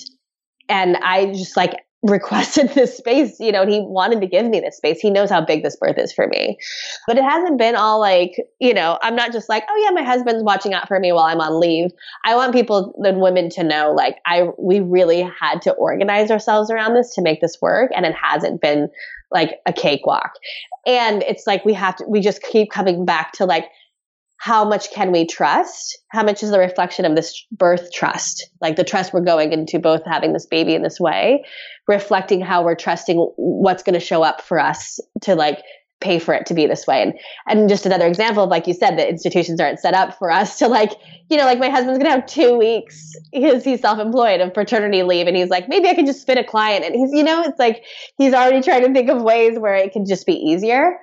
and 0.68 0.96
I 0.98 1.26
just 1.26 1.56
like 1.56 1.74
requested 2.02 2.70
this 2.74 2.96
space, 2.96 3.38
you 3.40 3.52
know, 3.52 3.62
and 3.62 3.70
he 3.70 3.80
wanted 3.80 4.20
to 4.20 4.26
give 4.26 4.46
me 4.46 4.60
this 4.60 4.76
space. 4.76 5.00
He 5.00 5.10
knows 5.10 5.30
how 5.30 5.44
big 5.44 5.62
this 5.62 5.76
birth 5.76 5.98
is 5.98 6.12
for 6.12 6.26
me. 6.26 6.58
But 7.06 7.18
it 7.18 7.24
hasn't 7.24 7.58
been 7.58 7.76
all 7.76 8.00
like, 8.00 8.36
you 8.58 8.74
know, 8.74 8.98
I'm 9.02 9.16
not 9.16 9.32
just 9.32 9.48
like, 9.48 9.64
oh 9.68 9.84
yeah, 9.84 9.90
my 9.90 10.02
husband's 10.02 10.42
watching 10.42 10.74
out 10.74 10.88
for 10.88 10.98
me 10.98 11.12
while 11.12 11.24
I'm 11.24 11.40
on 11.40 11.60
leave. 11.60 11.90
I 12.24 12.34
want 12.34 12.52
people 12.52 12.94
and 13.04 13.20
women 13.20 13.50
to 13.50 13.64
know 13.64 13.92
like 13.92 14.16
I 14.26 14.48
we 14.58 14.80
really 14.80 15.22
had 15.22 15.62
to 15.62 15.72
organize 15.72 16.30
ourselves 16.30 16.70
around 16.70 16.94
this 16.94 17.14
to 17.14 17.22
make 17.22 17.40
this 17.40 17.58
work 17.60 17.90
and 17.94 18.06
it 18.06 18.14
hasn't 18.14 18.60
been 18.60 18.88
like 19.30 19.60
a 19.66 19.72
cakewalk. 19.72 20.32
And 20.86 21.22
it's 21.22 21.46
like 21.46 21.64
we 21.64 21.74
have 21.74 21.96
to 21.96 22.04
we 22.08 22.20
just 22.20 22.42
keep 22.42 22.70
coming 22.70 23.04
back 23.04 23.32
to 23.32 23.44
like 23.44 23.66
how 24.40 24.64
much 24.64 24.90
can 24.90 25.12
we 25.12 25.26
trust? 25.26 25.98
How 26.08 26.22
much 26.22 26.42
is 26.42 26.50
the 26.50 26.58
reflection 26.58 27.04
of 27.04 27.14
this 27.14 27.46
birth 27.52 27.92
trust? 27.92 28.48
Like 28.62 28.76
the 28.76 28.84
trust 28.84 29.12
we're 29.12 29.20
going 29.20 29.52
into 29.52 29.78
both 29.78 30.00
having 30.06 30.32
this 30.32 30.46
baby 30.46 30.74
in 30.74 30.82
this 30.82 30.98
way, 30.98 31.44
reflecting 31.86 32.40
how 32.40 32.64
we're 32.64 32.74
trusting 32.74 33.18
what's 33.36 33.82
going 33.82 33.92
to 33.92 34.00
show 34.00 34.22
up 34.22 34.40
for 34.40 34.58
us 34.58 34.98
to 35.20 35.34
like 35.34 35.58
pay 36.00 36.18
for 36.18 36.32
it 36.32 36.46
to 36.46 36.54
be 36.54 36.66
this 36.66 36.86
way. 36.86 37.02
And 37.02 37.12
and 37.48 37.68
just 37.68 37.84
another 37.84 38.06
example 38.06 38.44
of 38.44 38.48
like 38.48 38.66
you 38.66 38.72
said, 38.72 38.98
that 38.98 39.10
institutions 39.10 39.60
aren't 39.60 39.78
set 39.78 39.92
up 39.92 40.16
for 40.16 40.30
us 40.30 40.58
to 40.60 40.68
like, 40.68 40.92
you 41.28 41.36
know, 41.36 41.44
like 41.44 41.58
my 41.58 41.68
husband's 41.68 41.98
gonna 41.98 42.08
have 42.08 42.24
two 42.24 42.56
weeks 42.56 43.12
because 43.34 43.62
he's 43.62 43.82
self-employed 43.82 44.40
of 44.40 44.54
paternity 44.54 45.02
leave 45.02 45.26
and 45.26 45.36
he's 45.36 45.50
like, 45.50 45.68
maybe 45.68 45.86
I 45.86 45.94
can 45.94 46.06
just 46.06 46.24
fit 46.24 46.38
a 46.38 46.44
client. 46.44 46.86
And 46.86 46.94
he's, 46.94 47.12
you 47.12 47.24
know, 47.24 47.42
it's 47.42 47.58
like 47.58 47.84
he's 48.16 48.32
already 48.32 48.62
trying 48.62 48.86
to 48.86 48.92
think 48.94 49.10
of 49.10 49.20
ways 49.20 49.58
where 49.58 49.74
it 49.74 49.92
can 49.92 50.06
just 50.06 50.24
be 50.24 50.32
easier 50.32 50.98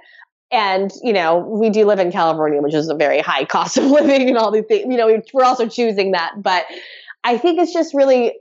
and 0.52 0.92
you 1.04 1.14
know 1.14 1.38
we 1.38 1.70
do 1.70 1.86
live 1.86 2.00
in 2.00 2.12
california 2.12 2.62
which 2.62 2.74
is 2.74 2.90
a 2.90 2.96
very 2.96 3.20
high 3.20 3.46
cost 3.56 3.78
of 3.78 3.86
living 3.86 4.30
and 4.30 4.38
all 4.38 4.52
these 4.52 4.66
things 4.66 4.86
you 4.90 4.98
know 4.98 5.22
we're 5.34 5.44
also 5.44 5.68
choosing 5.68 6.12
that 6.12 6.34
but 6.38 6.66
i 7.24 7.38
think 7.38 7.60
it's 7.60 7.74
just 7.74 7.94
really 7.94 8.34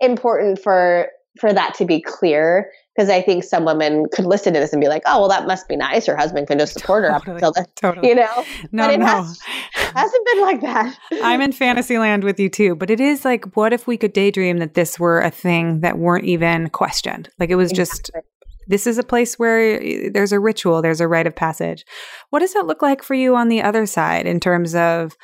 important 0.00 0.60
for 0.60 1.08
for 1.38 1.52
that 1.52 1.74
to 1.74 1.84
be 1.84 2.00
clear 2.00 2.70
because 2.94 3.10
I 3.10 3.22
think 3.22 3.42
some 3.42 3.64
women 3.64 4.06
could 4.12 4.24
listen 4.24 4.54
to 4.54 4.60
this 4.60 4.72
and 4.72 4.80
be 4.80 4.88
like, 4.88 5.02
"Oh, 5.06 5.20
well, 5.20 5.28
that 5.28 5.46
must 5.46 5.68
be 5.68 5.76
nice. 5.76 6.06
Her 6.06 6.16
husband 6.16 6.46
can 6.46 6.58
just 6.58 6.74
support 6.74 7.04
her 7.04 7.10
up 7.10 7.26
until 7.26 7.52
the, 7.52 7.66
totally. 7.74 8.08
you 8.08 8.14
know." 8.14 8.44
No, 8.70 8.86
but 8.86 8.94
it 8.94 9.00
no, 9.00 9.06
has, 9.06 9.40
hasn't 9.72 10.26
been 10.26 10.40
like 10.40 10.60
that. 10.60 10.96
I'm 11.22 11.40
in 11.40 11.52
fantasy 11.52 11.98
land 11.98 12.24
with 12.24 12.38
you 12.38 12.48
too, 12.48 12.76
but 12.76 12.90
it 12.90 13.00
is 13.00 13.24
like, 13.24 13.56
what 13.56 13.72
if 13.72 13.86
we 13.86 13.96
could 13.96 14.12
daydream 14.12 14.58
that 14.58 14.74
this 14.74 14.98
were 14.98 15.20
a 15.20 15.30
thing 15.30 15.80
that 15.80 15.98
weren't 15.98 16.24
even 16.24 16.70
questioned? 16.70 17.28
Like 17.38 17.50
it 17.50 17.56
was 17.56 17.72
exactly. 17.72 17.84
just 17.84 18.10
this 18.66 18.86
is 18.86 18.98
a 18.98 19.02
place 19.02 19.38
where 19.38 19.80
eh, 19.80 20.10
there's 20.12 20.32
a 20.32 20.40
ritual, 20.40 20.82
there's 20.82 21.00
a 21.00 21.08
rite 21.08 21.26
of 21.26 21.36
passage. 21.36 21.84
What 22.30 22.40
does 22.40 22.54
that 22.54 22.66
look 22.66 22.82
like 22.82 23.02
for 23.02 23.14
you 23.14 23.36
on 23.36 23.48
the 23.48 23.62
other 23.62 23.86
side 23.86 24.26
in 24.26 24.40
terms 24.40 24.74
of 24.74 25.16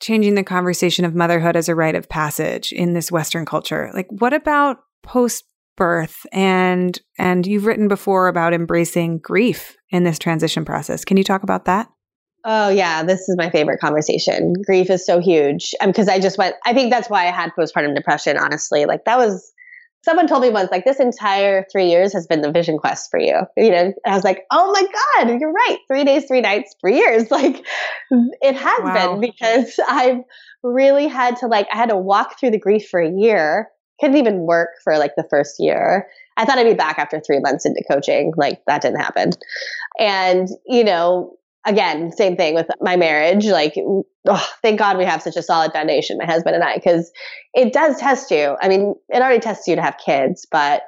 changing 0.00 0.34
the 0.34 0.42
conversation 0.42 1.04
of 1.04 1.14
motherhood 1.14 1.56
as 1.56 1.68
a 1.68 1.74
rite 1.74 1.94
of 1.94 2.08
passage 2.08 2.72
in 2.72 2.92
this 2.92 3.10
Western 3.10 3.46
culture? 3.46 3.90
Like, 3.94 4.08
what 4.10 4.32
about 4.32 4.78
post 5.02 5.44
birth 5.76 6.26
and 6.32 7.00
and 7.18 7.46
you've 7.46 7.66
written 7.66 7.86
before 7.86 8.28
about 8.28 8.54
embracing 8.54 9.18
grief 9.18 9.76
in 9.90 10.04
this 10.04 10.18
transition 10.18 10.64
process 10.64 11.04
can 11.04 11.16
you 11.16 11.24
talk 11.24 11.42
about 11.42 11.66
that 11.66 11.88
oh 12.44 12.70
yeah 12.70 13.02
this 13.02 13.28
is 13.28 13.36
my 13.36 13.50
favorite 13.50 13.78
conversation 13.78 14.54
grief 14.64 14.88
is 14.88 15.04
so 15.04 15.20
huge 15.20 15.74
because 15.84 16.08
um, 16.08 16.14
i 16.14 16.18
just 16.18 16.38
went 16.38 16.56
i 16.64 16.72
think 16.72 16.90
that's 16.90 17.10
why 17.10 17.26
i 17.26 17.30
had 17.30 17.50
postpartum 17.58 17.94
depression 17.94 18.38
honestly 18.38 18.86
like 18.86 19.04
that 19.04 19.18
was 19.18 19.52
someone 20.06 20.28
told 20.28 20.40
me 20.40 20.50
once, 20.50 20.70
like, 20.70 20.84
this 20.84 21.00
entire 21.00 21.66
three 21.70 21.90
years 21.90 22.12
has 22.12 22.28
been 22.28 22.40
the 22.40 22.52
vision 22.52 22.78
quest 22.78 23.10
for 23.10 23.18
you. 23.18 23.40
You 23.56 23.70
know, 23.70 23.76
and 23.76 23.94
I 24.06 24.14
was 24.14 24.22
like, 24.22 24.44
oh 24.52 24.72
my 24.72 25.24
God, 25.26 25.40
you're 25.40 25.52
right. 25.52 25.78
Three 25.88 26.04
days, 26.04 26.26
three 26.26 26.40
nights, 26.40 26.74
three 26.80 26.96
years. 26.96 27.24
Like, 27.36 27.66
it 28.40 28.56
has 28.56 28.80
wow. 28.82 29.18
been 29.18 29.20
because 29.20 29.78
I've 29.86 30.20
really 30.62 31.06
had 31.06 31.36
to, 31.38 31.48
like, 31.48 31.66
I 31.70 31.76
had 31.76 31.90
to 31.90 31.96
walk 31.96 32.38
through 32.38 32.52
the 32.52 32.58
grief 32.58 32.88
for 32.88 32.98
a 32.98 33.10
year. 33.10 33.68
Couldn't 34.00 34.16
even 34.16 34.46
work 34.46 34.70
for 34.82 34.96
like 34.96 35.12
the 35.16 35.26
first 35.28 35.56
year. 35.58 36.06
I 36.38 36.44
thought 36.44 36.56
I'd 36.56 36.64
be 36.64 36.74
back 36.74 36.98
after 36.98 37.20
three 37.20 37.40
months 37.40 37.66
into 37.66 37.82
coaching. 37.90 38.32
Like, 38.36 38.62
that 38.66 38.80
didn't 38.80 39.00
happen. 39.00 39.32
And, 39.98 40.48
you 40.66 40.84
know, 40.84 41.36
again, 41.66 42.12
same 42.12 42.36
thing 42.36 42.54
with 42.54 42.66
my 42.80 42.96
marriage. 42.96 43.44
Like, 43.46 43.74
oh, 43.76 44.48
thank 44.62 44.78
God 44.78 44.96
we 44.96 45.04
have 45.04 45.22
such 45.22 45.36
a 45.36 45.42
solid 45.42 45.72
foundation, 45.72 46.16
my 46.16 46.24
husband 46.24 46.54
and 46.54 46.64
I, 46.64 46.76
because 46.76 47.10
it 47.52 47.72
does 47.72 47.98
test 47.98 48.30
you. 48.30 48.56
I 48.60 48.68
mean, 48.68 48.94
it 49.08 49.20
already 49.20 49.40
tests 49.40 49.66
you 49.66 49.76
to 49.76 49.82
have 49.82 49.98
kids, 49.98 50.46
but 50.50 50.82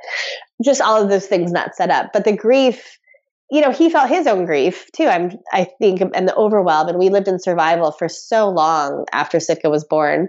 just 0.65 0.81
all 0.81 1.03
of 1.03 1.11
those 1.11 1.27
things 1.27 1.53
not 1.53 1.75
set 1.75 1.91
up. 1.91 2.11
But 2.13 2.25
the 2.25 2.37
grief, 2.37 2.99
you 3.51 3.61
know, 3.61 3.71
he 3.71 3.91
felt 3.91 4.09
his 4.09 4.27
own 4.27 4.47
grief 4.47 4.87
too. 4.95 5.07
I'm, 5.07 5.33
I 5.53 5.67
think, 5.79 6.01
and 6.15 6.29
the 6.29 6.37
overwhelm. 6.37 6.89
And 6.89 6.99
we 6.99 7.11
lived 7.11 7.29
in 7.29 7.39
survival 7.39 7.93
for 7.93 8.09
so 8.09 8.49
long 8.49 9.05
after 9.13 9.41
Sitka 9.41 9.69
was 9.69 9.85
born. 9.85 10.29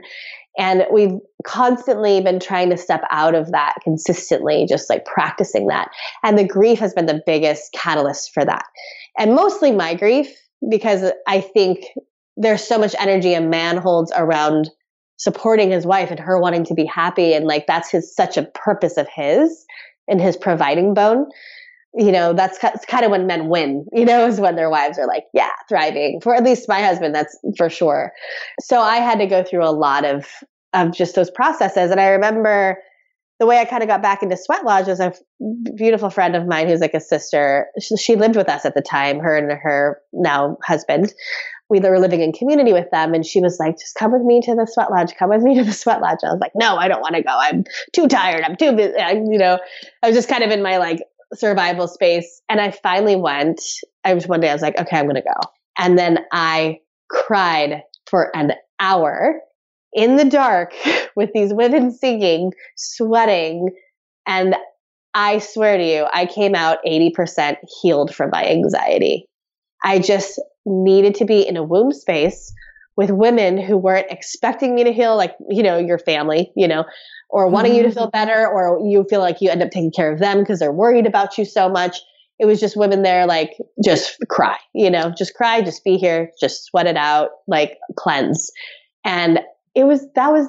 And 0.58 0.86
we've 0.92 1.18
constantly 1.46 2.20
been 2.22 2.40
trying 2.40 2.70
to 2.72 2.78
step 2.78 3.04
out 3.12 3.34
of 3.34 3.52
that 3.52 3.76
consistently, 3.82 4.66
just 4.68 4.90
like 4.90 5.06
practicing 5.06 5.68
that. 5.68 5.90
And 6.24 6.38
the 6.38 6.44
grief 6.44 6.80
has 6.80 6.94
been 6.94 7.06
the 7.06 7.22
biggest 7.26 7.72
catalyst 7.72 8.34
for 8.34 8.44
that 8.44 8.66
and 9.20 9.36
mostly 9.36 9.72
my 9.72 9.94
grief 9.94 10.34
because 10.68 11.12
I 11.28 11.42
think 11.42 11.86
there's 12.38 12.64
so 12.64 12.78
much 12.78 12.96
energy 13.00 13.34
a 13.34 13.42
man 13.42 13.78
holds 13.78 14.12
around 14.16 14.70
supporting 15.18 15.70
his 15.70 15.86
wife 15.86 16.10
and 16.10 16.20
her 16.20 16.40
wanting 16.40 16.64
to 16.66 16.74
be 16.74 16.86
happy. 16.86 17.34
And 17.34 17.46
like 17.46 17.68
that's 17.68 17.92
his 17.92 18.14
such 18.14 18.38
a 18.38 18.44
purpose 18.44 18.98
of 18.98 19.08
his 19.08 19.66
and 20.08 20.22
his 20.22 20.38
providing 20.38 20.94
bone. 20.94 21.28
You 21.96 22.12
know 22.12 22.34
that's 22.34 22.60
kind 22.60 23.04
of 23.04 23.10
when 23.10 23.26
men 23.26 23.50
win 23.50 23.84
you 23.94 24.06
know 24.06 24.28
is 24.28 24.40
when 24.40 24.56
their 24.56 24.70
wives 24.70 25.00
are 25.00 25.08
like 25.08 25.24
yeah 25.34 25.50
thriving 25.68 26.22
for 26.22 26.36
at 26.36 26.44
least 26.44 26.70
my 26.70 26.82
husband 26.82 27.16
that's 27.16 27.36
for 27.58 27.70
sure. 27.70 28.12
So 28.62 28.80
i 28.80 28.98
had 28.98 29.18
to 29.20 29.26
go 29.26 29.44
through 29.44 29.66
a 29.66 29.72
lot 29.72 30.06
of 30.06 30.28
of 30.74 30.94
just 30.94 31.16
those 31.16 31.32
processes. 31.32 31.90
And 31.92 32.00
I 32.00 32.10
remember 32.10 32.78
the 33.40 33.46
way 33.46 33.58
I 33.60 33.66
kind 33.66 33.82
of 33.82 33.88
got 33.88 34.02
back 34.02 34.22
into 34.22 34.36
Sweat 34.36 34.66
Lodge 34.66 34.88
was 34.88 35.00
a 35.00 35.14
beautiful 35.76 36.10
friend 36.10 36.36
of 36.36 36.46
mine 36.46 36.68
who's 36.68 36.82
like 36.82 36.94
a 36.94 37.00
sister. 37.00 37.68
She, 37.80 37.96
she, 37.96 38.16
lived 38.16 38.36
with 38.36 38.50
us 38.50 38.66
at 38.66 38.76
the 38.76 38.82
time, 38.82 39.20
her 39.20 39.38
and 39.38 39.52
her 39.52 40.02
now 40.12 40.58
husband. 40.64 41.14
We 41.70 41.80
were 41.80 42.00
living 42.00 42.22
in 42.22 42.34
community 42.34 42.74
with 42.74 42.90
them, 42.92 43.14
and 43.14 43.26
she 43.26 43.42
was 43.42 43.58
like, 43.60 43.78
"Just 43.80 43.96
come 43.96 44.12
with 44.12 44.24
me 44.24 44.42
to 44.42 44.56
the 44.56 44.66
Sweat 44.66 44.92
Lodge. 44.92 45.16
Come 45.16 45.30
with 45.30 45.42
me 45.42 45.56
to 45.58 45.64
the 45.64 45.72
Sweat 45.72 46.02
Lodge." 46.02 46.20
I 46.24 46.32
was 46.32 46.40
like, 46.42 46.52
"No, 46.56 46.76
I 46.76 46.88
don't 46.88 47.02
want 47.02 47.16
to 47.16 47.24
go. 47.24 47.32
I'm 47.34 47.64
too 47.94 48.08
tired. 48.08 48.44
I'm 48.44 48.58
too 48.58 48.74
busy." 48.74 48.98
I, 48.98 49.12
uh, 49.12 49.14
you 49.14 49.38
know, 49.38 49.60
I 50.04 50.08
was 50.08 50.16
just 50.16 50.30
kind 50.30 50.44
of 50.44 50.52
in 50.52 50.62
my 50.62 50.78
like 50.78 51.02
survival 51.36 51.88
space, 51.88 52.42
and 52.50 52.60
I 52.60 52.72
finally 52.72 53.16
went. 53.16 53.62
I 54.04 54.16
was 54.16 54.28
one 54.28 54.42
day 54.42 54.50
I 54.50 54.54
was 54.54 54.64
like, 54.64 54.80
"Okay, 54.80 54.98
I'm 54.98 55.06
going 55.06 55.16
to 55.16 55.22
go," 55.22 55.50
and 55.78 55.98
then 55.98 56.20
I 56.34 56.80
cried 57.10 57.84
for 58.08 58.36
an 58.36 58.54
hour 58.80 59.42
in 59.94 60.16
the 60.18 60.26
dark 60.26 60.74
with 61.16 61.32
these 61.34 61.54
women 61.54 61.92
singing, 61.92 62.52
sweating. 62.76 63.70
And 64.28 64.56
I 65.14 65.40
swear 65.40 65.78
to 65.78 65.84
you, 65.84 66.08
I 66.14 66.26
came 66.26 66.56
out 66.56 66.80
80% 66.88 67.58
healed 67.82 68.14
from 68.14 68.30
my 68.32 68.46
anxiety. 68.46 69.26
I 69.84 70.00
just 70.00 70.40
needed 70.66 71.16
to 71.16 71.26
be 71.26 71.48
in 71.48 71.58
a 71.58 71.64
womb 71.64 71.92
space 71.92 72.54
with 72.96 73.12
women 73.12 73.58
who 73.58 73.78
weren't 73.78 74.12
expecting 74.12 74.76
me 74.76 74.84
to 74.84 74.92
heal, 74.92 75.16
like, 75.16 75.34
you 75.50 75.64
know, 75.64 75.78
your 75.78 75.98
family, 75.98 76.52
you 76.56 76.68
know, 76.68 76.84
or 77.30 77.48
wanting 77.48 77.72
mm-hmm. 77.72 77.78
you 77.78 77.84
to 77.84 77.92
feel 77.92 78.04
mm-hmm. 78.04 78.12
better, 78.12 78.46
or 78.46 78.80
you 78.86 79.06
feel 79.10 79.22
like 79.22 79.40
you 79.40 79.50
end 79.50 79.64
up 79.64 79.72
taking 79.72 79.92
care 79.92 80.12
of 80.12 80.20
them 80.20 80.40
because 80.40 80.60
they're 80.60 80.74
worried 80.74 81.06
about 81.06 81.38
you 81.38 81.46
so 81.46 81.70
much. 81.70 81.98
It 82.40 82.46
was 82.46 82.60
just 82.60 82.76
women 82.76 83.02
there, 83.04 83.26
like, 83.26 83.52
just 83.84 84.18
cry, 84.30 84.58
you 84.74 84.90
know, 84.90 85.14
just 85.18 85.34
cry, 85.34 85.62
just 85.62 85.84
be 85.84 85.98
here, 85.98 86.32
just 86.40 86.66
sweat 86.66 86.88
it 86.88 86.98
out, 86.98 87.30
like, 87.48 87.78
cleanse. 87.98 88.52
And 89.06 89.40
it 89.76 89.84
was 89.84 90.06
that 90.16 90.32
was 90.32 90.48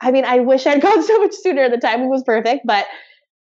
I 0.00 0.10
mean, 0.10 0.24
I 0.24 0.40
wish 0.40 0.66
I'd 0.66 0.82
gone 0.82 1.02
so 1.02 1.18
much 1.18 1.34
sooner. 1.34 1.62
At 1.62 1.70
the 1.70 1.78
timing 1.78 2.08
was 2.08 2.22
perfect, 2.24 2.62
but 2.66 2.86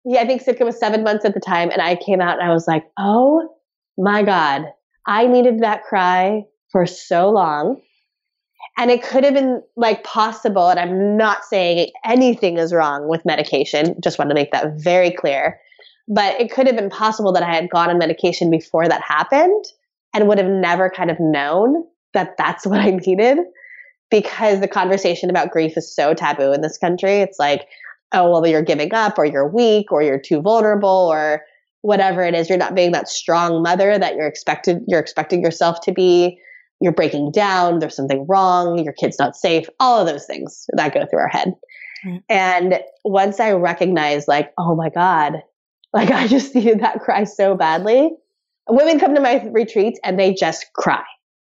yeah, 0.04 0.20
I 0.20 0.26
think 0.26 0.42
Sitka 0.42 0.64
was 0.64 0.78
seven 0.78 1.02
months 1.02 1.24
at 1.24 1.34
the 1.34 1.40
time, 1.40 1.70
and 1.70 1.82
I 1.82 1.96
came 1.96 2.20
out 2.20 2.38
and 2.38 2.48
I 2.48 2.52
was 2.52 2.66
like, 2.68 2.84
oh 2.98 3.56
my 3.98 4.22
God, 4.22 4.66
I 5.06 5.26
needed 5.26 5.60
that 5.60 5.84
cry 5.84 6.42
for 6.70 6.86
so 6.86 7.30
long. 7.30 7.80
And 8.78 8.90
it 8.90 9.02
could 9.02 9.24
have 9.24 9.34
been 9.34 9.62
like 9.76 10.04
possible, 10.04 10.68
and 10.68 10.78
I'm 10.78 11.16
not 11.16 11.44
saying 11.44 11.90
anything 12.04 12.58
is 12.58 12.72
wrong 12.72 13.08
with 13.08 13.24
medication, 13.24 13.96
just 14.02 14.18
want 14.18 14.30
to 14.30 14.34
make 14.34 14.52
that 14.52 14.74
very 14.76 15.10
clear. 15.10 15.58
But 16.08 16.40
it 16.40 16.52
could 16.52 16.66
have 16.66 16.76
been 16.76 16.90
possible 16.90 17.32
that 17.32 17.42
I 17.42 17.52
had 17.52 17.70
gone 17.70 17.90
on 17.90 17.98
medication 17.98 18.50
before 18.50 18.86
that 18.86 19.00
happened 19.00 19.64
and 20.14 20.28
would 20.28 20.38
have 20.38 20.46
never 20.46 20.88
kind 20.88 21.10
of 21.10 21.18
known 21.18 21.84
that 22.12 22.36
that's 22.36 22.66
what 22.66 22.80
I 22.80 22.90
needed 22.90 23.38
because 24.10 24.60
the 24.60 24.68
conversation 24.68 25.30
about 25.30 25.50
grief 25.50 25.76
is 25.76 25.94
so 25.94 26.14
taboo 26.14 26.52
in 26.52 26.60
this 26.60 26.78
country. 26.78 27.16
It's 27.20 27.38
like, 27.38 27.66
oh, 28.12 28.30
well, 28.30 28.46
you're 28.46 28.62
giving 28.62 28.94
up 28.94 29.18
or 29.18 29.24
you're 29.24 29.48
weak 29.48 29.90
or 29.90 30.02
you're 30.02 30.20
too 30.20 30.40
vulnerable 30.40 30.88
or 30.88 31.42
whatever 31.82 32.22
it 32.22 32.34
is. 32.34 32.48
You're 32.48 32.58
not 32.58 32.74
being 32.74 32.92
that 32.92 33.08
strong 33.08 33.62
mother 33.62 33.98
that 33.98 34.14
you're 34.14 34.26
expected, 34.26 34.82
you're 34.86 35.00
expecting 35.00 35.42
yourself 35.42 35.80
to 35.82 35.92
be. 35.92 36.38
You're 36.80 36.92
breaking 36.92 37.32
down. 37.32 37.78
There's 37.78 37.96
something 37.96 38.26
wrong. 38.28 38.78
Your 38.84 38.92
kid's 38.92 39.18
not 39.18 39.34
safe. 39.34 39.66
All 39.80 39.98
of 39.98 40.06
those 40.06 40.26
things 40.26 40.66
that 40.74 40.92
go 40.92 41.06
through 41.06 41.20
our 41.20 41.28
head. 41.28 41.54
Mm. 42.04 42.22
And 42.28 42.80
once 43.02 43.40
I 43.40 43.52
recognized, 43.52 44.28
like, 44.28 44.52
oh 44.58 44.74
my 44.76 44.90
God, 44.90 45.42
like 45.94 46.10
I 46.10 46.26
just 46.26 46.54
needed 46.54 46.80
that 46.80 47.00
cry 47.00 47.24
so 47.24 47.54
badly. 47.54 48.10
Women 48.68 48.98
come 48.98 49.14
to 49.14 49.20
my 49.20 49.42
retreats 49.52 49.98
and 50.04 50.18
they 50.18 50.34
just 50.34 50.66
cry 50.74 51.04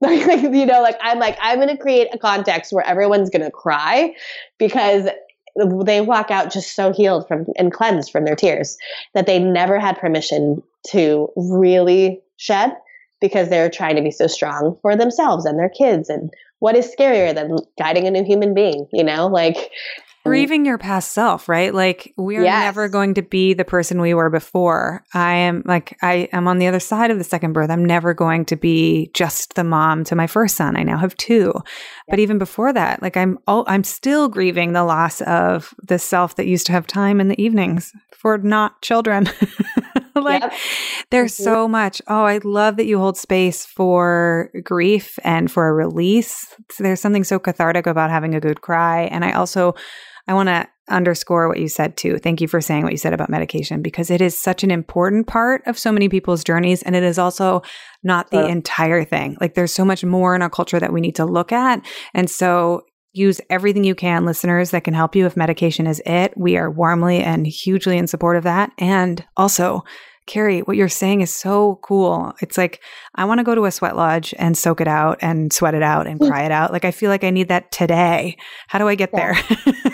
like, 0.02 0.42
you 0.42 0.64
know 0.66 0.80
like 0.80 0.96
i'm 1.02 1.18
like 1.18 1.36
i'm 1.42 1.58
going 1.58 1.68
to 1.68 1.76
create 1.76 2.08
a 2.12 2.18
context 2.18 2.72
where 2.72 2.86
everyone's 2.86 3.28
going 3.28 3.44
to 3.44 3.50
cry 3.50 4.14
because 4.58 5.08
they 5.84 6.00
walk 6.00 6.30
out 6.30 6.50
just 6.50 6.74
so 6.74 6.92
healed 6.92 7.26
from 7.28 7.44
and 7.58 7.72
cleansed 7.72 8.10
from 8.10 8.24
their 8.24 8.36
tears 8.36 8.78
that 9.14 9.26
they 9.26 9.38
never 9.38 9.78
had 9.78 9.98
permission 9.98 10.62
to 10.86 11.28
really 11.36 12.20
shed 12.36 12.72
because 13.20 13.48
they're 13.48 13.68
trying 13.68 13.96
to 13.96 14.02
be 14.02 14.10
so 14.10 14.26
strong 14.26 14.78
for 14.80 14.96
themselves 14.96 15.44
and 15.44 15.58
their 15.58 15.68
kids 15.68 16.08
and 16.08 16.32
what 16.60 16.76
is 16.76 16.94
scarier 16.98 17.34
than 17.34 17.56
guiding 17.78 18.06
a 18.06 18.10
new 18.10 18.24
human 18.24 18.54
being 18.54 18.86
you 18.92 19.04
know? 19.04 19.26
Like 19.26 19.70
grieving 20.24 20.66
your 20.66 20.78
past 20.78 21.12
self, 21.12 21.48
right? 21.48 21.72
Like 21.74 22.12
we 22.16 22.36
are 22.36 22.42
yes. 22.42 22.60
never 22.60 22.88
going 22.88 23.14
to 23.14 23.22
be 23.22 23.54
the 23.54 23.64
person 23.64 24.00
we 24.00 24.14
were 24.14 24.30
before. 24.30 25.04
I 25.14 25.34
am 25.34 25.62
like 25.64 25.96
I 26.02 26.28
am 26.32 26.46
on 26.46 26.58
the 26.58 26.66
other 26.66 26.80
side 26.80 27.10
of 27.10 27.18
the 27.18 27.24
second 27.24 27.52
birth. 27.52 27.70
I'm 27.70 27.84
never 27.84 28.12
going 28.12 28.44
to 28.46 28.56
be 28.56 29.10
just 29.14 29.54
the 29.54 29.64
mom 29.64 30.04
to 30.04 30.14
my 30.14 30.26
first 30.26 30.56
son. 30.56 30.76
I 30.76 30.82
now 30.82 30.98
have 30.98 31.16
two. 31.16 31.52
Yeah. 31.54 31.62
But 32.10 32.18
even 32.18 32.38
before 32.38 32.72
that, 32.72 33.02
like 33.02 33.16
I'm 33.16 33.38
oh, 33.48 33.64
I'm 33.66 33.84
still 33.84 34.28
grieving 34.28 34.72
the 34.72 34.84
loss 34.84 35.20
of 35.22 35.74
the 35.82 35.98
self 35.98 36.36
that 36.36 36.46
used 36.46 36.66
to 36.66 36.72
have 36.72 36.86
time 36.86 37.20
in 37.20 37.28
the 37.28 37.42
evenings 37.42 37.92
for 38.12 38.36
not 38.36 38.82
children. 38.82 39.28
like 40.14 40.42
yep. 40.42 40.52
there's 41.10 41.34
mm-hmm. 41.34 41.44
so 41.44 41.68
much. 41.68 42.02
Oh, 42.06 42.24
I 42.24 42.40
love 42.44 42.76
that 42.76 42.86
you 42.86 42.98
hold 42.98 43.16
space 43.16 43.64
for 43.64 44.50
grief 44.62 45.18
and 45.24 45.50
for 45.50 45.68
a 45.68 45.72
release. 45.72 46.54
There's 46.78 47.00
something 47.00 47.24
so 47.24 47.38
cathartic 47.38 47.86
about 47.86 48.10
having 48.10 48.34
a 48.34 48.40
good 48.40 48.60
cry. 48.60 49.02
And 49.04 49.24
I 49.24 49.32
also 49.32 49.74
I 50.28 50.34
want 50.34 50.48
to 50.48 50.68
underscore 50.88 51.48
what 51.48 51.60
you 51.60 51.68
said 51.68 51.96
too. 51.96 52.18
Thank 52.18 52.40
you 52.40 52.48
for 52.48 52.60
saying 52.60 52.82
what 52.82 52.92
you 52.92 52.98
said 52.98 53.12
about 53.12 53.30
medication 53.30 53.80
because 53.80 54.10
it 54.10 54.20
is 54.20 54.36
such 54.36 54.64
an 54.64 54.70
important 54.70 55.26
part 55.26 55.62
of 55.66 55.78
so 55.78 55.92
many 55.92 56.08
people's 56.08 56.44
journeys. 56.44 56.82
And 56.82 56.96
it 56.96 57.02
is 57.02 57.18
also 57.18 57.62
not 58.02 58.30
the 58.30 58.44
uh, 58.44 58.48
entire 58.48 59.04
thing. 59.04 59.36
Like 59.40 59.54
there's 59.54 59.72
so 59.72 59.84
much 59.84 60.04
more 60.04 60.34
in 60.34 60.42
our 60.42 60.50
culture 60.50 60.80
that 60.80 60.92
we 60.92 61.00
need 61.00 61.16
to 61.16 61.24
look 61.24 61.52
at. 61.52 61.84
And 62.12 62.28
so 62.28 62.82
use 63.12 63.40
everything 63.50 63.84
you 63.84 63.94
can, 63.94 64.24
listeners, 64.24 64.70
that 64.70 64.84
can 64.84 64.94
help 64.94 65.16
you 65.16 65.26
if 65.26 65.36
medication 65.36 65.86
is 65.86 66.02
it. 66.06 66.32
We 66.36 66.56
are 66.56 66.70
warmly 66.70 67.22
and 67.22 67.46
hugely 67.46 67.98
in 67.98 68.06
support 68.06 68.36
of 68.36 68.44
that. 68.44 68.70
And 68.78 69.24
also, 69.36 69.84
Kari, 70.26 70.60
what 70.60 70.76
you're 70.76 70.88
saying 70.88 71.22
is 71.22 71.32
so 71.32 71.80
cool. 71.82 72.34
It's 72.40 72.56
like, 72.56 72.80
I 73.14 73.24
want 73.24 73.38
to 73.38 73.44
go 73.44 73.54
to 73.54 73.64
a 73.64 73.70
sweat 73.70 73.96
lodge 73.96 74.34
and 74.38 74.56
soak 74.56 74.80
it 74.80 74.88
out 74.88 75.18
and 75.20 75.52
sweat 75.52 75.74
it 75.74 75.82
out 75.82 76.06
and 76.06 76.20
mm. 76.20 76.28
cry 76.28 76.44
it 76.44 76.52
out. 76.52 76.72
Like, 76.72 76.84
I 76.84 76.90
feel 76.90 77.10
like 77.10 77.24
I 77.24 77.30
need 77.30 77.48
that 77.48 77.72
today. 77.72 78.36
How 78.68 78.78
do 78.78 78.88
I 78.88 78.94
get 78.94 79.10
yeah. 79.12 79.32
there? 79.32 79.84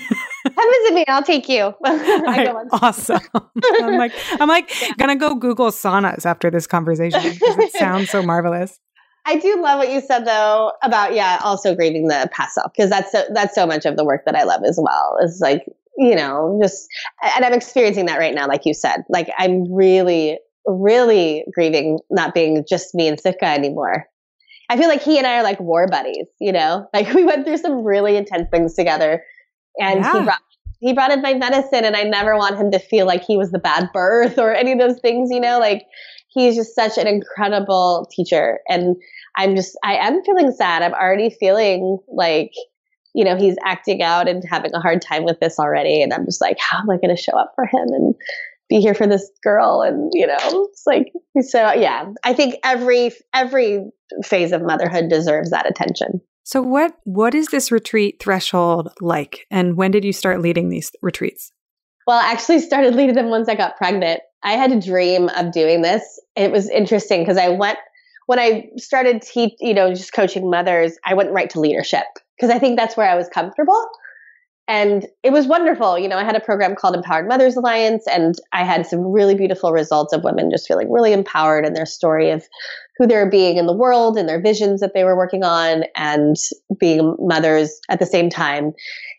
Come 0.56 0.72
visit 0.72 0.94
me. 0.94 1.04
I'll 1.08 1.22
take 1.22 1.48
you. 1.48 1.64
right, 1.84 2.54
awesome. 2.72 3.20
I'm 3.82 3.96
like, 3.96 4.12
I'm 4.40 4.48
like 4.48 4.70
yeah. 4.80 4.92
gonna 4.98 5.16
go 5.16 5.34
Google 5.34 5.70
saunas 5.70 6.24
after 6.24 6.50
this 6.50 6.66
conversation 6.66 7.20
because 7.22 7.58
it 7.58 7.72
sounds 7.72 8.10
so 8.10 8.22
marvelous. 8.22 8.78
I 9.24 9.38
do 9.38 9.60
love 9.60 9.78
what 9.78 9.90
you 9.90 10.00
said 10.00 10.24
though 10.24 10.72
about 10.82 11.14
yeah, 11.14 11.40
also 11.42 11.74
grieving 11.74 12.08
the 12.08 12.28
past 12.32 12.54
self 12.54 12.72
because 12.72 12.90
that's 12.90 13.10
so 13.10 13.24
that's 13.32 13.54
so 13.54 13.66
much 13.66 13.84
of 13.84 13.96
the 13.96 14.04
work 14.04 14.24
that 14.24 14.36
I 14.36 14.44
love 14.44 14.62
as 14.64 14.78
well. 14.80 15.18
Is 15.22 15.40
like 15.42 15.64
you 15.98 16.14
know 16.14 16.58
just 16.62 16.86
and 17.36 17.44
I'm 17.44 17.52
experiencing 17.52 18.06
that 18.06 18.18
right 18.18 18.34
now, 18.34 18.46
like 18.46 18.62
you 18.64 18.74
said. 18.74 19.02
Like 19.08 19.28
I'm 19.38 19.72
really 19.72 20.38
really 20.66 21.44
grieving 21.54 22.00
not 22.10 22.34
being 22.34 22.64
just 22.68 22.94
me 22.94 23.08
and 23.08 23.20
Sitka 23.20 23.46
anymore. 23.46 24.06
I 24.68 24.76
feel 24.76 24.88
like 24.88 25.02
he 25.02 25.16
and 25.18 25.26
I 25.26 25.38
are 25.38 25.42
like 25.44 25.60
war 25.60 25.86
buddies, 25.86 26.26
you 26.40 26.52
know? 26.52 26.88
Like 26.94 27.12
we 27.12 27.24
went 27.24 27.46
through 27.46 27.58
some 27.58 27.84
really 27.84 28.16
intense 28.16 28.48
things 28.50 28.74
together 28.74 29.22
and 29.78 30.00
yeah. 30.00 30.12
he 30.12 30.24
brought 30.24 30.40
he 30.80 30.92
brought 30.92 31.12
in 31.12 31.22
my 31.22 31.34
medicine 31.34 31.84
and 31.84 31.96
I 31.96 32.02
never 32.02 32.36
want 32.36 32.58
him 32.58 32.70
to 32.72 32.78
feel 32.78 33.06
like 33.06 33.24
he 33.24 33.36
was 33.36 33.50
the 33.50 33.58
bad 33.58 33.88
birth 33.94 34.38
or 34.38 34.54
any 34.54 34.72
of 34.72 34.78
those 34.78 35.00
things, 35.00 35.30
you 35.30 35.40
know, 35.40 35.58
like 35.58 35.84
he's 36.28 36.54
just 36.54 36.74
such 36.74 36.98
an 36.98 37.06
incredible 37.06 38.08
teacher. 38.14 38.60
And 38.68 38.96
I'm 39.36 39.56
just, 39.56 39.76
I 39.82 39.96
am 39.96 40.22
feeling 40.22 40.52
sad. 40.52 40.82
I'm 40.82 40.92
already 40.92 41.30
feeling 41.30 41.98
like, 42.08 42.52
you 43.16 43.24
know, 43.24 43.34
he's 43.34 43.56
acting 43.64 44.02
out 44.02 44.28
and 44.28 44.44
having 44.48 44.74
a 44.74 44.80
hard 44.80 45.00
time 45.00 45.24
with 45.24 45.40
this 45.40 45.58
already. 45.58 46.02
And 46.02 46.12
I'm 46.12 46.26
just 46.26 46.42
like, 46.42 46.58
how 46.60 46.80
am 46.80 46.90
I 46.90 46.98
going 46.98 47.16
to 47.16 47.20
show 47.20 47.32
up 47.32 47.52
for 47.54 47.64
him 47.64 47.88
and 47.88 48.14
be 48.68 48.78
here 48.78 48.92
for 48.92 49.06
this 49.06 49.30
girl? 49.42 49.80
And, 49.80 50.10
you 50.12 50.26
know, 50.26 50.36
it's 50.70 50.82
like, 50.86 51.10
so 51.40 51.72
yeah, 51.72 52.12
I 52.24 52.34
think 52.34 52.56
every, 52.62 53.12
every 53.32 53.86
phase 54.22 54.52
of 54.52 54.60
motherhood 54.60 55.08
deserves 55.08 55.50
that 55.50 55.68
attention. 55.68 56.20
So 56.44 56.60
what 56.60 56.94
what 57.02 57.34
is 57.34 57.48
this 57.48 57.72
retreat 57.72 58.22
threshold 58.22 58.92
like 59.00 59.46
and 59.50 59.76
when 59.76 59.90
did 59.90 60.04
you 60.04 60.12
start 60.12 60.40
leading 60.40 60.68
these 60.68 60.92
retreats? 61.02 61.50
Well, 62.06 62.20
I 62.20 62.30
actually 62.30 62.60
started 62.60 62.94
leading 62.94 63.16
them 63.16 63.30
once 63.30 63.48
I 63.48 63.56
got 63.56 63.76
pregnant. 63.76 64.20
I 64.44 64.52
had 64.52 64.70
a 64.70 64.80
dream 64.80 65.28
of 65.30 65.50
doing 65.50 65.82
this. 65.82 66.04
It 66.36 66.52
was 66.52 66.68
interesting 66.68 67.22
because 67.22 67.36
I 67.36 67.48
went 67.48 67.78
when 68.26 68.38
I 68.38 68.68
started 68.76 69.22
teach, 69.22 69.54
you 69.58 69.74
know, 69.74 69.92
just 69.92 70.12
coaching 70.12 70.48
mothers, 70.48 70.96
I 71.04 71.14
went 71.14 71.32
right 71.32 71.50
to 71.50 71.58
leadership 71.60 72.04
because 72.36 72.54
I 72.54 72.58
think 72.58 72.78
that's 72.78 72.96
where 72.96 73.08
I 73.08 73.14
was 73.14 73.28
comfortable. 73.28 73.88
And 74.68 75.06
it 75.22 75.30
was 75.30 75.46
wonderful. 75.46 75.96
You 75.96 76.08
know, 76.08 76.18
I 76.18 76.24
had 76.24 76.34
a 76.34 76.40
program 76.40 76.74
called 76.74 76.96
Empowered 76.96 77.28
Mothers 77.28 77.54
Alliance, 77.54 78.04
and 78.08 78.34
I 78.52 78.64
had 78.64 78.84
some 78.84 79.00
really 79.00 79.36
beautiful 79.36 79.70
results 79.70 80.12
of 80.12 80.24
women 80.24 80.50
just 80.50 80.66
feeling 80.66 80.90
really 80.90 81.12
empowered 81.12 81.64
in 81.64 81.72
their 81.72 81.86
story 81.86 82.30
of 82.30 82.44
who 82.98 83.06
they're 83.06 83.30
being 83.30 83.58
in 83.58 83.66
the 83.66 83.72
world 83.72 84.18
and 84.18 84.28
their 84.28 84.40
visions 84.40 84.80
that 84.80 84.92
they 84.92 85.04
were 85.04 85.16
working 85.16 85.44
on 85.44 85.84
and 85.94 86.36
being 86.80 87.14
mothers 87.20 87.78
at 87.88 88.00
the 88.00 88.06
same 88.06 88.28
time. 88.28 88.72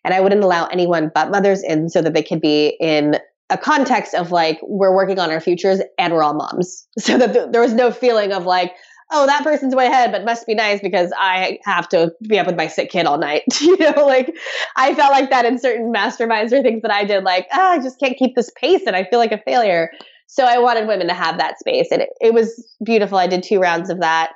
And 0.04 0.14
I 0.14 0.20
wouldn't 0.20 0.44
allow 0.44 0.66
anyone 0.68 1.12
but 1.14 1.32
mothers 1.32 1.64
in 1.64 1.88
so 1.90 2.02
that 2.02 2.14
they 2.14 2.24
could 2.24 2.42
be 2.42 2.76
in 2.82 3.18
a 3.50 3.58
context 3.58 4.14
of 4.16 4.32
like, 4.32 4.60
we're 4.64 4.94
working 4.94 5.20
on 5.20 5.32
our 5.32 5.40
futures 5.40 5.80
and 5.98 6.14
we're 6.14 6.24
all 6.24 6.34
moms. 6.34 6.86
So 7.00 7.18
that 7.18 7.32
th- 7.32 7.52
there 7.52 7.62
was 7.62 7.74
no 7.74 7.92
feeling 7.92 8.34
of 8.34 8.46
like, 8.46 8.74
oh, 9.12 9.26
that 9.26 9.44
person's 9.44 9.74
way 9.74 9.88
ahead, 9.88 10.12
but 10.12 10.26
must 10.26 10.46
be 10.46 10.54
nice 10.54 10.82
because 10.82 11.12
I 11.18 11.60
have 11.64 11.88
to 11.90 12.14
be 12.28 12.38
up 12.40 12.48
with 12.48 12.58
my 12.58 12.68
sick 12.68 12.90
kid 12.90 13.06
all 13.06 13.18
night. 13.18 13.44
you 13.62 13.78
know, 13.78 14.06
like 14.06 14.36
I 14.76 14.94
felt 14.96 15.12
like 15.12 15.30
that 15.30 15.46
in 15.46 15.60
certain 15.60 15.94
masterminds 15.94 16.52
or 16.52 16.62
things 16.62 16.82
that 16.82 16.92
I 16.92 17.06
did, 17.06 17.24
like, 17.24 17.48
oh, 17.54 17.62
I 17.62 17.80
just 17.80 18.00
can't 18.00 18.18
keep 18.18 18.36
this 18.36 18.52
pace 18.60 18.84
and 18.86 18.96
I 18.96 19.06
feel 19.06 19.20
like 19.20 19.32
a 19.32 19.42
failure. 19.46 19.92
So 20.28 20.44
I 20.44 20.58
wanted 20.58 20.88
women 20.88 21.08
to 21.08 21.14
have 21.14 21.38
that 21.38 21.58
space. 21.58 21.88
And 21.92 22.02
it, 22.02 22.10
it 22.20 22.34
was 22.34 22.68
beautiful. 22.84 23.18
I 23.18 23.28
did 23.28 23.44
two 23.44 23.60
rounds 23.60 23.90
of 23.90 24.02
that. 24.02 24.32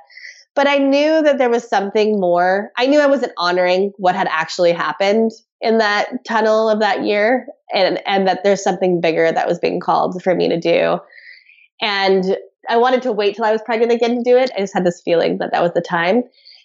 But 0.56 0.68
I 0.68 0.78
knew 0.78 1.22
that 1.22 1.38
there 1.38 1.50
was 1.50 1.68
something 1.68 2.20
more. 2.20 2.72
I 2.78 2.86
knew 2.86 3.00
I 3.00 3.08
wasn't 3.08 3.32
honoring 3.38 3.94
what 3.98 4.16
had 4.16 4.28
actually 4.30 4.74
happened 4.74 5.32
in 5.62 5.78
that 5.78 6.26
tunnel 6.26 6.70
of 6.70 6.80
that 6.80 7.04
year 7.04 7.46
and, 7.74 8.02
and 8.06 8.28
that 8.28 8.44
there's 8.44 8.64
something 8.64 9.00
bigger 9.00 9.32
that 9.32 9.48
was 9.48 9.60
being 9.60 9.80
called 9.80 10.22
for 10.22 10.36
me 10.36 10.50
to 10.50 10.60
do. 10.60 11.00
And 11.82 12.38
I 12.70 12.78
wanted 12.78 13.02
to 13.04 13.12
wait 13.12 13.36
till 13.36 13.46
I 13.46 13.52
was 13.52 13.62
pregnant 13.62 13.92
again 13.92 14.16
to 14.16 14.24
do 14.24 14.38
it. 14.38 14.52
I 14.56 14.60
just 14.60 14.74
had 14.74 14.86
this 14.86 15.02
feeling 15.02 15.38
that 15.40 15.52
that 15.52 15.64
was 15.64 15.74
the 15.74 15.82
time. 15.82 16.24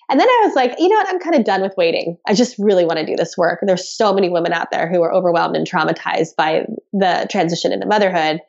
And 0.08 0.20
then 0.20 0.28
I 0.28 0.42
was 0.44 0.54
like, 0.54 0.74
you 0.78 0.88
know 0.88 0.96
what? 0.96 1.08
I'm 1.08 1.18
kind 1.18 1.34
of 1.34 1.44
done 1.44 1.62
with 1.62 1.74
waiting. 1.76 2.16
I 2.28 2.34
just 2.34 2.56
really 2.58 2.84
want 2.84 2.98
to 2.98 3.06
do 3.06 3.16
this 3.16 3.36
work. 3.36 3.58
There's 3.62 3.88
so 3.88 4.12
many 4.12 4.28
women 4.28 4.52
out 4.52 4.70
there 4.70 4.88
who 4.88 5.02
are 5.02 5.12
overwhelmed 5.12 5.56
and 5.56 5.68
traumatized 5.68 6.36
by 6.36 6.66
the 6.92 7.26
transition 7.30 7.72
into 7.72 7.86
motherhood. 7.86 8.40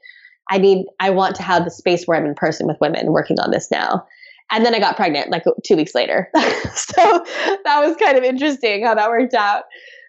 I 0.49 0.59
need, 0.59 0.85
I 0.99 1.09
want 1.09 1.35
to 1.37 1.43
have 1.43 1.65
the 1.65 1.71
space 1.71 2.05
where 2.05 2.17
I'm 2.17 2.25
in 2.25 2.35
person 2.35 2.67
with 2.67 2.79
women 2.79 3.11
working 3.11 3.39
on 3.39 3.51
this 3.51 3.71
now. 3.71 4.05
And 4.51 4.65
then 4.65 4.75
I 4.75 4.79
got 4.79 4.95
pregnant 4.95 5.29
like 5.29 5.43
two 5.65 5.75
weeks 5.75 5.95
later. 5.95 6.29
so 6.35 7.25
that 7.63 7.79
was 7.85 7.97
kind 7.97 8.17
of 8.17 8.23
interesting 8.23 8.85
how 8.85 8.95
that 8.95 9.09
worked 9.09 9.33
out. 9.33 9.63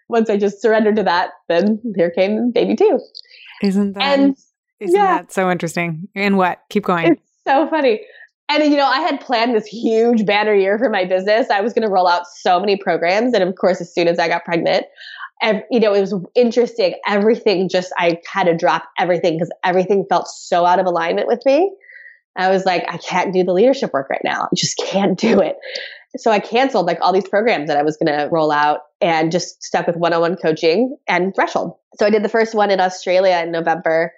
Once 0.07 0.29
I 0.29 0.37
just 0.37 0.61
surrendered 0.61 0.95
to 0.95 1.03
that, 1.03 1.31
then 1.49 1.81
here 1.95 2.09
came 2.09 2.51
baby 2.51 2.75
two. 2.75 2.99
Isn't 3.61 3.93
that, 3.93 4.03
and, 4.03 4.37
isn't 4.79 4.95
yeah, 4.95 5.17
that 5.17 5.31
so 5.31 5.51
interesting? 5.51 6.07
And 6.15 6.37
what? 6.37 6.61
Keep 6.69 6.85
going. 6.85 7.13
It's 7.13 7.28
so 7.49 7.67
funny. 7.67 8.01
And 8.47 8.63
you 8.63 8.77
know, 8.77 8.87
I 8.87 8.99
had 9.01 9.21
planned 9.21 9.55
this 9.55 9.65
huge 9.65 10.25
banner 10.25 10.53
year 10.53 10.77
for 10.77 10.89
my 10.89 11.05
business. 11.05 11.49
I 11.49 11.61
was 11.61 11.73
going 11.73 11.87
to 11.87 11.91
roll 11.91 12.07
out 12.07 12.23
so 12.27 12.59
many 12.59 12.77
programs, 12.77 13.33
and 13.33 13.43
of 13.43 13.55
course, 13.55 13.81
as 13.81 13.93
soon 13.93 14.07
as 14.07 14.19
I 14.19 14.27
got 14.27 14.45
pregnant, 14.45 14.85
and, 15.41 15.63
you 15.71 15.79
know, 15.79 15.93
it 15.93 16.01
was 16.01 16.13
interesting. 16.35 16.95
Everything 17.07 17.69
just 17.69 17.93
I 17.97 18.19
had 18.27 18.43
to 18.43 18.57
drop 18.57 18.83
everything 18.97 19.35
because 19.35 19.51
everything 19.63 20.05
felt 20.09 20.27
so 20.27 20.65
out 20.65 20.79
of 20.79 20.85
alignment 20.85 21.27
with 21.27 21.41
me. 21.45 21.71
I 22.35 22.49
was 22.49 22.65
like, 22.65 22.83
I 22.89 22.97
can't 22.97 23.33
do 23.33 23.43
the 23.43 23.53
leadership 23.53 23.93
work 23.93 24.09
right 24.09 24.21
now. 24.23 24.43
I 24.51 24.55
just 24.55 24.77
can't 24.77 25.17
do 25.17 25.39
it. 25.39 25.55
So 26.17 26.31
I 26.31 26.39
canceled 26.39 26.87
like 26.87 26.97
all 27.01 27.13
these 27.13 27.27
programs 27.27 27.67
that 27.67 27.77
I 27.77 27.83
was 27.83 27.95
going 27.95 28.13
to 28.13 28.27
roll 28.31 28.51
out 28.51 28.79
and 28.99 29.31
just 29.31 29.63
stuck 29.63 29.87
with 29.87 29.95
one-on-one 29.95 30.37
coaching 30.37 30.97
and 31.07 31.33
threshold. 31.33 31.75
So 31.97 32.05
I 32.05 32.09
did 32.09 32.23
the 32.23 32.29
first 32.29 32.53
one 32.53 32.71
in 32.71 32.79
Australia 32.79 33.41
in 33.43 33.51
November. 33.51 34.11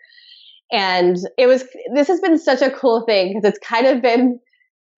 And 0.71 1.17
it 1.37 1.47
was, 1.47 1.65
this 1.93 2.07
has 2.07 2.19
been 2.21 2.37
such 2.37 2.61
a 2.61 2.71
cool 2.71 3.01
thing 3.05 3.33
because 3.33 3.49
it's 3.49 3.59
kind 3.65 3.87
of 3.87 4.01
been, 4.01 4.39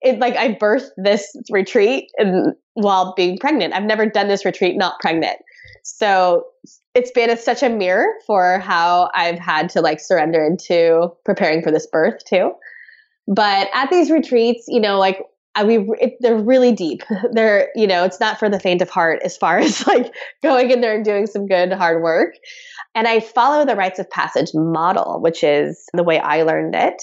it 0.02 0.18
like 0.18 0.36
I 0.36 0.54
birthed 0.54 0.90
this 0.96 1.34
retreat 1.50 2.10
and 2.18 2.54
while 2.74 3.14
being 3.16 3.38
pregnant. 3.38 3.74
I've 3.74 3.84
never 3.84 4.06
done 4.06 4.28
this 4.28 4.44
retreat 4.44 4.76
not 4.76 5.00
pregnant. 5.00 5.38
So 5.82 6.44
it's 6.94 7.10
been 7.10 7.30
a, 7.30 7.36
such 7.36 7.62
a 7.62 7.68
mirror 7.68 8.06
for 8.26 8.58
how 8.58 9.10
I've 9.14 9.38
had 9.38 9.68
to 9.70 9.80
like 9.80 10.00
surrender 10.00 10.44
into 10.44 11.10
preparing 11.24 11.62
for 11.62 11.70
this 11.70 11.86
birth 11.86 12.24
too. 12.24 12.52
But 13.26 13.68
at 13.74 13.90
these 13.90 14.10
retreats, 14.10 14.66
you 14.68 14.80
know, 14.80 14.98
like 14.98 15.18
I, 15.56 15.64
we 15.64 15.78
it, 16.00 16.16
they're 16.20 16.38
really 16.38 16.72
deep. 16.72 17.02
They're 17.32 17.70
you 17.74 17.86
know, 17.86 18.04
it's 18.04 18.20
not 18.20 18.38
for 18.38 18.48
the 18.48 18.58
faint 18.58 18.82
of 18.82 18.90
heart 18.90 19.20
as 19.24 19.36
far 19.36 19.58
as 19.60 19.86
like 19.86 20.12
going 20.42 20.70
in 20.70 20.80
there 20.80 20.94
and 20.94 21.04
doing 21.04 21.26
some 21.26 21.46
good 21.46 21.72
hard 21.72 22.02
work. 22.02 22.34
And 22.94 23.08
I 23.08 23.20
follow 23.20 23.64
the 23.64 23.76
rites 23.76 23.98
of 23.98 24.10
passage 24.10 24.50
model, 24.54 25.20
which 25.20 25.42
is 25.42 25.84
the 25.92 26.04
way 26.04 26.18
I 26.18 26.42
learned 26.42 26.74
it. 26.74 27.02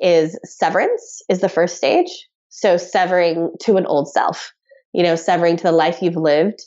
Is 0.00 0.38
severance 0.44 1.22
is 1.28 1.40
the 1.40 1.48
first 1.48 1.76
stage. 1.76 2.10
So 2.48 2.76
severing 2.76 3.52
to 3.62 3.76
an 3.76 3.86
old 3.86 4.10
self, 4.10 4.52
you 4.92 5.02
know, 5.02 5.16
severing 5.16 5.56
to 5.58 5.62
the 5.62 5.72
life 5.72 6.02
you've 6.02 6.16
lived. 6.16 6.60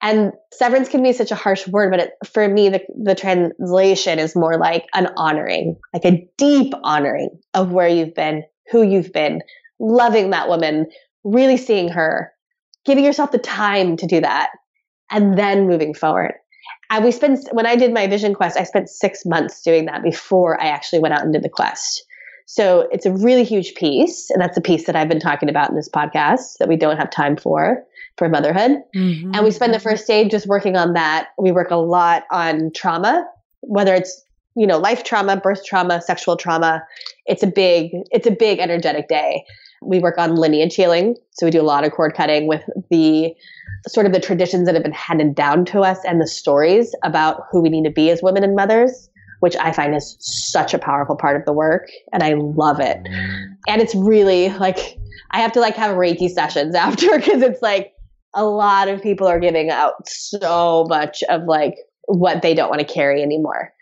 And 0.00 0.32
severance 0.52 0.88
can 0.88 1.02
be 1.02 1.12
such 1.12 1.32
a 1.32 1.36
harsh 1.36 1.66
word, 1.66 1.90
but 1.90 2.00
it, 2.00 2.12
for 2.24 2.48
me, 2.48 2.68
the, 2.68 2.82
the 3.02 3.14
translation 3.16 4.18
is 4.18 4.36
more 4.36 4.56
like 4.56 4.86
an 4.94 5.08
honoring, 5.16 5.76
like 5.92 6.04
a 6.04 6.28
deep 6.36 6.72
honoring 6.84 7.30
of 7.52 7.72
where 7.72 7.88
you've 7.88 8.14
been, 8.14 8.44
who 8.70 8.82
you've 8.82 9.12
been, 9.12 9.42
loving 9.78 10.30
that 10.30 10.48
woman, 10.48 10.86
really 11.24 11.56
seeing 11.56 11.88
her, 11.88 12.32
giving 12.84 13.04
yourself 13.04 13.32
the 13.32 13.38
time 13.38 13.96
to 13.96 14.06
do 14.06 14.20
that, 14.20 14.50
and 15.10 15.38
then 15.38 15.66
moving 15.66 15.94
forward. 15.94 16.34
And 16.90 17.04
we 17.04 17.12
spent, 17.12 17.48
when 17.52 17.66
I 17.66 17.76
did 17.76 17.92
my 17.92 18.06
vision 18.06 18.34
quest, 18.34 18.56
I 18.56 18.64
spent 18.64 18.88
six 18.88 19.24
months 19.26 19.62
doing 19.62 19.86
that 19.86 20.02
before 20.02 20.60
I 20.60 20.66
actually 20.66 21.00
went 21.00 21.14
out 21.14 21.22
and 21.22 21.32
did 21.32 21.42
the 21.42 21.48
quest. 21.48 22.04
So 22.46 22.88
it's 22.90 23.04
a 23.04 23.12
really 23.12 23.44
huge 23.44 23.74
piece. 23.74 24.30
And 24.30 24.40
that's 24.40 24.56
a 24.56 24.62
piece 24.62 24.86
that 24.86 24.96
I've 24.96 25.08
been 25.08 25.20
talking 25.20 25.50
about 25.50 25.68
in 25.68 25.76
this 25.76 25.88
podcast 25.88 26.56
that 26.58 26.68
we 26.68 26.76
don't 26.76 26.96
have 26.96 27.10
time 27.10 27.36
for, 27.36 27.84
for 28.16 28.26
motherhood. 28.30 28.78
Mm-hmm. 28.96 29.32
And 29.34 29.44
we 29.44 29.50
spend 29.50 29.74
the 29.74 29.80
first 29.80 30.06
day 30.06 30.26
just 30.26 30.46
working 30.46 30.74
on 30.74 30.94
that. 30.94 31.28
We 31.38 31.52
work 31.52 31.70
a 31.70 31.76
lot 31.76 32.24
on 32.32 32.70
trauma, 32.74 33.26
whether 33.60 33.94
it's 33.94 34.24
you 34.56 34.66
know 34.66 34.78
life 34.78 35.04
trauma 35.04 35.36
birth 35.36 35.64
trauma 35.64 36.00
sexual 36.02 36.36
trauma 36.36 36.82
it's 37.26 37.42
a 37.42 37.46
big 37.46 37.92
it's 38.10 38.26
a 38.26 38.30
big 38.30 38.58
energetic 38.58 39.06
day 39.08 39.44
we 39.82 39.98
work 39.98 40.18
on 40.18 40.34
lineage 40.34 40.74
healing 40.74 41.16
so 41.32 41.46
we 41.46 41.50
do 41.50 41.60
a 41.60 41.62
lot 41.62 41.84
of 41.84 41.92
cord 41.92 42.14
cutting 42.14 42.46
with 42.46 42.62
the 42.90 43.34
sort 43.86 44.06
of 44.06 44.12
the 44.12 44.20
traditions 44.20 44.66
that 44.66 44.74
have 44.74 44.82
been 44.82 44.92
handed 44.92 45.34
down 45.34 45.64
to 45.64 45.80
us 45.80 45.98
and 46.04 46.20
the 46.20 46.26
stories 46.26 46.94
about 47.04 47.42
who 47.50 47.60
we 47.62 47.68
need 47.68 47.84
to 47.84 47.90
be 47.90 48.10
as 48.10 48.22
women 48.22 48.42
and 48.42 48.56
mothers 48.56 49.08
which 49.40 49.56
I 49.56 49.72
find 49.72 49.94
is 49.94 50.16
such 50.20 50.74
a 50.74 50.78
powerful 50.78 51.16
part 51.16 51.36
of 51.36 51.44
the 51.44 51.52
work 51.52 51.88
and 52.12 52.22
I 52.22 52.34
love 52.34 52.80
it. 52.80 52.98
And 53.68 53.80
it's 53.80 53.94
really 53.94 54.50
like 54.50 54.98
I 55.30 55.40
have 55.40 55.52
to 55.52 55.60
like 55.60 55.76
have 55.76 55.96
Reiki 55.96 56.28
sessions 56.28 56.74
after 56.74 57.16
because 57.16 57.42
it's 57.42 57.62
like 57.62 57.92
a 58.34 58.44
lot 58.44 58.88
of 58.88 59.02
people 59.02 59.26
are 59.26 59.40
giving 59.40 59.70
out 59.70 60.08
so 60.08 60.86
much 60.88 61.22
of 61.28 61.44
like 61.44 61.76
what 62.06 62.42
they 62.42 62.54
don't 62.54 62.70
want 62.70 62.80
to 62.80 62.92
carry 62.92 63.22
anymore. 63.22 63.72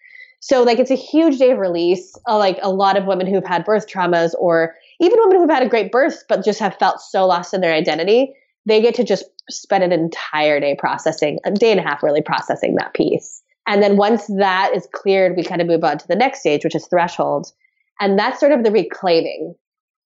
So 0.41 0.63
like 0.63 0.79
it's 0.79 0.91
a 0.91 0.97
huge 0.97 1.39
day 1.39 1.53
of 1.53 1.59
release. 1.59 2.15
Uh, 2.29 2.39
like 2.39 2.59
a 2.63 2.71
lot 2.71 2.97
of 2.97 3.07
women 3.07 3.27
who've 3.27 3.45
had 3.45 3.65
birth 3.65 3.87
traumas 3.89 4.33
or 4.39 4.75
even 5.01 5.19
women 5.21 5.39
who've 5.39 5.51
had 5.51 5.63
a 5.63 5.69
great 5.69 5.93
birth 5.93 6.25
but 6.29 6.45
just 6.45 6.61
have 6.61 6.77
felt 6.77 7.01
so 7.01 7.27
lost 7.27 7.55
in 7.55 7.61
their 7.61 7.75
identity, 7.75 8.33
they 8.65 8.81
get 8.81 8.95
to 8.97 9.05
just 9.05 9.25
spend 9.51 9.85
an 9.85 9.93
entire 9.93 10.61
day 10.61 10.77
processing, 10.79 11.39
a 11.45 11.51
day 11.51 11.71
and 11.71 11.81
a 11.81 11.83
half 11.83 12.03
really 12.03 12.23
processing 12.23 12.75
that 12.77 12.95
piece. 12.95 13.43
And 13.67 13.83
then 13.83 13.97
once 13.97 14.27
that 14.39 14.73
is 14.75 14.89
cleared, 14.93 15.37
we 15.37 15.43
kind 15.43 15.61
of 15.61 15.67
move 15.67 15.85
on 15.85 15.99
to 15.99 16.09
the 16.09 16.17
next 16.17 16.41
stage, 16.41 16.65
which 16.65 16.75
is 16.75 16.87
threshold. 16.87 17.53
And 18.01 18.19
that's 18.19 18.39
sort 18.39 18.53
of 18.53 18.63
the 18.63 18.71
reclaiming. 18.71 19.55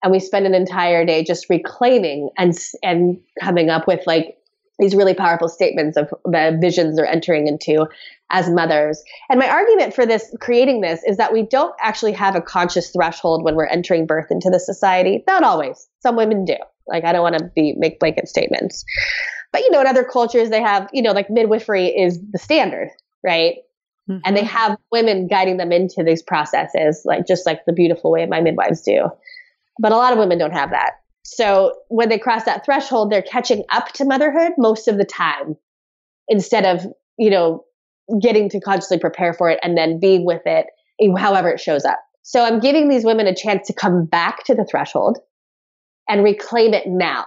And 0.02 0.12
we 0.12 0.20
spend 0.20 0.46
an 0.46 0.54
entire 0.54 1.04
day 1.04 1.24
just 1.24 1.48
reclaiming 1.48 2.30
and 2.36 2.56
and 2.82 3.18
coming 3.40 3.70
up 3.70 3.86
with 3.86 4.00
like 4.06 4.36
these 4.78 4.94
really 4.94 5.14
powerful 5.14 5.48
statements 5.48 5.96
of 5.96 6.12
the 6.24 6.56
visions 6.60 6.96
they're 6.96 7.06
entering 7.06 7.48
into 7.48 7.86
as 8.30 8.50
mothers. 8.50 9.02
And 9.30 9.38
my 9.38 9.48
argument 9.48 9.94
for 9.94 10.04
this, 10.04 10.34
creating 10.40 10.80
this, 10.80 11.02
is 11.06 11.16
that 11.16 11.32
we 11.32 11.42
don't 11.42 11.74
actually 11.80 12.12
have 12.12 12.34
a 12.34 12.40
conscious 12.40 12.90
threshold 12.90 13.44
when 13.44 13.54
we're 13.54 13.66
entering 13.66 14.06
birth 14.06 14.30
into 14.30 14.50
the 14.50 14.60
society. 14.60 15.22
Not 15.26 15.44
always. 15.44 15.86
Some 16.00 16.16
women 16.16 16.44
do. 16.44 16.56
Like 16.88 17.04
I 17.04 17.12
don't 17.12 17.22
want 17.22 17.38
to 17.38 17.50
be 17.54 17.74
make 17.76 18.00
blanket 18.00 18.28
statements. 18.28 18.84
But 19.52 19.62
you 19.62 19.70
know, 19.70 19.80
in 19.80 19.86
other 19.86 20.04
cultures 20.04 20.50
they 20.50 20.60
have, 20.60 20.88
you 20.92 21.02
know, 21.02 21.12
like 21.12 21.30
midwifery 21.30 21.86
is 21.86 22.20
the 22.32 22.38
standard 22.38 22.90
right? 23.26 23.56
Mm-hmm. 24.08 24.20
And 24.24 24.36
they 24.36 24.42
mm-hmm. 24.42 24.56
have 24.56 24.78
women 24.92 25.26
guiding 25.26 25.56
them 25.58 25.72
into 25.72 26.02
these 26.02 26.22
processes, 26.22 27.02
like 27.04 27.26
just 27.26 27.44
like 27.44 27.64
the 27.66 27.72
beautiful 27.72 28.10
way 28.10 28.24
my 28.24 28.40
midwives 28.40 28.82
do. 28.82 29.08
But 29.78 29.92
a 29.92 29.96
lot 29.96 30.12
of 30.12 30.18
women 30.18 30.38
don't 30.38 30.52
have 30.52 30.70
that. 30.70 30.92
So 31.24 31.74
when 31.88 32.08
they 32.08 32.18
cross 32.18 32.44
that 32.44 32.64
threshold, 32.64 33.10
they're 33.10 33.20
catching 33.20 33.64
up 33.70 33.92
to 33.94 34.04
motherhood 34.04 34.52
most 34.56 34.86
of 34.86 34.96
the 34.96 35.04
time 35.04 35.56
instead 36.28 36.64
of, 36.64 36.86
you 37.18 37.30
know, 37.30 37.64
getting 38.20 38.48
to 38.50 38.60
consciously 38.60 38.98
prepare 38.98 39.32
for 39.32 39.50
it 39.50 39.58
and 39.62 39.76
then 39.76 39.98
being 40.00 40.24
with 40.24 40.42
it 40.46 40.66
however 41.18 41.50
it 41.50 41.60
shows 41.60 41.84
up. 41.84 42.00
So 42.22 42.44
I'm 42.44 42.58
giving 42.58 42.88
these 42.88 43.04
women 43.04 43.26
a 43.26 43.34
chance 43.34 43.66
to 43.68 43.74
come 43.74 44.04
back 44.04 44.44
to 44.44 44.54
the 44.54 44.64
threshold 44.64 45.18
and 46.08 46.24
reclaim 46.24 46.74
it 46.74 46.86
now 46.86 47.26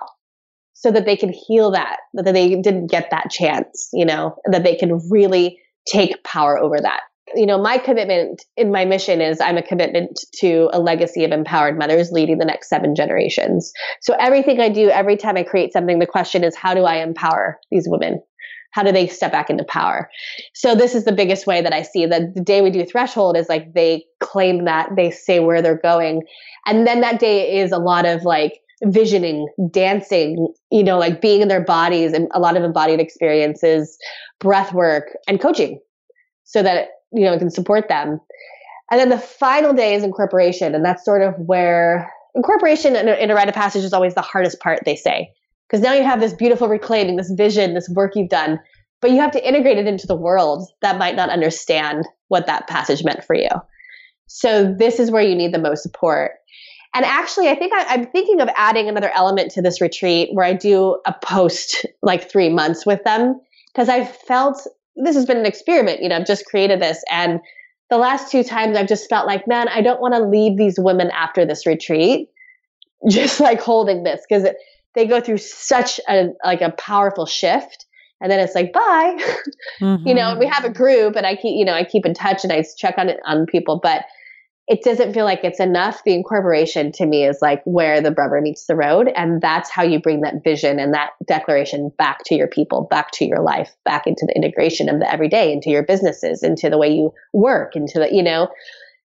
so 0.74 0.92
that 0.92 1.06
they 1.06 1.16
can 1.16 1.32
heal 1.32 1.72
that, 1.72 1.98
that 2.14 2.26
they 2.26 2.56
didn't 2.56 2.88
get 2.88 3.10
that 3.12 3.30
chance, 3.30 3.90
you 3.94 4.06
know, 4.06 4.36
that 4.50 4.64
they 4.64 4.76
can 4.76 5.00
really 5.10 5.60
take 5.92 6.24
power 6.24 6.58
over 6.58 6.80
that. 6.82 7.02
You 7.36 7.46
know, 7.46 7.62
my 7.62 7.78
commitment 7.78 8.44
in 8.58 8.72
my 8.72 8.86
mission 8.86 9.22
is 9.22 9.40
I'm 9.40 9.58
a 9.58 9.62
commitment 9.62 10.20
to 10.40 10.70
a 10.74 10.80
legacy 10.80 11.24
of 11.24 11.32
empowered 11.32 11.78
mothers 11.78 12.12
leading 12.12 12.40
the 12.40 12.46
next 12.46 12.70
seven 12.70 12.96
generations. 12.96 13.72
So 14.02 14.16
everything 14.20 14.60
I 14.60 14.70
do, 14.70 14.90
every 14.90 15.16
time 15.16 15.38
I 15.38 15.44
create 15.44 15.72
something, 15.72 16.00
the 16.00 16.08
question 16.08 16.44
is 16.44 16.56
how 16.56 16.74
do 16.74 16.86
I 16.86 17.04
empower 17.04 17.60
these 17.70 17.86
women? 17.88 18.22
How 18.72 18.84
do 18.84 18.92
they 18.92 19.08
step 19.08 19.32
back 19.32 19.50
into 19.50 19.64
power? 19.64 20.10
So 20.54 20.76
this 20.76 20.96
is 20.96 21.06
the 21.06 21.12
biggest 21.12 21.48
way 21.48 21.62
that 21.62 21.74
I 21.74 21.82
see 21.82 22.06
that 22.06 22.36
the 22.36 22.42
day 22.42 22.62
we 22.62 22.70
do 22.70 22.86
threshold 22.86 23.36
is 23.36 23.50
like 23.50 23.74
they 23.74 24.06
claim 24.20 24.66
that, 24.66 24.90
they 24.96 25.12
say 25.12 25.40
where 25.40 25.62
they're 25.62 25.78
going. 25.78 26.24
And 26.66 26.86
then 26.86 27.02
that 27.02 27.20
day 27.20 27.60
is 27.60 27.72
a 27.72 27.78
lot 27.78 28.06
of 28.06 28.24
like 28.24 28.60
visioning, 28.84 29.48
dancing, 29.72 30.54
you 30.72 30.84
know, 30.84 30.98
like 30.98 31.22
being 31.22 31.42
in 31.42 31.48
their 31.48 31.64
bodies 31.64 32.14
and 32.14 32.28
a 32.34 32.40
lot 32.40 32.56
of 32.56 32.64
embodied 32.64 33.00
experiences, 33.00 33.98
breath 34.40 34.74
work, 34.74 35.18
and 35.28 35.42
coaching 35.42 35.80
so 36.44 36.64
that, 36.64 36.90
you 37.12 37.26
know, 37.26 37.34
it 37.34 37.40
can 37.40 37.50
support 37.50 37.90
them. 37.90 38.20
And 38.92 39.00
then 39.00 39.10
the 39.10 39.20
final 39.20 39.74
day 39.74 39.96
is 39.96 40.04
incorporation. 40.04 40.74
And 40.74 40.84
that's 40.84 41.04
sort 41.04 41.22
of 41.22 41.36
where 41.38 42.12
incorporation 42.36 42.96
in 42.96 43.08
a, 43.08 43.14
in 43.14 43.32
a 43.32 43.36
rite 43.36 43.50
of 43.50 43.56
passage 43.56 43.84
is 43.84 43.94
always 43.94 44.16
the 44.16 44.22
hardest 44.22 44.60
part, 44.60 44.80
they 44.86 44.96
say. 44.96 45.32
Because 45.70 45.84
now 45.84 45.94
you 45.94 46.04
have 46.04 46.20
this 46.20 46.34
beautiful 46.34 46.68
reclaiming, 46.68 47.16
this 47.16 47.32
vision, 47.32 47.76
this 47.76 47.90
work 47.90 48.16
you've 48.16 48.30
done, 48.30 48.60
but 49.02 49.12
you 49.12 49.18
have 49.18 49.32
to 49.32 49.48
integrate 49.48 49.78
it 49.78 49.88
into 49.88 50.08
the 50.08 50.16
world 50.16 50.68
that 50.82 50.98
might 50.98 51.16
not 51.16 51.30
understand 51.30 52.06
what 52.28 52.48
that 52.48 52.68
passage 52.68 53.04
meant 53.04 53.24
for 53.24 53.36
you. 53.36 53.50
So 54.28 54.74
this 54.78 55.00
is 55.00 55.12
where 55.12 55.22
you 55.22 55.36
need 55.36 55.54
the 55.54 55.60
most 55.60 55.84
support. 55.84 56.32
And 56.96 57.06
actually, 57.06 57.50
I 57.50 57.56
think 57.56 57.72
I, 57.74 57.94
am 57.94 58.08
thinking 58.08 58.42
of 58.42 58.50
adding 58.56 58.90
another 58.90 59.12
element 59.14 59.52
to 59.52 59.62
this 59.62 59.80
retreat 59.80 60.30
where 60.34 60.46
I 60.46 60.54
do 60.54 61.00
a 61.06 61.14
post 61.24 61.86
like 62.02 62.30
three 62.30 62.50
months 62.50 62.86
with 62.86 63.04
them 63.04 63.40
because 63.72 63.90
I've 63.90 64.10
felt 64.10 64.66
this 64.96 65.16
has 65.16 65.26
been 65.26 65.38
an 65.38 65.46
experiment. 65.46 66.02
You 66.02 66.10
know, 66.10 66.18
I've 66.18 66.28
just 66.28 66.46
created 66.46 66.82
this. 66.82 67.04
And 67.12 67.40
the 67.90 67.98
last 67.98 68.32
two 68.32 68.44
times 68.44 68.76
I've 68.76 68.88
just 68.88 69.08
felt 69.08 69.28
like, 69.28 69.48
man, 69.48 69.68
I 69.68 69.82
don't 69.82 70.02
want 70.02 70.16
to 70.16 70.22
leave 70.22 70.58
these 70.58 70.80
women 70.80 71.12
after 71.12 71.46
this 71.46 71.66
retreat 71.66 72.30
just 73.10 73.40
like 73.40 73.62
holding 73.62 74.04
this 74.04 74.22
because 74.28 74.48
they 74.96 75.06
go 75.06 75.22
through 75.22 75.38
such 75.38 76.00
a 76.10 76.30
like 76.44 76.62
a 76.62 76.72
powerful 76.72 77.26
shift 77.26 77.86
and 78.22 78.32
then 78.32 78.40
it's 78.40 78.56
like 78.56 78.74
bye 78.74 79.18
mm-hmm. 79.82 80.06
you 80.08 80.14
know 80.14 80.38
we 80.38 80.46
have 80.46 80.66
a 80.66 80.70
group 80.70 81.16
and 81.16 81.26
i 81.26 81.36
keep 81.36 81.58
you 81.58 81.66
know 81.66 81.74
i 81.74 81.84
keep 81.84 82.06
in 82.06 82.14
touch 82.14 82.44
and 82.44 82.54
i 82.54 82.64
check 82.78 82.96
on 82.98 83.10
it 83.10 83.20
on 83.26 83.46
people 83.46 83.80
but 83.82 84.06
it 84.70 84.84
doesn't 84.84 85.14
feel 85.14 85.26
like 85.26 85.44
it's 85.44 85.60
enough. 85.60 86.04
The 86.06 86.14
incorporation 86.14 86.92
to 86.94 87.08
me 87.08 87.26
is 87.26 87.40
like 87.42 87.64
where 87.66 88.02
the 88.02 88.12
rubber 88.12 88.40
meets 88.40 88.68
the 88.68 88.76
road. 88.76 89.12
And 89.16 89.42
that's 89.42 89.72
how 89.72 89.82
you 89.82 90.00
bring 90.00 90.22
that 90.22 90.44
vision 90.44 90.80
and 90.80 90.94
that 90.94 91.10
declaration 91.26 91.92
back 91.98 92.24
to 92.26 92.36
your 92.36 92.48
people, 92.48 92.84
back 92.84 93.10
to 93.14 93.26
your 93.26 93.42
life, 93.42 93.76
back 93.84 94.06
into 94.06 94.28
the 94.28 94.36
integration 94.36 94.88
of 94.88 95.00
the 95.00 95.12
everyday, 95.12 95.52
into 95.52 95.72
your 95.72 95.82
businesses, 95.82 96.44
into 96.44 96.70
the 96.70 96.78
way 96.78 96.88
you 96.88 97.12
work, 97.34 97.76
into 97.76 97.98
the, 97.98 98.14
you 98.14 98.22
know. 98.22 98.48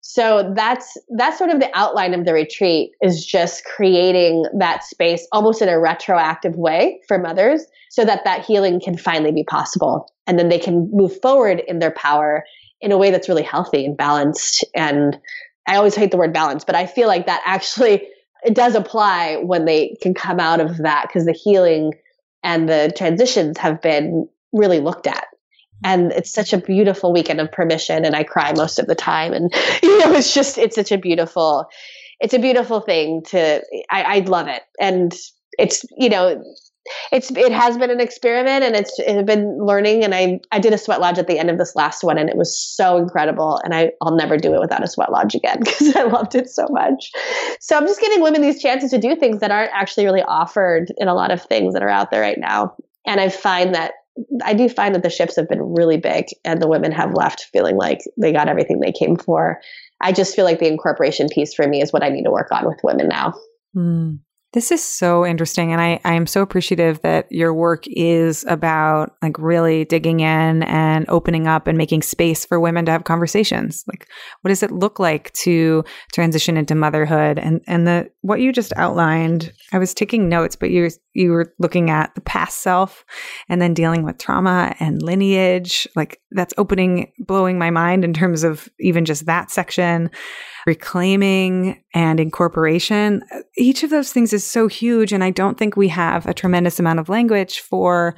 So 0.06 0.52
that's 0.54 0.98
that's 1.16 1.38
sort 1.38 1.48
of 1.48 1.60
the 1.60 1.70
outline 1.72 2.12
of 2.12 2.26
the 2.26 2.34
retreat 2.34 2.92
is 3.00 3.24
just 3.24 3.64
creating 3.64 4.44
that 4.58 4.84
space 4.84 5.26
almost 5.32 5.62
in 5.62 5.68
a 5.70 5.80
retroactive 5.80 6.56
way 6.56 7.00
for 7.08 7.18
mothers 7.18 7.64
so 7.88 8.04
that 8.04 8.22
that 8.24 8.44
healing 8.44 8.80
can 8.80 8.98
finally 8.98 9.32
be 9.32 9.44
possible 9.44 10.06
and 10.26 10.38
then 10.38 10.50
they 10.50 10.58
can 10.58 10.90
move 10.92 11.18
forward 11.22 11.62
in 11.66 11.78
their 11.78 11.90
power 11.90 12.44
in 12.82 12.92
a 12.92 12.98
way 12.98 13.10
that's 13.10 13.30
really 13.30 13.42
healthy 13.42 13.86
and 13.86 13.96
balanced 13.96 14.62
and 14.76 15.18
I 15.66 15.76
always 15.76 15.94
hate 15.94 16.10
the 16.10 16.18
word 16.18 16.34
balance, 16.34 16.66
but 16.66 16.74
I 16.74 16.84
feel 16.84 17.08
like 17.08 17.24
that 17.24 17.40
actually 17.46 18.06
it 18.44 18.54
does 18.54 18.74
apply 18.74 19.36
when 19.36 19.64
they 19.64 19.96
can 20.02 20.12
come 20.12 20.38
out 20.38 20.60
of 20.60 20.76
that 20.78 21.06
because 21.08 21.24
the 21.24 21.32
healing 21.32 21.94
and 22.42 22.68
the 22.68 22.92
transitions 22.94 23.56
have 23.56 23.80
been 23.80 24.28
really 24.52 24.80
looked 24.80 25.06
at. 25.06 25.24
And 25.84 26.12
it's 26.12 26.32
such 26.32 26.52
a 26.52 26.58
beautiful 26.58 27.12
weekend 27.12 27.40
of 27.40 27.52
permission, 27.52 28.04
and 28.04 28.16
I 28.16 28.24
cry 28.24 28.52
most 28.56 28.78
of 28.78 28.86
the 28.86 28.94
time. 28.94 29.32
And 29.32 29.54
you 29.82 29.98
know, 30.00 30.12
it's 30.12 30.34
just 30.34 30.58
it's 30.58 30.74
such 30.74 30.90
a 30.90 30.98
beautiful, 30.98 31.66
it's 32.20 32.34
a 32.34 32.38
beautiful 32.38 32.80
thing 32.80 33.22
to. 33.26 33.62
I, 33.90 34.02
I 34.02 34.18
love 34.20 34.48
it, 34.48 34.62
and 34.80 35.14
it's 35.58 35.84
you 35.96 36.08
know 36.08 36.42
it's 37.12 37.30
it 37.30 37.52
has 37.52 37.78
been 37.78 37.90
an 37.90 38.00
experiment 38.00 38.62
and 38.62 38.76
it's, 38.76 38.98
it's 38.98 39.22
been 39.26 39.58
learning 39.58 40.04
and 40.04 40.14
I 40.14 40.40
I 40.52 40.58
did 40.58 40.72
a 40.72 40.78
sweat 40.78 41.00
lodge 41.00 41.18
at 41.18 41.26
the 41.26 41.38
end 41.38 41.50
of 41.50 41.58
this 41.58 41.74
last 41.74 42.04
one 42.04 42.18
and 42.18 42.28
it 42.28 42.36
was 42.36 42.58
so 42.58 42.98
incredible 42.98 43.58
and 43.64 43.74
I 43.74 43.92
I'll 44.02 44.14
never 44.14 44.36
do 44.36 44.54
it 44.54 44.60
without 44.60 44.84
a 44.84 44.88
sweat 44.88 45.10
lodge 45.10 45.34
again 45.34 45.58
because 45.64 45.96
I 45.96 46.02
loved 46.02 46.34
it 46.34 46.50
so 46.50 46.66
much. 46.70 47.10
So 47.60 47.76
I'm 47.76 47.86
just 47.86 48.00
giving 48.00 48.20
women 48.20 48.42
these 48.42 48.60
chances 48.60 48.90
to 48.90 48.98
do 48.98 49.16
things 49.16 49.40
that 49.40 49.50
aren't 49.50 49.72
actually 49.72 50.04
really 50.04 50.22
offered 50.22 50.92
in 50.98 51.08
a 51.08 51.14
lot 51.14 51.30
of 51.30 51.42
things 51.42 51.72
that 51.74 51.82
are 51.82 51.88
out 51.88 52.10
there 52.10 52.20
right 52.20 52.38
now. 52.38 52.74
And 53.06 53.20
I 53.20 53.28
find 53.28 53.74
that 53.74 53.92
I 54.44 54.54
do 54.54 54.68
find 54.68 54.94
that 54.94 55.02
the 55.02 55.10
shifts 55.10 55.36
have 55.36 55.48
been 55.48 55.62
really 55.62 55.96
big 55.96 56.26
and 56.44 56.60
the 56.60 56.68
women 56.68 56.92
have 56.92 57.14
left 57.14 57.46
feeling 57.52 57.76
like 57.76 58.00
they 58.16 58.32
got 58.32 58.48
everything 58.48 58.80
they 58.80 58.92
came 58.92 59.16
for. 59.16 59.60
I 60.00 60.12
just 60.12 60.36
feel 60.36 60.44
like 60.44 60.58
the 60.58 60.68
incorporation 60.68 61.28
piece 61.28 61.54
for 61.54 61.66
me 61.66 61.82
is 61.82 61.92
what 61.92 62.04
I 62.04 62.10
need 62.10 62.24
to 62.24 62.30
work 62.30 62.52
on 62.52 62.66
with 62.66 62.78
women 62.84 63.08
now. 63.08 63.34
Mm. 63.76 64.20
This 64.54 64.70
is 64.70 64.84
so 64.84 65.26
interesting. 65.26 65.72
And 65.72 65.80
I, 65.80 66.00
I 66.04 66.14
am 66.14 66.28
so 66.28 66.40
appreciative 66.40 67.02
that 67.02 67.26
your 67.28 67.52
work 67.52 67.86
is 67.88 68.44
about 68.44 69.16
like 69.20 69.36
really 69.36 69.84
digging 69.84 70.20
in 70.20 70.62
and 70.62 71.06
opening 71.08 71.48
up 71.48 71.66
and 71.66 71.76
making 71.76 72.02
space 72.02 72.44
for 72.44 72.60
women 72.60 72.84
to 72.84 72.92
have 72.92 73.02
conversations. 73.02 73.82
Like, 73.88 74.08
what 74.42 74.50
does 74.50 74.62
it 74.62 74.70
look 74.70 75.00
like 75.00 75.32
to 75.32 75.82
transition 76.12 76.56
into 76.56 76.76
motherhood? 76.76 77.36
And, 77.36 77.62
and 77.66 77.84
the, 77.84 78.08
what 78.20 78.40
you 78.40 78.52
just 78.52 78.72
outlined, 78.76 79.52
I 79.72 79.78
was 79.78 79.92
taking 79.92 80.28
notes, 80.28 80.54
but 80.54 80.70
you, 80.70 80.88
you 81.14 81.32
were 81.32 81.52
looking 81.58 81.90
at 81.90 82.14
the 82.14 82.20
past 82.20 82.60
self 82.60 83.04
and 83.48 83.60
then 83.60 83.74
dealing 83.74 84.04
with 84.04 84.18
trauma 84.18 84.76
and 84.78 85.02
lineage. 85.02 85.88
Like, 85.96 86.20
that's 86.30 86.54
opening, 86.58 87.12
blowing 87.18 87.58
my 87.58 87.70
mind 87.70 88.04
in 88.04 88.14
terms 88.14 88.44
of 88.44 88.68
even 88.78 89.04
just 89.04 89.26
that 89.26 89.50
section 89.50 90.10
reclaiming 90.66 91.82
and 91.92 92.20
incorporation. 92.20 93.22
Each 93.56 93.82
of 93.82 93.90
those 93.90 94.12
things 94.12 94.32
is 94.32 94.44
so 94.44 94.66
huge. 94.66 95.12
And 95.12 95.22
I 95.22 95.30
don't 95.30 95.58
think 95.58 95.76
we 95.76 95.88
have 95.88 96.26
a 96.26 96.34
tremendous 96.34 96.78
amount 96.78 97.00
of 97.00 97.08
language 97.08 97.60
for 97.60 98.14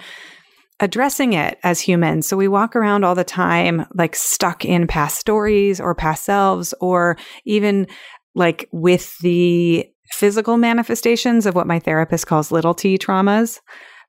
addressing 0.80 1.32
it 1.32 1.58
as 1.62 1.80
humans. 1.80 2.26
So 2.26 2.36
we 2.36 2.48
walk 2.48 2.76
around 2.76 3.04
all 3.04 3.14
the 3.14 3.24
time 3.24 3.86
like 3.94 4.14
stuck 4.14 4.64
in 4.64 4.86
past 4.86 5.18
stories 5.18 5.80
or 5.80 5.94
past 5.94 6.24
selves, 6.24 6.74
or 6.80 7.16
even 7.44 7.86
like 8.34 8.68
with 8.72 9.16
the 9.18 9.86
physical 10.12 10.56
manifestations 10.56 11.46
of 11.46 11.54
what 11.54 11.66
my 11.66 11.78
therapist 11.78 12.26
calls 12.26 12.52
little 12.52 12.74
t 12.74 12.98
traumas 12.98 13.60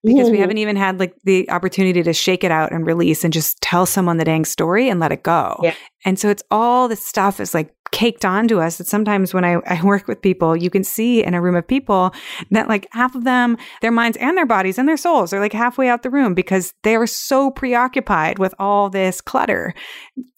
because 0.03 0.29
we 0.29 0.39
haven't 0.39 0.59
even 0.59 0.75
had 0.75 0.99
like 0.99 1.15
the 1.23 1.49
opportunity 1.49 2.03
to 2.03 2.13
shake 2.13 2.43
it 2.43 2.51
out 2.51 2.71
and 2.71 2.85
release 2.85 3.23
and 3.23 3.33
just 3.33 3.59
tell 3.61 3.85
someone 3.85 4.17
the 4.17 4.25
dang 4.25 4.45
story 4.45 4.89
and 4.89 4.99
let 4.99 5.11
it 5.11 5.23
go. 5.23 5.59
Yeah. 5.61 5.73
And 6.05 6.19
so 6.19 6.29
it's 6.29 6.43
all 6.51 6.87
this 6.87 7.05
stuff 7.05 7.39
is 7.39 7.53
like 7.53 7.73
caked 7.91 8.25
onto 8.25 8.59
us 8.59 8.77
that 8.77 8.87
sometimes 8.87 9.33
when 9.33 9.45
I, 9.45 9.53
I 9.65 9.83
work 9.83 10.07
with 10.07 10.21
people, 10.21 10.55
you 10.55 10.69
can 10.69 10.83
see 10.83 11.23
in 11.23 11.33
a 11.33 11.41
room 11.41 11.55
of 11.55 11.67
people 11.67 12.13
that 12.51 12.67
like 12.67 12.87
half 12.91 13.15
of 13.15 13.23
them, 13.23 13.57
their 13.81 13.91
minds 13.91 14.17
and 14.17 14.37
their 14.37 14.45
bodies 14.45 14.77
and 14.77 14.87
their 14.87 14.97
souls 14.97 15.33
are 15.33 15.39
like 15.39 15.53
halfway 15.53 15.89
out 15.89 16.03
the 16.03 16.09
room 16.09 16.33
because 16.33 16.73
they 16.83 16.95
are 16.95 17.07
so 17.07 17.51
preoccupied 17.51 18.39
with 18.39 18.53
all 18.59 18.89
this 18.89 19.21
clutter 19.21 19.73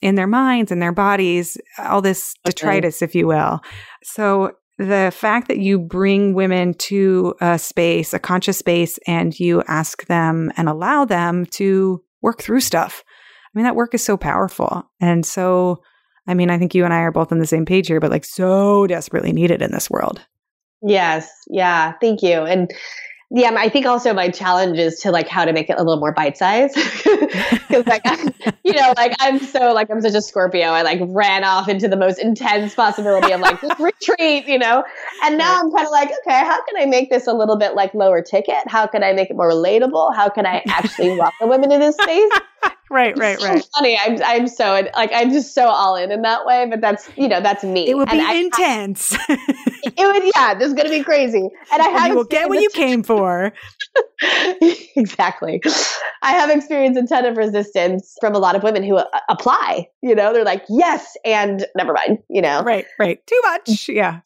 in 0.01 0.15
their 0.15 0.27
minds 0.27 0.71
and 0.71 0.81
their 0.81 0.91
bodies, 0.91 1.57
all 1.77 2.01
this 2.01 2.33
detritus, 2.43 2.97
okay. 2.97 3.05
if 3.05 3.15
you 3.15 3.27
will. 3.27 3.61
So 4.03 4.53
the 4.79 5.11
fact 5.13 5.49
that 5.49 5.59
you 5.59 5.77
bring 5.77 6.33
women 6.33 6.73
to 6.73 7.35
a 7.41 7.59
space, 7.59 8.13
a 8.13 8.19
conscious 8.19 8.57
space, 8.57 8.97
and 9.05 9.37
you 9.37 9.61
ask 9.67 10.05
them 10.05 10.51
and 10.55 10.69
allow 10.69 11.03
them 11.03 11.45
to 11.47 12.01
work 12.21 12.41
through 12.41 12.61
stuff. 12.61 13.03
I 13.45 13.57
mean, 13.57 13.65
that 13.65 13.75
work 13.75 13.93
is 13.93 14.03
so 14.03 14.15
powerful. 14.15 14.89
And 15.01 15.25
so, 15.25 15.81
I 16.29 16.35
mean, 16.35 16.51
I 16.51 16.59
think 16.59 16.75
you 16.75 16.85
and 16.85 16.93
I 16.93 16.99
are 16.99 17.11
both 17.11 17.31
on 17.31 17.39
the 17.39 17.47
same 17.47 17.65
page 17.65 17.87
here, 17.87 17.99
but 17.99 18.11
like 18.11 18.23
so 18.23 18.85
desperately 18.85 19.33
needed 19.33 19.63
in 19.63 19.71
this 19.71 19.89
world. 19.89 20.21
Yes. 20.83 21.27
Yeah. 21.47 21.93
Thank 21.99 22.21
you. 22.21 22.43
And 22.43 22.71
yeah, 23.31 23.53
I 23.57 23.67
think 23.67 23.87
also 23.87 24.13
my 24.13 24.29
challenge 24.29 24.77
is 24.77 24.99
to 25.01 25.11
like 25.11 25.27
how 25.27 25.43
to 25.43 25.53
make 25.53 25.69
it 25.71 25.73
a 25.79 25.83
little 25.83 25.99
more 25.99 26.11
bite 26.11 26.37
size. 26.37 26.73
Cause 27.67 27.85
like, 27.87 28.03
I'm, 28.05 28.33
you 28.63 28.73
know, 28.73 28.93
like 28.95 29.15
I'm 29.19 29.39
so 29.39 29.73
like, 29.73 29.89
I'm 29.89 30.01
such 30.01 30.13
a 30.13 30.21
Scorpio. 30.21 30.67
I 30.67 30.83
like 30.83 30.99
ran 31.01 31.43
off 31.43 31.67
into 31.67 31.87
the 31.87 31.97
most 31.97 32.19
intense 32.19 32.75
possibility 32.75 33.31
of 33.31 33.41
like 33.41 33.61
retreat, 33.79 34.47
you 34.47 34.59
know? 34.59 34.83
And 35.23 35.37
now 35.37 35.59
I'm 35.59 35.71
kind 35.71 35.85
of 35.85 35.91
like, 35.91 36.09
okay, 36.09 36.39
how 36.39 36.63
can 36.65 36.79
I 36.79 36.85
make 36.85 37.09
this 37.09 37.25
a 37.25 37.33
little 37.33 37.57
bit 37.57 37.73
like 37.73 37.93
lower 37.95 38.21
ticket? 38.21 38.67
How 38.67 38.85
can 38.85 39.03
I 39.03 39.13
make 39.13 39.31
it 39.31 39.35
more 39.35 39.49
relatable? 39.49 40.15
How 40.15 40.29
can 40.29 40.45
I 40.45 40.63
actually 40.67 41.17
welcome 41.17 41.49
women 41.49 41.71
in 41.71 41.79
this 41.79 41.95
space? 41.95 42.31
right, 42.89 43.17
right, 43.17 43.39
right. 43.41 43.63
So 43.63 43.69
funny. 43.75 43.97
I'm, 43.97 44.21
I'm 44.23 44.47
so 44.47 44.87
like 44.95 45.11
I'm 45.13 45.31
just 45.31 45.53
so 45.53 45.67
all 45.67 45.95
in 45.95 46.11
in 46.11 46.21
that 46.23 46.45
way. 46.45 46.67
But 46.69 46.81
that's 46.81 47.09
you 47.15 47.27
know 47.27 47.41
that's 47.41 47.63
me. 47.63 47.87
It 47.87 47.95
would 47.95 48.09
and 48.09 48.19
be 48.19 48.25
I, 48.25 48.33
intense. 48.33 49.15
it 49.29 49.95
would 49.97 50.31
yeah. 50.35 50.55
This 50.55 50.69
is 50.69 50.73
gonna 50.73 50.89
be 50.89 51.03
crazy. 51.03 51.47
And 51.71 51.81
I 51.81 51.89
have 51.89 52.09
you 52.09 52.15
will 52.15 52.23
get 52.23 52.49
what 52.49 52.61
you 52.61 52.69
came 52.69 53.03
for. 53.03 53.53
exactly. 54.95 55.61
I 56.21 56.31
have 56.33 56.49
experienced 56.49 56.99
a 56.99 57.07
ton 57.07 57.25
of 57.25 57.37
resistance 57.37 58.15
from 58.19 58.35
a 58.35 58.39
lot 58.39 58.55
of 58.55 58.63
women 58.63 58.83
who 58.83 58.97
uh, 58.97 59.05
apply. 59.29 59.87
You 60.01 60.15
know, 60.15 60.33
they're 60.33 60.45
like 60.45 60.63
yes, 60.69 61.15
and 61.25 61.65
never 61.75 61.93
mind. 61.93 62.19
You 62.29 62.41
know, 62.41 62.63
right, 62.63 62.85
right. 62.97 63.25
Too 63.25 63.41
much. 63.43 63.89
Yeah. 63.89 64.21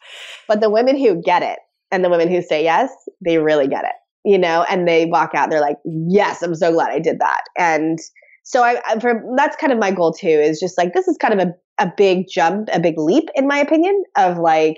But 0.48 0.62
the 0.62 0.70
women 0.70 0.98
who 0.98 1.22
get 1.22 1.44
it 1.44 1.60
and 1.92 2.04
the 2.04 2.10
women 2.10 2.30
who 2.30 2.42
say 2.42 2.64
yes, 2.64 2.92
they 3.24 3.38
really 3.38 3.68
get 3.68 3.86
it 3.86 3.94
you 4.26 4.38
know, 4.38 4.66
and 4.70 4.88
they 4.88 5.06
walk 5.06 5.32
out, 5.36 5.50
they're 5.50 5.60
like, 5.60 5.78
yes, 5.86 6.42
I'm 6.42 6.56
so 6.56 6.72
glad 6.72 6.92
I 6.92 7.00
did 7.00 7.20
that. 7.20 7.42
And 7.58 8.00
so 8.44 8.64
I, 8.64 8.82
I 8.88 9.00
for, 9.00 9.24
that's 9.36 9.56
kind 9.56 9.74
of 9.74 9.80
my 9.80 9.92
goal 9.92 10.14
too, 10.14 10.28
is 10.28 10.60
just 10.60 10.78
like, 10.78 10.94
this 10.94 11.08
is 11.08 11.18
kind 11.18 11.40
of 11.40 11.48
a, 11.48 11.84
a 11.84 11.92
big 11.98 12.28
jump, 12.30 12.70
a 12.72 12.80
big 12.80 12.96
leap 12.98 13.30
in 13.36 13.48
my 13.48 13.58
opinion 13.58 14.04
of 14.18 14.38
like, 14.38 14.78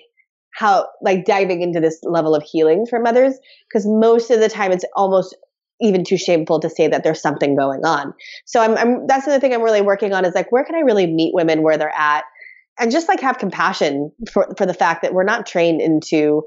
how 0.56 0.88
like 1.02 1.26
diving 1.26 1.62
into 1.62 1.80
this 1.80 2.00
level 2.04 2.34
of 2.34 2.42
healing 2.42 2.86
for 2.86 3.00
mothers 3.00 3.38
because 3.68 3.86
most 3.86 4.32
of 4.32 4.40
the 4.40 4.48
time 4.48 4.72
it's 4.72 4.86
almost 4.96 5.36
even 5.82 6.04
too 6.04 6.18
shameful 6.18 6.60
to 6.62 6.70
say 6.70 6.88
that 6.88 7.04
there's 7.04 7.22
something 7.22 7.56
going 7.56 7.84
on. 7.84 8.14
So 8.46 8.62
I'm, 8.62 8.78
I'm 8.78 9.08
that's 9.08 9.26
the 9.26 9.40
thing 9.40 9.54
I'm 9.54 9.62
really 9.62 9.82
working 9.82 10.14
on 10.14 10.24
is 10.24 10.34
like 10.34 10.52
where 10.52 10.64
can 10.64 10.76
I 10.76 10.80
really 10.80 11.08
meet 11.08 11.34
women 11.34 11.62
where 11.62 11.78
they're 11.78 11.94
at 11.96 12.24
and 12.80 12.92
just 12.92 13.10
like 13.10 13.20
have 13.20 13.38
compassion 13.38 14.12
for 14.32 14.48
for 14.58 14.66
the 14.66 14.74
fact 14.74 15.02
that 15.02 15.14
we're 15.14 15.24
not 15.24 15.46
trained 15.46 15.82
into 15.82 16.44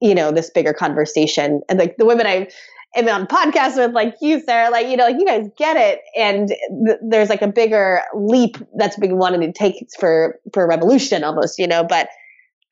you 0.00 0.14
know 0.14 0.32
this 0.32 0.50
bigger 0.50 0.72
conversation 0.72 1.60
and 1.68 1.78
like 1.78 1.96
the 1.96 2.06
women 2.06 2.26
I 2.26 2.48
am 2.94 3.08
on 3.08 3.26
podcasts 3.26 3.76
with 3.76 3.92
like 3.92 4.14
you, 4.20 4.40
Sarah, 4.40 4.70
like, 4.70 4.88
you 4.88 4.96
know, 4.96 5.04
like 5.04 5.16
you 5.18 5.26
guys 5.26 5.48
get 5.56 5.76
it. 5.76 6.00
And 6.16 6.48
th- 6.48 6.98
there's 7.02 7.28
like 7.28 7.42
a 7.42 7.48
bigger 7.48 8.02
leap 8.14 8.56
that's 8.76 8.96
being 8.98 9.18
wanted 9.18 9.40
to 9.42 9.52
take 9.52 9.86
for, 9.98 10.38
for 10.52 10.66
revolution 10.66 11.24
almost, 11.24 11.58
you 11.58 11.66
know, 11.66 11.84
but 11.84 12.08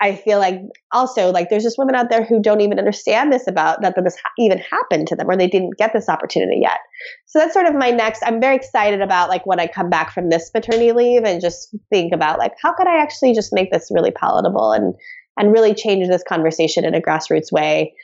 I 0.02 0.16
feel 0.16 0.38
like 0.38 0.58
also 0.92 1.30
like 1.30 1.50
there's 1.50 1.62
just 1.62 1.76
women 1.76 1.94
out 1.94 2.08
there 2.08 2.24
who 2.24 2.40
don't 2.40 2.62
even 2.62 2.78
understand 2.78 3.30
this 3.30 3.46
about 3.46 3.82
that, 3.82 3.94
that 3.96 4.04
this 4.04 4.16
ha- 4.16 4.32
even 4.38 4.58
happened 4.58 5.06
to 5.08 5.16
them 5.16 5.28
or 5.28 5.36
they 5.36 5.46
didn't 5.46 5.76
get 5.76 5.92
this 5.92 6.08
opportunity 6.08 6.58
yet. 6.62 6.78
So 7.26 7.38
that's 7.38 7.52
sort 7.52 7.66
of 7.66 7.74
my 7.74 7.90
next. 7.90 8.22
I'm 8.24 8.40
very 8.40 8.56
excited 8.56 9.02
about 9.02 9.28
like 9.28 9.44
when 9.44 9.60
I 9.60 9.66
come 9.66 9.90
back 9.90 10.12
from 10.12 10.30
this 10.30 10.50
maternity 10.54 10.92
leave 10.92 11.24
and 11.24 11.40
just 11.40 11.74
think 11.90 12.14
about 12.14 12.38
like 12.38 12.54
how 12.62 12.72
could 12.72 12.86
I 12.86 13.02
actually 13.02 13.34
just 13.34 13.52
make 13.52 13.70
this 13.70 13.90
really 13.90 14.10
palatable 14.10 14.72
and 14.72 14.94
and 15.38 15.52
really 15.52 15.74
change 15.74 16.08
this 16.08 16.24
conversation 16.26 16.84
in 16.86 16.94
a 16.94 17.00
grassroots 17.00 17.52
way 17.52 17.94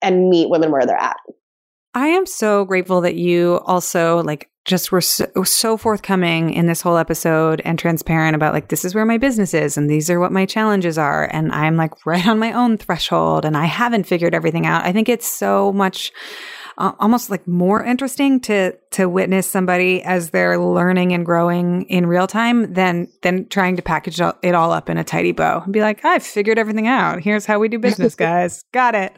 and 0.00 0.30
meet 0.30 0.48
women 0.48 0.72
where 0.72 0.86
they're 0.86 0.96
at. 0.96 1.16
I 1.94 2.08
am 2.08 2.26
so 2.26 2.64
grateful 2.64 3.02
that 3.02 3.16
you 3.16 3.60
also 3.66 4.22
like 4.22 4.48
just 4.64 4.92
were 4.92 5.00
so, 5.00 5.26
so, 5.44 5.76
forthcoming 5.76 6.52
in 6.52 6.66
this 6.66 6.80
whole 6.80 6.96
episode 6.96 7.60
and 7.64 7.78
transparent 7.78 8.36
about 8.36 8.54
like 8.54 8.68
this 8.68 8.84
is 8.84 8.94
where 8.94 9.04
my 9.04 9.18
business 9.18 9.54
is 9.54 9.76
and 9.76 9.90
these 9.90 10.08
are 10.08 10.20
what 10.20 10.30
my 10.30 10.46
challenges 10.46 10.96
are 10.96 11.28
and 11.32 11.50
I'm 11.52 11.76
like 11.76 12.06
right 12.06 12.26
on 12.26 12.38
my 12.38 12.52
own 12.52 12.78
threshold 12.78 13.44
and 13.44 13.56
I 13.56 13.66
haven't 13.66 14.06
figured 14.06 14.34
everything 14.34 14.66
out. 14.66 14.84
I 14.84 14.92
think 14.92 15.08
it's 15.08 15.26
so 15.26 15.72
much 15.72 16.12
uh, 16.78 16.92
almost 16.98 17.30
like 17.30 17.46
more 17.46 17.84
interesting 17.84 18.40
to 18.40 18.72
to 18.92 19.08
witness 19.08 19.46
somebody 19.46 20.02
as 20.02 20.30
they're 20.30 20.58
learning 20.58 21.12
and 21.12 21.24
growing 21.24 21.82
in 21.84 22.06
real 22.06 22.26
time 22.26 22.72
than 22.74 23.08
than 23.22 23.48
trying 23.48 23.76
to 23.76 23.82
package 23.82 24.20
it 24.20 24.54
all 24.54 24.72
up 24.72 24.88
in 24.88 24.98
a 24.98 25.04
tidy 25.04 25.32
bow 25.32 25.62
and 25.62 25.72
be 25.72 25.80
like, 25.80 26.04
I've 26.04 26.22
figured 26.22 26.58
everything 26.58 26.86
out. 26.86 27.20
Here's 27.22 27.46
how 27.46 27.58
we 27.58 27.68
do 27.68 27.78
business, 27.78 28.14
guys. 28.16 28.62
Got 28.72 28.94
it. 28.94 29.14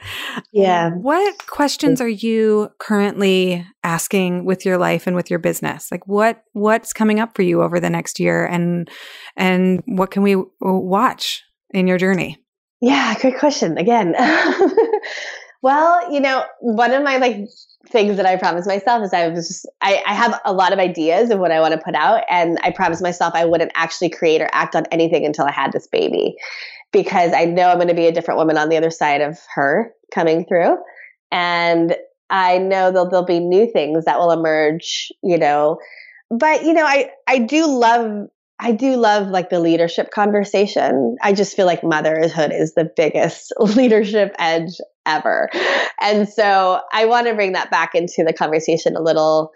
Yeah. 0.53 0.91
What 0.91 1.47
questions 1.47 2.01
are 2.01 2.09
you 2.09 2.71
currently 2.79 3.67
asking 3.83 4.45
with 4.45 4.65
your 4.65 4.79
life 4.79 5.07
and 5.07 5.17
with 5.17 5.31
your 5.31 5.39
business? 5.39 5.91
Like 5.91 6.07
what 6.07 6.43
what's 6.53 6.93
coming 6.93 7.21
up 7.21 7.35
for 7.35 7.43
you 7.43 7.63
over 7.63 7.81
the 7.81 7.91
next 7.91 8.21
year 8.21 8.47
and 8.47 8.89
and 9.37 9.83
what 9.87 10.11
can 10.11 10.23
we 10.23 10.37
watch 10.61 11.43
in 11.71 11.87
your 11.87 11.99
journey? 11.99 12.39
Yeah, 12.81 13.15
good 13.21 13.39
question. 13.39 13.79
Again. 13.79 14.15
Well, 15.65 16.13
you 16.13 16.21
know, 16.21 16.45
one 16.61 16.93
of 16.93 17.03
my 17.03 17.17
like 17.17 17.49
things 17.89 18.19
that 18.19 18.27
I 18.27 18.37
promised 18.37 18.69
myself 18.69 19.03
is 19.03 19.15
I 19.15 19.29
was 19.29 19.49
just, 19.49 19.67
I, 19.81 20.03
I 20.07 20.13
have 20.13 20.39
a 20.45 20.53
lot 20.53 20.75
of 20.75 20.79
ideas 20.79 21.31
of 21.31 21.39
what 21.39 21.53
I 21.53 21.61
want 21.61 21.73
to 21.73 21.81
put 21.83 21.95
out. 21.95 22.23
And 22.29 22.59
I 22.63 22.71
promised 22.71 23.01
myself 23.01 23.33
I 23.35 23.47
wouldn't 23.47 23.73
actually 23.75 24.11
create 24.11 24.43
or 24.43 24.51
act 24.53 24.77
on 24.77 24.85
anything 24.93 25.25
until 25.25 25.47
I 25.47 25.53
had 25.53 25.73
this 25.73 25.87
baby 25.87 26.35
because 26.93 27.33
I 27.33 27.47
know 27.47 27.71
I'm 27.71 27.79
going 27.79 27.89
to 27.89 27.95
be 27.95 28.07
a 28.07 28.13
different 28.13 28.37
woman 28.37 28.59
on 28.59 28.69
the 28.69 28.77
other 28.77 28.91
side 28.91 29.23
of 29.23 29.39
her 29.55 29.91
coming 30.15 30.45
through. 30.45 30.77
And 31.33 31.97
I 32.29 32.59
know 32.59 32.93
there'll 32.93 33.25
be 33.25 33.41
new 33.41 33.67
things 33.73 34.05
that 34.05 34.19
will 34.19 34.33
emerge, 34.33 35.11
you 35.23 35.39
know. 35.39 35.79
But, 36.29 36.65
you 36.65 36.75
know, 36.75 36.85
I, 36.85 37.09
I 37.27 37.39
do 37.39 37.67
love 37.67 38.27
I 38.61 38.73
do 38.73 38.97
love 38.97 39.29
like 39.29 39.49
the 39.49 39.61
leadership 39.61 40.11
conversation. 40.11 41.17
I 41.23 41.33
just 41.33 41.57
feel 41.57 41.67
like 41.67 41.83
motherhood 41.83 42.53
is 42.53 42.75
the 42.75 42.89
biggest 42.97 43.53
leadership 43.59 44.35
edge 44.39 44.77
ever. 45.07 45.51
And 46.01 46.29
so 46.29 46.81
I 46.93 47.07
want 47.07 47.27
to 47.27 47.35
bring 47.35 47.53
that 47.53 47.71
back 47.71 47.95
into 47.95 48.25
the 48.25 48.33
conversation 48.33 48.97
a 48.97 49.01
little 49.01 49.53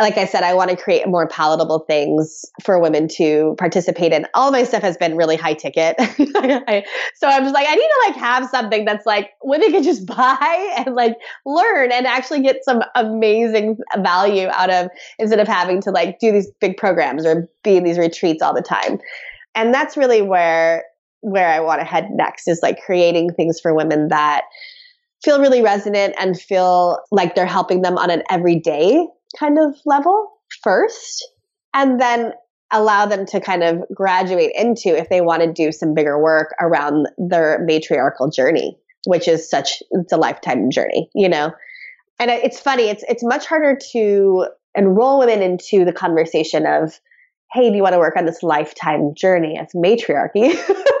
like 0.00 0.16
I 0.16 0.26
said, 0.26 0.44
I 0.44 0.54
want 0.54 0.70
to 0.70 0.76
create 0.76 1.08
more 1.08 1.26
palatable 1.26 1.80
things 1.80 2.44
for 2.62 2.78
women 2.78 3.08
to 3.16 3.56
participate 3.58 4.12
in. 4.12 4.26
All 4.32 4.52
my 4.52 4.62
stuff 4.62 4.82
has 4.82 4.96
been 4.96 5.16
really 5.16 5.36
high 5.36 5.54
ticket. 5.54 5.96
so 5.98 7.26
I'm 7.26 7.42
just 7.42 7.54
like, 7.54 7.66
I 7.68 7.74
need 7.74 7.88
to 7.88 8.02
like 8.06 8.16
have 8.16 8.48
something 8.48 8.84
that's 8.84 9.06
like 9.06 9.30
women 9.42 9.72
can 9.72 9.82
just 9.82 10.06
buy 10.16 10.74
and 10.78 10.94
like 10.94 11.16
learn 11.44 11.90
and 11.90 12.06
actually 12.06 12.42
get 12.42 12.64
some 12.64 12.82
amazing 12.94 13.76
value 13.98 14.48
out 14.52 14.70
of 14.70 14.88
instead 15.18 15.40
of 15.40 15.48
having 15.48 15.82
to 15.82 15.90
like 15.90 16.20
do 16.20 16.30
these 16.30 16.48
big 16.60 16.76
programs 16.76 17.26
or 17.26 17.48
be 17.64 17.76
in 17.76 17.82
these 17.82 17.98
retreats 17.98 18.40
all 18.40 18.54
the 18.54 18.62
time. 18.62 19.00
And 19.56 19.74
that's 19.74 19.96
really 19.96 20.22
where 20.22 20.84
where 21.20 21.48
I 21.48 21.58
want 21.58 21.80
to 21.80 21.84
head 21.84 22.10
next 22.12 22.46
is 22.46 22.60
like 22.62 22.80
creating 22.86 23.30
things 23.32 23.58
for 23.58 23.74
women 23.74 24.06
that 24.08 24.44
feel 25.22 25.40
really 25.40 25.62
resonant 25.62 26.14
and 26.18 26.40
feel 26.40 26.98
like 27.10 27.34
they're 27.34 27.46
helping 27.46 27.82
them 27.82 27.98
on 27.98 28.10
an 28.10 28.22
everyday 28.30 29.06
kind 29.38 29.58
of 29.58 29.74
level 29.84 30.30
first 30.62 31.26
and 31.74 32.00
then 32.00 32.32
allow 32.70 33.06
them 33.06 33.24
to 33.26 33.40
kind 33.40 33.62
of 33.62 33.82
graduate 33.94 34.52
into 34.54 34.88
if 34.96 35.08
they 35.08 35.20
want 35.20 35.42
to 35.42 35.52
do 35.52 35.72
some 35.72 35.94
bigger 35.94 36.22
work 36.22 36.54
around 36.60 37.08
their 37.16 37.64
matriarchal 37.64 38.30
journey 38.30 38.76
which 39.06 39.28
is 39.28 39.48
such 39.48 39.82
it's 39.90 40.12
a 40.12 40.16
lifetime 40.16 40.70
journey 40.70 41.08
you 41.14 41.28
know? 41.28 41.52
And 42.20 42.30
it's 42.30 42.58
funny 42.58 42.84
it's 42.84 43.04
it's 43.08 43.22
much 43.22 43.46
harder 43.46 43.78
to 43.92 44.46
enroll 44.74 45.20
women 45.20 45.42
into 45.42 45.84
the 45.84 45.92
conversation 45.92 46.66
of 46.66 46.98
hey 47.52 47.70
do 47.70 47.76
you 47.76 47.82
want 47.82 47.94
to 47.94 47.98
work 47.98 48.16
on 48.16 48.26
this 48.26 48.42
lifetime 48.42 49.14
journey 49.14 49.58
as 49.58 49.68
matriarchy 49.74 50.52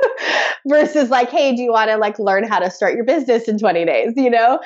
versus 0.66 1.10
like 1.10 1.30
hey 1.30 1.54
do 1.54 1.62
you 1.62 1.72
want 1.72 1.90
to 1.90 1.96
like 1.96 2.18
learn 2.18 2.44
how 2.44 2.58
to 2.58 2.70
start 2.70 2.94
your 2.94 3.04
business 3.04 3.48
in 3.48 3.58
20 3.58 3.84
days 3.84 4.12
you 4.16 4.30
know 4.30 4.58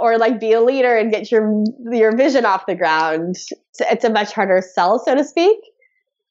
or 0.00 0.18
like 0.18 0.40
be 0.40 0.52
a 0.52 0.60
leader 0.60 0.96
and 0.96 1.12
get 1.12 1.30
your 1.30 1.64
your 1.92 2.16
vision 2.16 2.44
off 2.44 2.66
the 2.66 2.74
ground. 2.74 3.36
It's 3.78 4.04
a 4.04 4.10
much 4.10 4.32
harder 4.32 4.62
sell, 4.62 4.98
so 4.98 5.14
to 5.14 5.24
speak. 5.24 5.58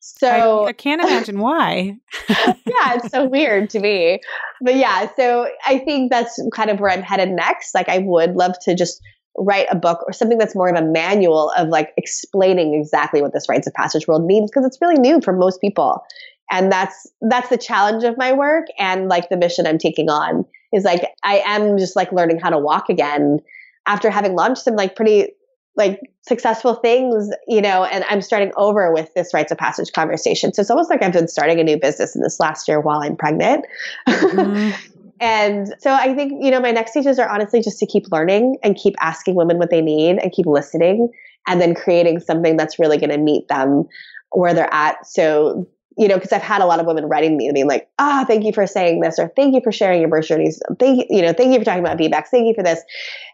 So 0.01 0.63
I, 0.63 0.69
I 0.69 0.73
can't 0.73 1.01
imagine 1.01 1.39
why. 1.39 1.97
yeah, 2.29 2.95
it's 2.95 3.11
so 3.11 3.25
weird 3.25 3.69
to 3.71 3.79
me. 3.79 4.19
But 4.61 4.75
yeah, 4.75 5.09
so 5.15 5.47
I 5.65 5.79
think 5.79 6.11
that's 6.11 6.41
kind 6.53 6.69
of 6.69 6.79
where 6.79 6.91
I'm 6.91 7.01
headed 7.01 7.29
next. 7.29 7.75
Like 7.75 7.89
I 7.89 7.99
would 7.99 8.35
love 8.35 8.53
to 8.63 8.75
just 8.75 9.01
write 9.37 9.67
a 9.69 9.75
book 9.75 9.99
or 10.05 10.11
something 10.11 10.37
that's 10.37 10.55
more 10.55 10.67
of 10.67 10.75
a 10.75 10.85
manual 10.85 11.51
of 11.57 11.69
like 11.69 11.93
explaining 11.95 12.73
exactly 12.73 13.21
what 13.21 13.31
this 13.31 13.47
rites 13.47 13.67
of 13.67 13.73
passage 13.73 14.07
world 14.07 14.25
means 14.25 14.49
because 14.49 14.65
it's 14.65 14.79
really 14.81 14.99
new 14.99 15.21
for 15.21 15.33
most 15.33 15.61
people. 15.61 16.03
And 16.51 16.71
that's 16.71 17.07
that's 17.21 17.49
the 17.49 17.57
challenge 17.57 18.03
of 18.03 18.17
my 18.17 18.33
work 18.33 18.65
and 18.77 19.07
like 19.07 19.29
the 19.29 19.37
mission 19.37 19.67
I'm 19.67 19.77
taking 19.77 20.09
on 20.09 20.45
is 20.73 20.83
like 20.83 21.05
I 21.23 21.41
am 21.45 21.77
just 21.77 21.95
like 21.95 22.11
learning 22.11 22.39
how 22.39 22.49
to 22.49 22.57
walk 22.57 22.89
again 22.89 23.39
after 23.85 24.09
having 24.09 24.35
launched 24.35 24.63
some 24.63 24.75
like 24.75 24.95
pretty 24.95 25.29
like 25.75 26.01
successful 26.21 26.75
things, 26.75 27.31
you 27.47 27.61
know, 27.61 27.85
and 27.85 28.03
I'm 28.09 28.21
starting 28.21 28.51
over 28.57 28.93
with 28.93 29.13
this 29.15 29.33
rites 29.33 29.51
of 29.51 29.57
passage 29.57 29.91
conversation. 29.93 30.53
So 30.53 30.61
it's 30.61 30.69
almost 30.69 30.89
like 30.89 31.01
I've 31.01 31.13
been 31.13 31.27
starting 31.27 31.59
a 31.59 31.63
new 31.63 31.77
business 31.77 32.15
in 32.15 32.21
this 32.21 32.39
last 32.39 32.67
year 32.67 32.81
while 32.81 32.99
I'm 33.01 33.15
pregnant. 33.15 33.65
Mm-hmm. 34.07 34.71
and 35.21 35.73
so 35.79 35.93
I 35.93 36.13
think, 36.13 36.43
you 36.43 36.51
know, 36.51 36.59
my 36.59 36.71
next 36.71 36.91
stages 36.91 37.17
are 37.17 37.29
honestly 37.29 37.61
just 37.61 37.79
to 37.79 37.85
keep 37.85 38.11
learning 38.11 38.57
and 38.61 38.75
keep 38.75 38.95
asking 38.99 39.35
women 39.35 39.57
what 39.57 39.69
they 39.69 39.81
need 39.81 40.17
and 40.17 40.31
keep 40.31 40.45
listening 40.45 41.09
and 41.47 41.61
then 41.61 41.73
creating 41.73 42.19
something 42.19 42.57
that's 42.57 42.77
really 42.77 42.97
going 42.97 43.11
to 43.11 43.17
meet 43.17 43.47
them 43.47 43.87
where 44.31 44.53
they're 44.53 44.73
at. 44.73 45.07
So 45.07 45.65
you 45.97 46.07
know, 46.07 46.15
because 46.15 46.31
I've 46.31 46.41
had 46.41 46.61
a 46.61 46.65
lot 46.65 46.79
of 46.79 46.85
women 46.85 47.05
writing 47.05 47.35
me 47.35 47.47
and 47.47 47.53
being 47.53 47.67
like, 47.67 47.89
ah, 47.99 48.21
oh, 48.21 48.25
thank 48.25 48.45
you 48.45 48.53
for 48.53 48.65
saying 48.67 49.01
this, 49.01 49.19
or 49.19 49.31
thank 49.35 49.53
you 49.53 49.61
for 49.63 49.71
sharing 49.71 49.99
your 49.99 50.09
birth 50.09 50.27
journeys. 50.27 50.61
Thank 50.79 50.99
you, 50.99 51.17
you 51.17 51.21
know, 51.21 51.33
thank 51.33 51.51
you 51.51 51.59
for 51.59 51.65
talking 51.65 51.83
about 51.83 51.97
VBACs. 51.97 52.27
Thank 52.31 52.47
you 52.47 52.53
for 52.53 52.63
this. 52.63 52.81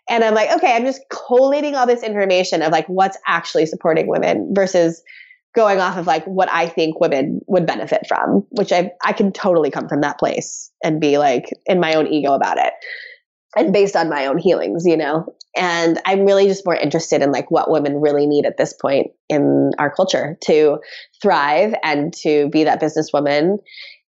And 0.09 0.23
I'm 0.23 0.33
like, 0.33 0.51
okay, 0.51 0.75
I'm 0.75 0.85
just 0.85 1.01
collating 1.09 1.75
all 1.75 1.85
this 1.85 2.03
information 2.03 2.61
of 2.61 2.71
like 2.71 2.87
what's 2.87 3.17
actually 3.27 3.65
supporting 3.65 4.07
women 4.07 4.51
versus 4.53 5.03
going 5.55 5.79
off 5.79 5.97
of 5.97 6.05
like 6.05 6.25
what 6.25 6.49
I 6.51 6.67
think 6.67 6.99
women 6.99 7.39
would 7.47 7.65
benefit 7.65 8.01
from, 8.07 8.45
which 8.49 8.71
I 8.71 8.91
I 9.03 9.13
can 9.13 9.31
totally 9.31 9.71
come 9.71 9.87
from 9.87 10.01
that 10.01 10.19
place 10.19 10.69
and 10.83 10.99
be 10.99 11.17
like 11.17 11.45
in 11.65 11.79
my 11.79 11.95
own 11.95 12.07
ego 12.07 12.33
about 12.33 12.57
it 12.57 12.73
and 13.55 13.71
based 13.71 13.95
on 13.95 14.09
my 14.09 14.25
own 14.25 14.37
healings, 14.37 14.85
you 14.85 14.97
know. 14.97 15.33
And 15.55 16.01
I'm 16.05 16.25
really 16.25 16.47
just 16.47 16.65
more 16.65 16.75
interested 16.75 17.21
in 17.21 17.31
like 17.31 17.49
what 17.49 17.71
women 17.71 18.01
really 18.01 18.25
need 18.25 18.45
at 18.45 18.57
this 18.57 18.73
point 18.73 19.07
in 19.29 19.71
our 19.79 19.89
culture 19.89 20.37
to 20.45 20.79
thrive 21.21 21.73
and 21.83 22.13
to 22.21 22.49
be 22.49 22.63
that 22.65 22.81
businesswoman. 22.81 23.57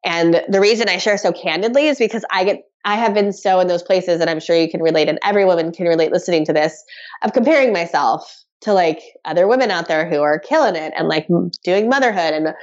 And 0.05 0.43
the 0.49 0.61
reason 0.61 0.89
I 0.89 0.99
share 0.99 1.19
so 1.19 1.33
candidly 1.33 1.87
is 1.87 1.99
because 1.99 2.25
I 2.31 2.45
get 2.45 2.63
I 2.85 2.95
have 2.95 3.15
been 3.15 3.33
so 3.33 3.59
in 3.59 3.67
those 3.67 3.83
places 3.83 4.21
and 4.21 4.31
I'm 4.31 4.39
sure 4.39 4.57
you 4.57 4.71
can 4.71 4.81
relate 4.81 5.09
and 5.09 5.19
every 5.25 5.45
woman 5.45 5.73
can 5.73 5.87
relate 5.87 6.13
listening 6.13 6.45
to 6.47 6.53
this 6.53 6.85
of 7.23 7.33
comparing 7.33 7.73
myself 7.73 8.45
to 8.61 8.73
like 8.73 9.01
other 9.25 9.49
women 9.49 9.73
out 9.73 9.89
there 9.89 10.09
who 10.09 10.23
are 10.23 10.39
killing 10.39 10.77
it 10.77 10.93
and 10.97 11.09
like 11.09 11.27
doing 11.65 11.89
motherhood 11.89 12.33
and 12.33 12.55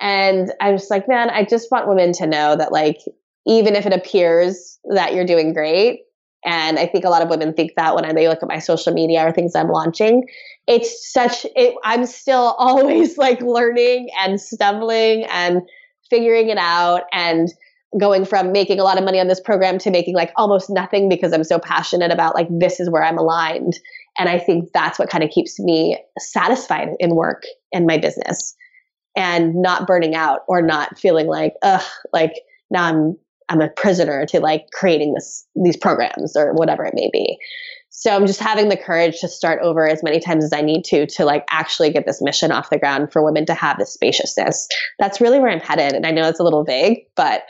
and 0.00 0.52
I'm 0.60 0.76
just 0.76 0.90
like, 0.90 1.08
man, 1.08 1.30
I 1.30 1.44
just 1.44 1.70
want 1.70 1.88
women 1.88 2.12
to 2.14 2.26
know 2.26 2.56
that 2.56 2.72
like 2.72 2.98
even 3.46 3.74
if 3.76 3.86
it 3.86 3.92
appears 3.92 4.78
that 4.90 5.14
you're 5.14 5.26
doing 5.26 5.52
great, 5.52 6.00
and 6.44 6.78
I 6.78 6.86
think 6.86 7.04
a 7.04 7.08
lot 7.08 7.22
of 7.22 7.30
women 7.30 7.54
think 7.54 7.72
that 7.76 7.94
when 7.94 8.14
they 8.14 8.28
look 8.28 8.42
at 8.42 8.48
my 8.48 8.58
social 8.58 8.92
media 8.92 9.26
or 9.26 9.32
things 9.32 9.54
I'm 9.54 9.68
launching, 9.68 10.24
it's 10.66 11.12
such, 11.12 11.46
it, 11.56 11.74
I'm 11.84 12.06
still 12.06 12.54
always 12.58 13.16
like 13.16 13.40
learning 13.40 14.10
and 14.18 14.40
stumbling 14.40 15.24
and 15.24 15.62
figuring 16.10 16.50
it 16.50 16.58
out 16.58 17.04
and 17.12 17.48
going 17.98 18.24
from 18.24 18.52
making 18.52 18.80
a 18.80 18.84
lot 18.84 18.98
of 18.98 19.04
money 19.04 19.20
on 19.20 19.28
this 19.28 19.40
program 19.40 19.78
to 19.78 19.90
making 19.90 20.14
like 20.14 20.32
almost 20.36 20.68
nothing 20.68 21.08
because 21.08 21.32
I'm 21.32 21.44
so 21.44 21.58
passionate 21.58 22.10
about 22.10 22.34
like, 22.34 22.48
this 22.50 22.80
is 22.80 22.90
where 22.90 23.04
I'm 23.04 23.18
aligned. 23.18 23.78
And 24.18 24.28
I 24.28 24.38
think 24.38 24.70
that's 24.72 24.98
what 24.98 25.08
kind 25.08 25.24
of 25.24 25.30
keeps 25.30 25.58
me 25.60 25.98
satisfied 26.18 26.88
in 26.98 27.14
work 27.14 27.44
and 27.72 27.86
my 27.86 27.98
business 27.98 28.54
and 29.16 29.54
not 29.54 29.86
burning 29.86 30.14
out 30.14 30.40
or 30.48 30.60
not 30.60 30.98
feeling 30.98 31.28
like, 31.28 31.54
ugh, 31.62 31.84
like 32.12 32.32
now 32.70 32.84
I'm 32.84 33.16
I'm 33.48 33.60
a 33.60 33.68
prisoner 33.68 34.26
to 34.26 34.40
like 34.40 34.66
creating 34.72 35.14
this 35.14 35.46
these 35.62 35.76
programs 35.76 36.36
or 36.36 36.52
whatever 36.54 36.84
it 36.84 36.94
may 36.94 37.10
be. 37.12 37.38
So 37.90 38.10
I'm 38.10 38.26
just 38.26 38.40
having 38.40 38.70
the 38.70 38.76
courage 38.76 39.20
to 39.20 39.28
start 39.28 39.60
over 39.62 39.86
as 39.86 40.02
many 40.02 40.18
times 40.18 40.44
as 40.44 40.52
I 40.52 40.62
need 40.62 40.84
to 40.86 41.06
to 41.06 41.24
like 41.24 41.44
actually 41.50 41.90
get 41.90 42.06
this 42.06 42.20
mission 42.20 42.50
off 42.50 42.70
the 42.70 42.78
ground 42.78 43.12
for 43.12 43.24
women 43.24 43.46
to 43.46 43.54
have 43.54 43.78
this 43.78 43.94
spaciousness. 43.94 44.66
That's 44.98 45.20
really 45.20 45.38
where 45.38 45.50
I'm 45.50 45.60
headed. 45.60 45.92
And 45.92 46.04
I 46.04 46.10
know 46.10 46.28
it's 46.28 46.40
a 46.40 46.44
little 46.44 46.64
vague, 46.64 47.00
but 47.14 47.44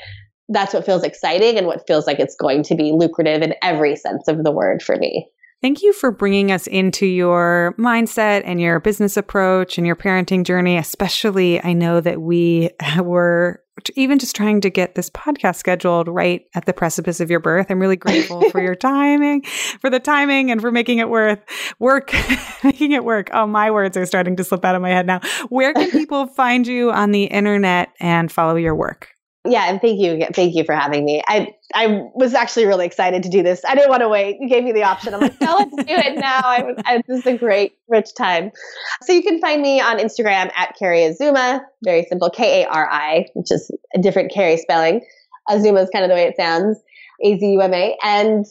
that's 0.48 0.74
what 0.74 0.84
feels 0.84 1.02
exciting 1.02 1.56
and 1.56 1.66
what 1.66 1.86
feels 1.86 2.06
like 2.06 2.20
it's 2.20 2.36
going 2.36 2.62
to 2.64 2.74
be 2.74 2.92
lucrative 2.92 3.40
in 3.40 3.54
every 3.62 3.96
sense 3.96 4.28
of 4.28 4.44
the 4.44 4.52
word 4.52 4.82
for 4.82 4.96
me. 4.96 5.26
Thank 5.64 5.80
you 5.80 5.94
for 5.94 6.10
bringing 6.10 6.52
us 6.52 6.66
into 6.66 7.06
your 7.06 7.74
mindset 7.78 8.42
and 8.44 8.60
your 8.60 8.80
business 8.80 9.16
approach 9.16 9.78
and 9.78 9.86
your 9.86 9.96
parenting 9.96 10.44
journey. 10.44 10.76
Especially, 10.76 11.58
I 11.58 11.72
know 11.72 12.02
that 12.02 12.20
we 12.20 12.68
were 12.98 13.62
even 13.94 14.18
just 14.18 14.36
trying 14.36 14.60
to 14.60 14.68
get 14.68 14.94
this 14.94 15.08
podcast 15.08 15.56
scheduled 15.56 16.06
right 16.06 16.42
at 16.54 16.66
the 16.66 16.74
precipice 16.74 17.18
of 17.18 17.30
your 17.30 17.40
birth. 17.40 17.68
I'm 17.70 17.80
really 17.80 17.96
grateful 17.96 18.50
for 18.50 18.60
your 18.60 18.74
timing, 18.74 19.40
for 19.80 19.88
the 19.88 20.00
timing, 20.00 20.50
and 20.50 20.60
for 20.60 20.70
making 20.70 20.98
it 20.98 21.08
worth 21.08 21.40
work, 21.78 22.12
making 22.62 22.92
it 22.92 23.02
work. 23.02 23.30
Oh, 23.32 23.46
my 23.46 23.70
words 23.70 23.96
are 23.96 24.04
starting 24.04 24.36
to 24.36 24.44
slip 24.44 24.66
out 24.66 24.74
of 24.74 24.82
my 24.82 24.90
head 24.90 25.06
now. 25.06 25.22
Where 25.48 25.72
can 25.72 25.90
people 25.90 26.26
find 26.26 26.66
you 26.66 26.90
on 26.90 27.10
the 27.10 27.24
internet 27.24 27.88
and 28.00 28.30
follow 28.30 28.56
your 28.56 28.74
work? 28.74 29.13
Yeah, 29.46 29.68
and 29.68 29.78
thank 29.78 30.00
you, 30.00 30.26
thank 30.32 30.54
you 30.54 30.64
for 30.64 30.74
having 30.74 31.04
me. 31.04 31.22
I 31.28 31.54
I 31.74 32.08
was 32.14 32.32
actually 32.32 32.64
really 32.64 32.86
excited 32.86 33.22
to 33.24 33.28
do 33.28 33.42
this. 33.42 33.62
I 33.62 33.74
didn't 33.74 33.90
want 33.90 34.00
to 34.00 34.08
wait. 34.08 34.38
You 34.40 34.48
gave 34.48 34.64
me 34.64 34.72
the 34.72 34.84
option. 34.84 35.12
I'm 35.12 35.20
like, 35.20 35.38
no, 35.38 35.56
let's 35.56 35.74
do 35.74 35.84
it 35.86 36.18
now. 36.18 36.40
I, 36.42 36.72
I, 36.86 37.02
this 37.06 37.20
is 37.20 37.26
a 37.26 37.36
great, 37.36 37.72
rich 37.88 38.14
time. 38.16 38.52
So 39.02 39.12
you 39.12 39.22
can 39.22 39.40
find 39.40 39.60
me 39.60 39.82
on 39.82 39.98
Instagram 39.98 40.50
at 40.56 40.76
Kari 40.78 41.04
Azuma. 41.04 41.62
Very 41.82 42.04
simple, 42.04 42.30
K 42.30 42.62
A 42.62 42.68
R 42.68 42.88
I, 42.90 43.26
which 43.34 43.50
is 43.50 43.70
a 43.94 44.00
different 44.00 44.32
Kari 44.32 44.56
spelling. 44.56 45.04
Azuma 45.50 45.82
is 45.82 45.90
kind 45.90 46.04
of 46.04 46.08
the 46.08 46.14
way 46.14 46.24
it 46.24 46.36
sounds, 46.36 46.78
A 47.22 47.38
Z 47.38 47.46
U 47.46 47.60
M 47.60 47.74
A, 47.74 47.98
and 48.02 48.46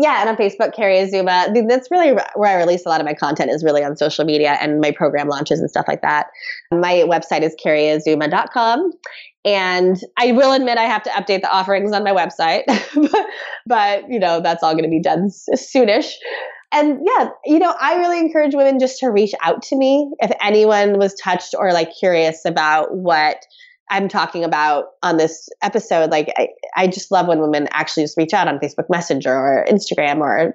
yeah, 0.00 0.20
and 0.20 0.28
on 0.30 0.36
Facebook, 0.36 0.74
Kari 0.74 1.00
Azuma. 1.00 1.48
That's 1.68 1.90
really 1.90 2.12
where 2.12 2.56
I 2.56 2.60
release 2.60 2.86
a 2.86 2.88
lot 2.88 3.00
of 3.00 3.04
my 3.04 3.14
content 3.14 3.50
is 3.50 3.64
really 3.64 3.82
on 3.82 3.96
social 3.96 4.24
media 4.24 4.56
and 4.60 4.80
my 4.80 4.92
program 4.92 5.26
launches 5.26 5.58
and 5.58 5.68
stuff 5.68 5.86
like 5.88 6.02
that. 6.02 6.28
My 6.70 7.04
website 7.08 7.42
is 7.42 7.56
kariazuma.com. 7.62 8.92
And 9.44 9.96
I 10.16 10.32
will 10.32 10.52
admit 10.52 10.78
I 10.78 10.84
have 10.84 11.02
to 11.04 11.10
update 11.10 11.40
the 11.40 11.50
offerings 11.50 11.92
on 11.92 12.04
my 12.04 12.12
website, 12.12 12.64
but, 13.10 13.26
but, 13.66 14.04
you 14.08 14.20
know, 14.20 14.40
that's 14.40 14.62
all 14.62 14.72
going 14.72 14.84
to 14.84 14.90
be 14.90 15.00
done 15.02 15.30
soonish. 15.56 16.12
And 16.70 17.00
yeah, 17.04 17.30
you 17.44 17.58
know, 17.58 17.74
I 17.80 17.96
really 17.96 18.18
encourage 18.18 18.54
women 18.54 18.78
just 18.78 19.00
to 19.00 19.10
reach 19.10 19.32
out 19.42 19.62
to 19.64 19.76
me 19.76 20.12
if 20.20 20.30
anyone 20.40 20.98
was 20.98 21.14
touched 21.14 21.54
or 21.58 21.72
like 21.72 21.90
curious 21.98 22.44
about 22.44 22.94
what 22.94 23.46
I'm 23.90 24.08
talking 24.08 24.44
about 24.44 24.86
on 25.02 25.16
this 25.16 25.48
episode, 25.62 26.10
like 26.10 26.32
I, 26.36 26.48
I 26.76 26.86
just 26.86 27.10
love 27.10 27.26
when 27.26 27.40
women 27.40 27.68
actually 27.72 28.04
just 28.04 28.16
reach 28.16 28.32
out 28.32 28.48
on 28.48 28.58
Facebook 28.58 28.90
Messenger 28.90 29.32
or 29.32 29.64
Instagram 29.68 30.18
or 30.20 30.54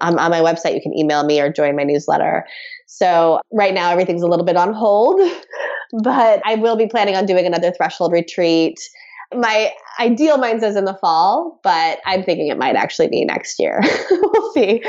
um, 0.00 0.18
on 0.18 0.30
my 0.30 0.40
website. 0.40 0.74
You 0.74 0.80
can 0.80 0.96
email 0.96 1.24
me 1.24 1.40
or 1.40 1.52
join 1.52 1.76
my 1.76 1.84
newsletter. 1.84 2.46
So 2.86 3.40
right 3.52 3.74
now 3.74 3.90
everything's 3.90 4.22
a 4.22 4.26
little 4.26 4.44
bit 4.44 4.56
on 4.56 4.72
hold, 4.72 5.20
but 6.02 6.42
I 6.44 6.56
will 6.56 6.76
be 6.76 6.86
planning 6.86 7.16
on 7.16 7.26
doing 7.26 7.46
another 7.46 7.72
threshold 7.72 8.12
retreat. 8.12 8.80
My 9.34 9.72
ideal 10.00 10.38
mind 10.38 10.60
says 10.60 10.76
in 10.76 10.84
the 10.84 10.94
fall, 10.94 11.60
but 11.62 11.98
I'm 12.04 12.22
thinking 12.22 12.48
it 12.48 12.58
might 12.58 12.74
actually 12.74 13.08
be 13.08 13.24
next 13.24 13.60
year. 13.60 13.80
we'll 14.10 14.52
see. 14.52 14.82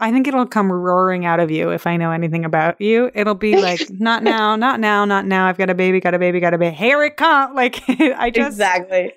I 0.00 0.10
think 0.10 0.26
it'll 0.26 0.46
come 0.46 0.72
roaring 0.72 1.24
out 1.24 1.40
of 1.40 1.50
you 1.50 1.70
if 1.70 1.86
I 1.86 1.96
know 1.96 2.10
anything 2.10 2.44
about 2.44 2.80
you. 2.80 3.10
It'll 3.14 3.34
be 3.34 3.56
like, 3.56 3.80
not 3.90 4.22
now, 4.22 4.56
not 4.56 4.80
now, 4.80 5.04
not 5.04 5.26
now. 5.26 5.46
I've 5.46 5.58
got 5.58 5.70
a 5.70 5.74
baby, 5.74 6.00
got 6.00 6.14
a 6.14 6.18
baby, 6.18 6.40
got 6.40 6.54
a 6.54 6.58
baby. 6.58 6.74
Here 6.74 7.02
it 7.02 7.16
comes. 7.16 7.34
Like, 7.54 7.82
I 7.88 8.30
just. 8.30 8.48
Exactly. 8.48 9.12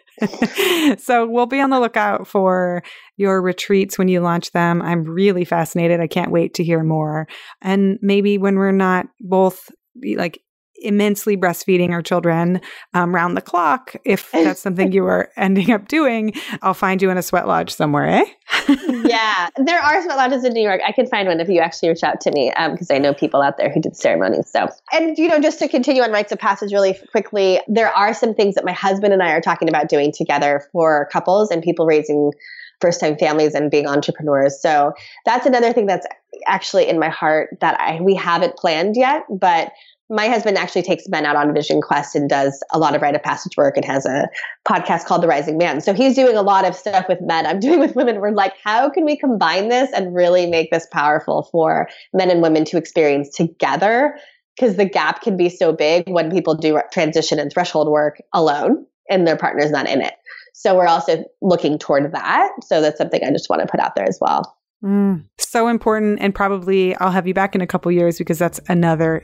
so 0.97 1.27
we'll 1.27 1.45
be 1.45 1.59
on 1.59 1.69
the 1.69 1.79
lookout 1.79 2.27
for 2.27 2.83
your 3.17 3.41
retreats 3.41 3.97
when 3.97 4.07
you 4.07 4.21
launch 4.21 4.51
them. 4.51 4.81
I'm 4.81 5.03
really 5.03 5.43
fascinated. 5.43 5.99
I 5.99 6.07
can't 6.07 6.31
wait 6.31 6.53
to 6.55 6.63
hear 6.63 6.83
more. 6.83 7.27
And 7.61 7.97
maybe 8.01 8.37
when 8.37 8.55
we're 8.55 8.71
not 8.71 9.07
both 9.19 9.69
like 10.15 10.41
immensely 10.81 11.37
breastfeeding 11.37 11.91
our 11.91 12.01
children 12.01 12.61
um, 12.93 13.13
round 13.13 13.37
the 13.37 13.41
clock. 13.41 13.95
If 14.05 14.31
that's 14.33 14.61
something 14.61 14.91
you 14.91 15.05
are 15.05 15.29
ending 15.35 15.71
up 15.71 15.87
doing, 15.87 16.33
I'll 16.61 16.73
find 16.73 17.01
you 17.01 17.09
in 17.09 17.17
a 17.17 17.21
sweat 17.21 17.47
lodge 17.47 17.73
somewhere, 17.73 18.07
eh? 18.07 18.25
yeah, 19.05 19.49
there 19.57 19.79
are 19.79 20.01
sweat 20.03 20.17
lodges 20.17 20.43
in 20.43 20.53
New 20.53 20.61
York. 20.61 20.81
I 20.85 20.91
can 20.91 21.07
find 21.07 21.27
one 21.27 21.39
if 21.39 21.49
you 21.49 21.59
actually 21.59 21.89
reach 21.89 22.03
out 22.03 22.21
to 22.21 22.31
me 22.31 22.51
because 22.71 22.89
um, 22.89 22.95
I 22.95 22.99
know 22.99 23.13
people 23.13 23.41
out 23.41 23.57
there 23.57 23.71
who 23.71 23.81
did 23.81 23.95
ceremonies. 23.95 24.49
So, 24.49 24.67
and 24.93 25.17
you 25.17 25.27
know, 25.27 25.39
just 25.39 25.59
to 25.59 25.67
continue 25.67 26.01
on 26.01 26.11
rites 26.11 26.31
of 26.31 26.39
passage 26.39 26.71
really 26.71 26.97
quickly, 27.11 27.61
there 27.67 27.89
are 27.89 28.13
some 28.13 28.33
things 28.33 28.55
that 28.55 28.65
my 28.65 28.73
husband 28.73 29.13
and 29.13 29.21
I 29.21 29.31
are 29.31 29.41
talking 29.41 29.69
about 29.69 29.89
doing 29.89 30.11
together 30.11 30.63
for 30.71 31.09
couples 31.11 31.51
and 31.51 31.61
people 31.61 31.85
raising 31.85 32.31
first 32.79 32.99
time 32.99 33.17
families 33.17 33.55
and 33.55 33.71
being 33.71 33.87
entrepreneurs. 33.87 34.61
So 34.61 34.93
that's 35.25 35.45
another 35.45 35.73
thing 35.73 35.87
that's 35.87 36.05
actually 36.45 36.87
in 36.87 36.99
my 36.99 37.09
heart 37.09 37.57
that 37.61 37.79
I 37.79 37.99
we 38.01 38.15
haven't 38.15 38.55
planned 38.55 38.95
yet, 38.95 39.23
but 39.29 39.71
my 40.09 40.27
husband 40.27 40.57
actually 40.57 40.83
takes 40.83 41.07
men 41.09 41.25
out 41.25 41.35
on 41.35 41.53
vision 41.53 41.81
quest 41.81 42.15
and 42.15 42.29
does 42.29 42.63
a 42.71 42.79
lot 42.79 42.95
of 42.95 43.01
rite 43.01 43.15
of 43.15 43.23
passage 43.23 43.57
work 43.57 43.75
and 43.75 43.85
has 43.85 44.05
a 44.05 44.27
podcast 44.67 45.05
called 45.05 45.21
the 45.21 45.27
rising 45.27 45.57
man. 45.57 45.81
So 45.81 45.93
he's 45.93 46.15
doing 46.15 46.37
a 46.37 46.41
lot 46.41 46.65
of 46.65 46.75
stuff 46.75 47.07
with 47.09 47.19
men. 47.21 47.45
I'm 47.45 47.59
doing 47.67 47.79
with 47.79 47.95
women. 47.95 48.21
We're 48.21 48.31
like 48.31 48.53
how 48.63 48.89
can 48.89 49.05
we 49.05 49.17
combine 49.17 49.69
this 49.69 49.91
and 49.93 50.15
really 50.15 50.47
make 50.47 50.71
this 50.71 50.87
powerful 50.91 51.49
for 51.51 51.89
men 52.13 52.31
and 52.31 52.41
women 52.41 52.63
to 52.65 52.77
experience 52.77 53.35
together? 53.35 54.17
Because 54.55 54.77
the 54.77 54.85
gap 54.85 55.21
can 55.21 55.37
be 55.37 55.49
so 55.49 55.71
big 55.71 56.09
when 56.09 56.31
people 56.31 56.55
do 56.55 56.81
transition 56.91 57.37
and 57.37 57.51
threshold 57.51 57.89
work 57.89 58.21
alone 58.33 58.85
and 59.09 59.27
their 59.27 59.37
partner's 59.37 59.71
not 59.71 59.87
in 59.87 60.01
it. 60.01 60.13
So 60.53 60.75
we're 60.75 60.87
also 60.87 61.23
looking 61.41 61.77
toward 61.77 62.11
that. 62.13 62.49
So 62.63 62.81
that's 62.81 62.97
something 62.97 63.21
i 63.23 63.29
just 63.29 63.49
want 63.49 63.61
to 63.61 63.67
put 63.67 63.79
out 63.79 63.93
there 63.95 64.07
as 64.07 64.17
well. 64.19 64.57
Mm, 64.83 65.25
so 65.37 65.67
important. 65.67 66.19
And 66.21 66.33
probably 66.33 66.95
I'll 66.95 67.11
have 67.11 67.27
you 67.27 67.33
back 67.33 67.53
in 67.53 67.61
a 67.61 67.67
couple 67.67 67.91
years 67.91 68.17
because 68.17 68.39
that's 68.39 68.59
another 68.67 69.23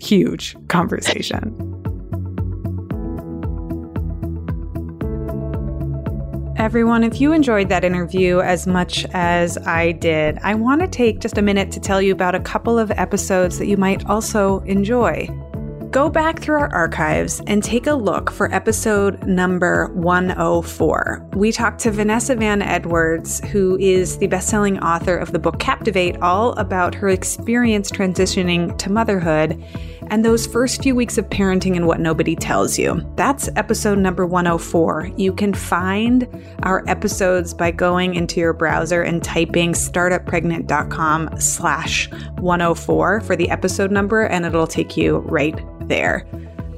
huge 0.00 0.56
conversation. 0.68 1.54
Everyone, 6.60 7.02
if 7.04 7.22
you 7.22 7.32
enjoyed 7.32 7.70
that 7.70 7.84
interview 7.84 8.40
as 8.40 8.66
much 8.66 9.06
as 9.14 9.56
I 9.66 9.92
did, 9.92 10.38
I 10.42 10.54
want 10.54 10.82
to 10.82 10.88
take 10.88 11.20
just 11.20 11.38
a 11.38 11.42
minute 11.42 11.72
to 11.72 11.80
tell 11.80 12.02
you 12.02 12.12
about 12.12 12.34
a 12.34 12.40
couple 12.40 12.78
of 12.78 12.90
episodes 12.90 13.58
that 13.58 13.66
you 13.66 13.78
might 13.78 14.04
also 14.10 14.58
enjoy. 14.60 15.26
Go 15.90 16.08
back 16.08 16.38
through 16.38 16.60
our 16.60 16.72
archives 16.72 17.40
and 17.48 17.64
take 17.64 17.86
a 17.88 17.94
look 17.94 18.30
for 18.30 18.52
episode 18.54 19.26
number 19.26 19.86
104. 19.94 21.30
We 21.34 21.50
talked 21.50 21.80
to 21.80 21.90
Vanessa 21.90 22.36
Van 22.36 22.62
Edwards, 22.62 23.40
who 23.48 23.76
is 23.78 24.18
the 24.18 24.28
best 24.28 24.48
selling 24.50 24.78
author 24.80 25.16
of 25.16 25.32
the 25.32 25.40
book 25.40 25.58
Captivate, 25.58 26.16
all 26.18 26.52
about 26.52 26.94
her 26.94 27.08
experience 27.08 27.90
transitioning 27.90 28.76
to 28.78 28.92
motherhood 28.92 29.64
and 30.10 30.24
those 30.24 30.46
first 30.46 30.82
few 30.82 30.94
weeks 30.94 31.16
of 31.16 31.28
parenting 31.30 31.76
and 31.76 31.86
what 31.86 32.00
nobody 32.00 32.36
tells 32.36 32.78
you. 32.78 33.00
That's 33.16 33.48
episode 33.56 33.98
number 33.98 34.26
104. 34.26 35.12
You 35.16 35.32
can 35.32 35.54
find 35.54 36.28
our 36.64 36.84
episodes 36.88 37.54
by 37.54 37.70
going 37.70 38.16
into 38.16 38.40
your 38.40 38.52
browser 38.52 39.02
and 39.02 39.22
typing 39.22 39.72
startuppregnant.com 39.72 41.40
slash 41.40 42.10
104 42.10 43.20
for 43.20 43.36
the 43.36 43.48
episode 43.50 43.90
number, 43.90 44.24
and 44.24 44.44
it'll 44.44 44.66
take 44.66 44.96
you 44.96 45.18
right 45.18 45.58
there. 45.88 46.26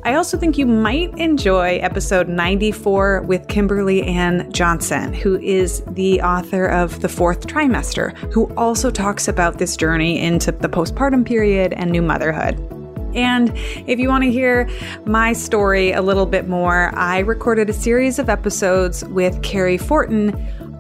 I 0.05 0.15
also 0.15 0.37
think 0.37 0.59
you 0.59 0.67
might 0.67 1.17
enjoy 1.17 1.77
episode 1.77 2.29
94 2.29 3.23
with 3.23 3.47
Kimberly 3.47 4.03
Ann 4.03 4.51
Johnson, 4.53 5.15
who 5.15 5.39
is 5.39 5.83
the 5.93 6.21
author 6.21 6.67
of 6.67 7.01
The 7.03 7.09
Fourth 7.09 7.47
Trimester, 7.47 8.17
who 8.33 8.53
also 8.57 8.91
talks 8.91 9.29
about 9.29 9.59
this 9.59 9.77
journey 9.77 10.21
into 10.21 10.51
the 10.51 10.69
postpartum 10.69 11.25
period 11.25 11.73
and 11.75 11.93
new 11.93 12.03
motherhood. 12.03 12.82
And 13.15 13.53
if 13.87 13.99
you 13.99 14.09
want 14.09 14.25
to 14.25 14.31
hear 14.31 14.69
my 15.05 15.33
story 15.33 15.93
a 15.93 16.03
little 16.03 16.27
bit 16.27 16.49
more, 16.49 16.91
I 16.95 17.21
recorded 17.21 17.71
a 17.71 17.73
series 17.73 18.19
of 18.19 18.29
episodes 18.29 19.05
with 19.07 19.43
Carrie 19.43 19.79
Fortin 19.79 20.33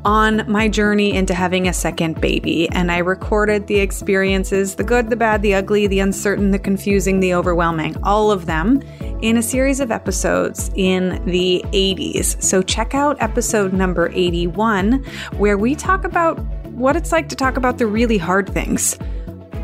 on 0.05 0.51
my 0.51 0.69
journey 0.69 1.15
into 1.15 1.35
having 1.35 1.69
a 1.69 1.73
second 1.73 2.21
baby. 2.21 2.69
And 2.71 2.91
I 2.91 2.99
recorded 2.99 3.67
the 3.67 3.79
experiences 3.79 4.75
the 4.75 4.85
good, 4.85 5.11
the 5.11 5.17
bad, 5.17 5.43
the 5.43 5.55
ugly, 5.55 5.87
the 5.87 6.01
uncertain, 6.01 6.51
the 6.51 6.59
confusing, 6.59 7.21
the 7.21 7.35
overwhelming, 7.35 7.97
all 8.03 8.31
of 8.31 8.47
them 8.47 8.83
in 9.21 9.37
a 9.37 9.43
series 9.43 9.79
of 9.79 9.91
episodes 9.91 10.71
in 10.75 11.25
the 11.27 11.65
80s. 11.69 12.43
So 12.43 12.63
check 12.63 12.95
out 12.95 13.17
episode 13.21 13.73
number 13.73 14.11
81, 14.13 15.05
where 15.37 15.57
we 15.57 15.77
talk 15.77 16.05
about 16.05 16.41
what 16.73 16.97
it's 16.97 17.13
like 17.13 17.29
to 17.29 17.37
talk 17.37 17.57
about 17.57 17.79
the 17.79 17.87
really 17.87 18.19
hard 18.19 18.49
things. 18.49 18.99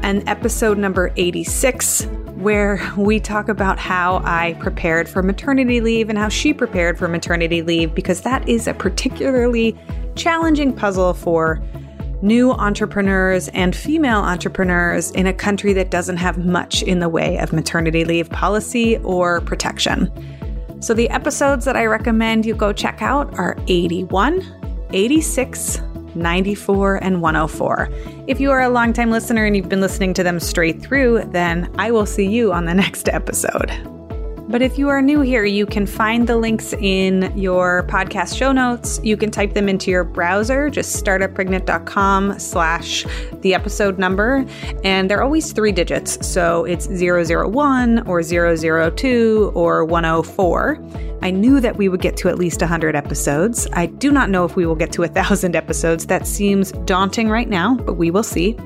And 0.02 0.26
episode 0.28 0.78
number 0.78 1.12
86, 1.16 2.06
where 2.38 2.80
we 2.96 3.18
talk 3.18 3.48
about 3.48 3.78
how 3.78 4.22
I 4.24 4.54
prepared 4.60 5.08
for 5.08 5.22
maternity 5.22 5.80
leave 5.80 6.08
and 6.08 6.16
how 6.16 6.28
she 6.28 6.54
prepared 6.54 6.96
for 6.96 7.08
maternity 7.08 7.62
leave, 7.62 7.94
because 7.94 8.20
that 8.20 8.48
is 8.48 8.68
a 8.68 8.74
particularly 8.74 9.76
challenging 10.14 10.72
puzzle 10.72 11.14
for 11.14 11.60
new 12.22 12.52
entrepreneurs 12.52 13.48
and 13.48 13.74
female 13.74 14.18
entrepreneurs 14.18 15.10
in 15.12 15.26
a 15.26 15.32
country 15.32 15.72
that 15.72 15.90
doesn't 15.90 16.16
have 16.16 16.38
much 16.38 16.82
in 16.82 17.00
the 17.00 17.08
way 17.08 17.38
of 17.38 17.52
maternity 17.52 18.04
leave 18.04 18.30
policy 18.30 18.98
or 18.98 19.40
protection. 19.40 20.10
So, 20.80 20.94
the 20.94 21.10
episodes 21.10 21.64
that 21.64 21.76
I 21.76 21.86
recommend 21.86 22.46
you 22.46 22.54
go 22.54 22.72
check 22.72 23.02
out 23.02 23.36
are 23.36 23.56
81, 23.66 24.86
86, 24.92 25.80
94, 26.14 26.96
and 27.02 27.20
104. 27.20 27.88
If 28.26 28.40
you 28.40 28.50
are 28.50 28.62
a 28.62 28.68
longtime 28.68 29.10
listener 29.10 29.44
and 29.44 29.56
you've 29.56 29.68
been 29.68 29.80
listening 29.80 30.14
to 30.14 30.22
them 30.22 30.40
straight 30.40 30.80
through, 30.80 31.24
then 31.32 31.72
I 31.78 31.90
will 31.90 32.06
see 32.06 32.26
you 32.26 32.52
on 32.52 32.64
the 32.64 32.74
next 32.78 33.08
episode. 33.08 33.97
But 34.48 34.62
if 34.62 34.78
you 34.78 34.88
are 34.88 35.02
new 35.02 35.20
here, 35.20 35.44
you 35.44 35.66
can 35.66 35.84
find 35.84 36.26
the 36.26 36.38
links 36.38 36.72
in 36.72 37.36
your 37.36 37.86
podcast 37.86 38.34
show 38.34 38.50
notes. 38.50 38.98
You 39.04 39.14
can 39.14 39.30
type 39.30 39.52
them 39.52 39.68
into 39.68 39.90
your 39.90 40.04
browser, 40.04 40.70
just 40.70 41.04
startuppregnant.com 41.04 42.38
slash 42.38 43.04
the 43.42 43.52
episode 43.52 43.98
number. 43.98 44.46
And 44.84 45.10
they're 45.10 45.22
always 45.22 45.52
three 45.52 45.70
digits. 45.70 46.26
So 46.26 46.64
it's 46.64 46.86
001 46.86 48.08
or 48.08 48.22
002 48.22 49.52
or 49.54 49.84
104. 49.84 50.78
I 51.20 51.30
knew 51.30 51.60
that 51.60 51.76
we 51.76 51.90
would 51.90 52.00
get 52.00 52.16
to 52.18 52.30
at 52.30 52.38
least 52.38 52.62
100 52.62 52.96
episodes. 52.96 53.68
I 53.74 53.84
do 53.84 54.10
not 54.10 54.30
know 54.30 54.46
if 54.46 54.56
we 54.56 54.64
will 54.64 54.76
get 54.76 54.92
to 54.92 55.02
1,000 55.02 55.56
episodes. 55.56 56.06
That 56.06 56.26
seems 56.26 56.72
daunting 56.86 57.28
right 57.28 57.50
now, 57.50 57.74
but 57.74 57.98
we 57.98 58.10
will 58.10 58.22
see. 58.22 58.56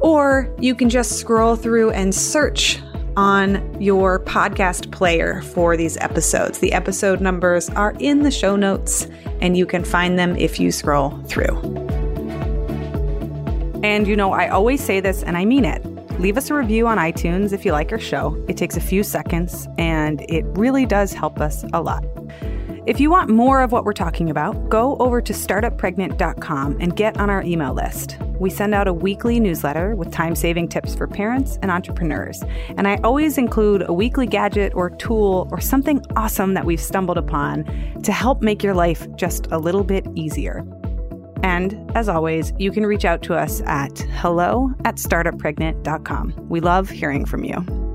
Or 0.00 0.52
you 0.58 0.74
can 0.74 0.90
just 0.90 1.12
scroll 1.12 1.54
through 1.54 1.90
and 1.90 2.12
search 2.12 2.80
on 3.20 3.78
your 3.78 4.18
podcast 4.20 4.90
player 4.92 5.42
for 5.42 5.76
these 5.76 5.98
episodes. 5.98 6.60
The 6.60 6.72
episode 6.72 7.20
numbers 7.20 7.68
are 7.68 7.94
in 7.98 8.22
the 8.22 8.30
show 8.30 8.56
notes, 8.56 9.06
and 9.42 9.58
you 9.58 9.66
can 9.66 9.84
find 9.84 10.18
them 10.18 10.34
if 10.36 10.58
you 10.58 10.72
scroll 10.72 11.10
through. 11.24 11.54
And 13.82 14.06
you 14.08 14.16
know, 14.16 14.32
I 14.32 14.48
always 14.48 14.82
say 14.82 15.00
this 15.00 15.22
and 15.22 15.36
I 15.36 15.44
mean 15.44 15.66
it. 15.66 15.84
Leave 16.18 16.38
us 16.38 16.48
a 16.48 16.54
review 16.54 16.86
on 16.86 16.96
iTunes 16.96 17.52
if 17.52 17.66
you 17.66 17.72
like 17.72 17.92
our 17.92 17.98
show. 17.98 18.42
It 18.48 18.56
takes 18.56 18.78
a 18.78 18.80
few 18.80 19.02
seconds 19.02 19.68
and 19.76 20.22
it 20.30 20.44
really 20.56 20.86
does 20.86 21.12
help 21.12 21.40
us 21.40 21.62
a 21.74 21.82
lot. 21.82 22.02
If 22.86 22.98
you 22.98 23.10
want 23.10 23.28
more 23.28 23.60
of 23.60 23.72
what 23.72 23.84
we're 23.84 23.92
talking 23.92 24.30
about, 24.30 24.70
go 24.70 24.96
over 24.96 25.20
to 25.20 25.34
startuppregnant.com 25.34 26.78
and 26.80 26.96
get 26.96 27.18
on 27.20 27.28
our 27.28 27.42
email 27.42 27.74
list. 27.74 28.16
We 28.38 28.48
send 28.48 28.74
out 28.74 28.88
a 28.88 28.94
weekly 28.94 29.38
newsletter 29.38 29.94
with 29.94 30.10
time 30.10 30.34
saving 30.34 30.68
tips 30.68 30.94
for 30.94 31.06
parents 31.06 31.58
and 31.60 31.70
entrepreneurs. 31.70 32.42
And 32.78 32.88
I 32.88 32.96
always 33.04 33.36
include 33.36 33.86
a 33.86 33.92
weekly 33.92 34.26
gadget 34.26 34.74
or 34.74 34.88
tool 34.88 35.46
or 35.50 35.60
something 35.60 36.02
awesome 36.16 36.54
that 36.54 36.64
we've 36.64 36.80
stumbled 36.80 37.18
upon 37.18 37.64
to 38.02 38.12
help 38.12 38.40
make 38.40 38.62
your 38.62 38.74
life 38.74 39.06
just 39.14 39.46
a 39.50 39.58
little 39.58 39.84
bit 39.84 40.06
easier. 40.14 40.64
And 41.42 41.90
as 41.94 42.08
always, 42.08 42.54
you 42.58 42.72
can 42.72 42.86
reach 42.86 43.04
out 43.04 43.20
to 43.22 43.34
us 43.34 43.60
at 43.66 43.98
hello 43.98 44.70
at 44.86 44.96
startuppregnant.com. 44.96 46.46
We 46.48 46.60
love 46.60 46.88
hearing 46.88 47.26
from 47.26 47.44
you. 47.44 47.89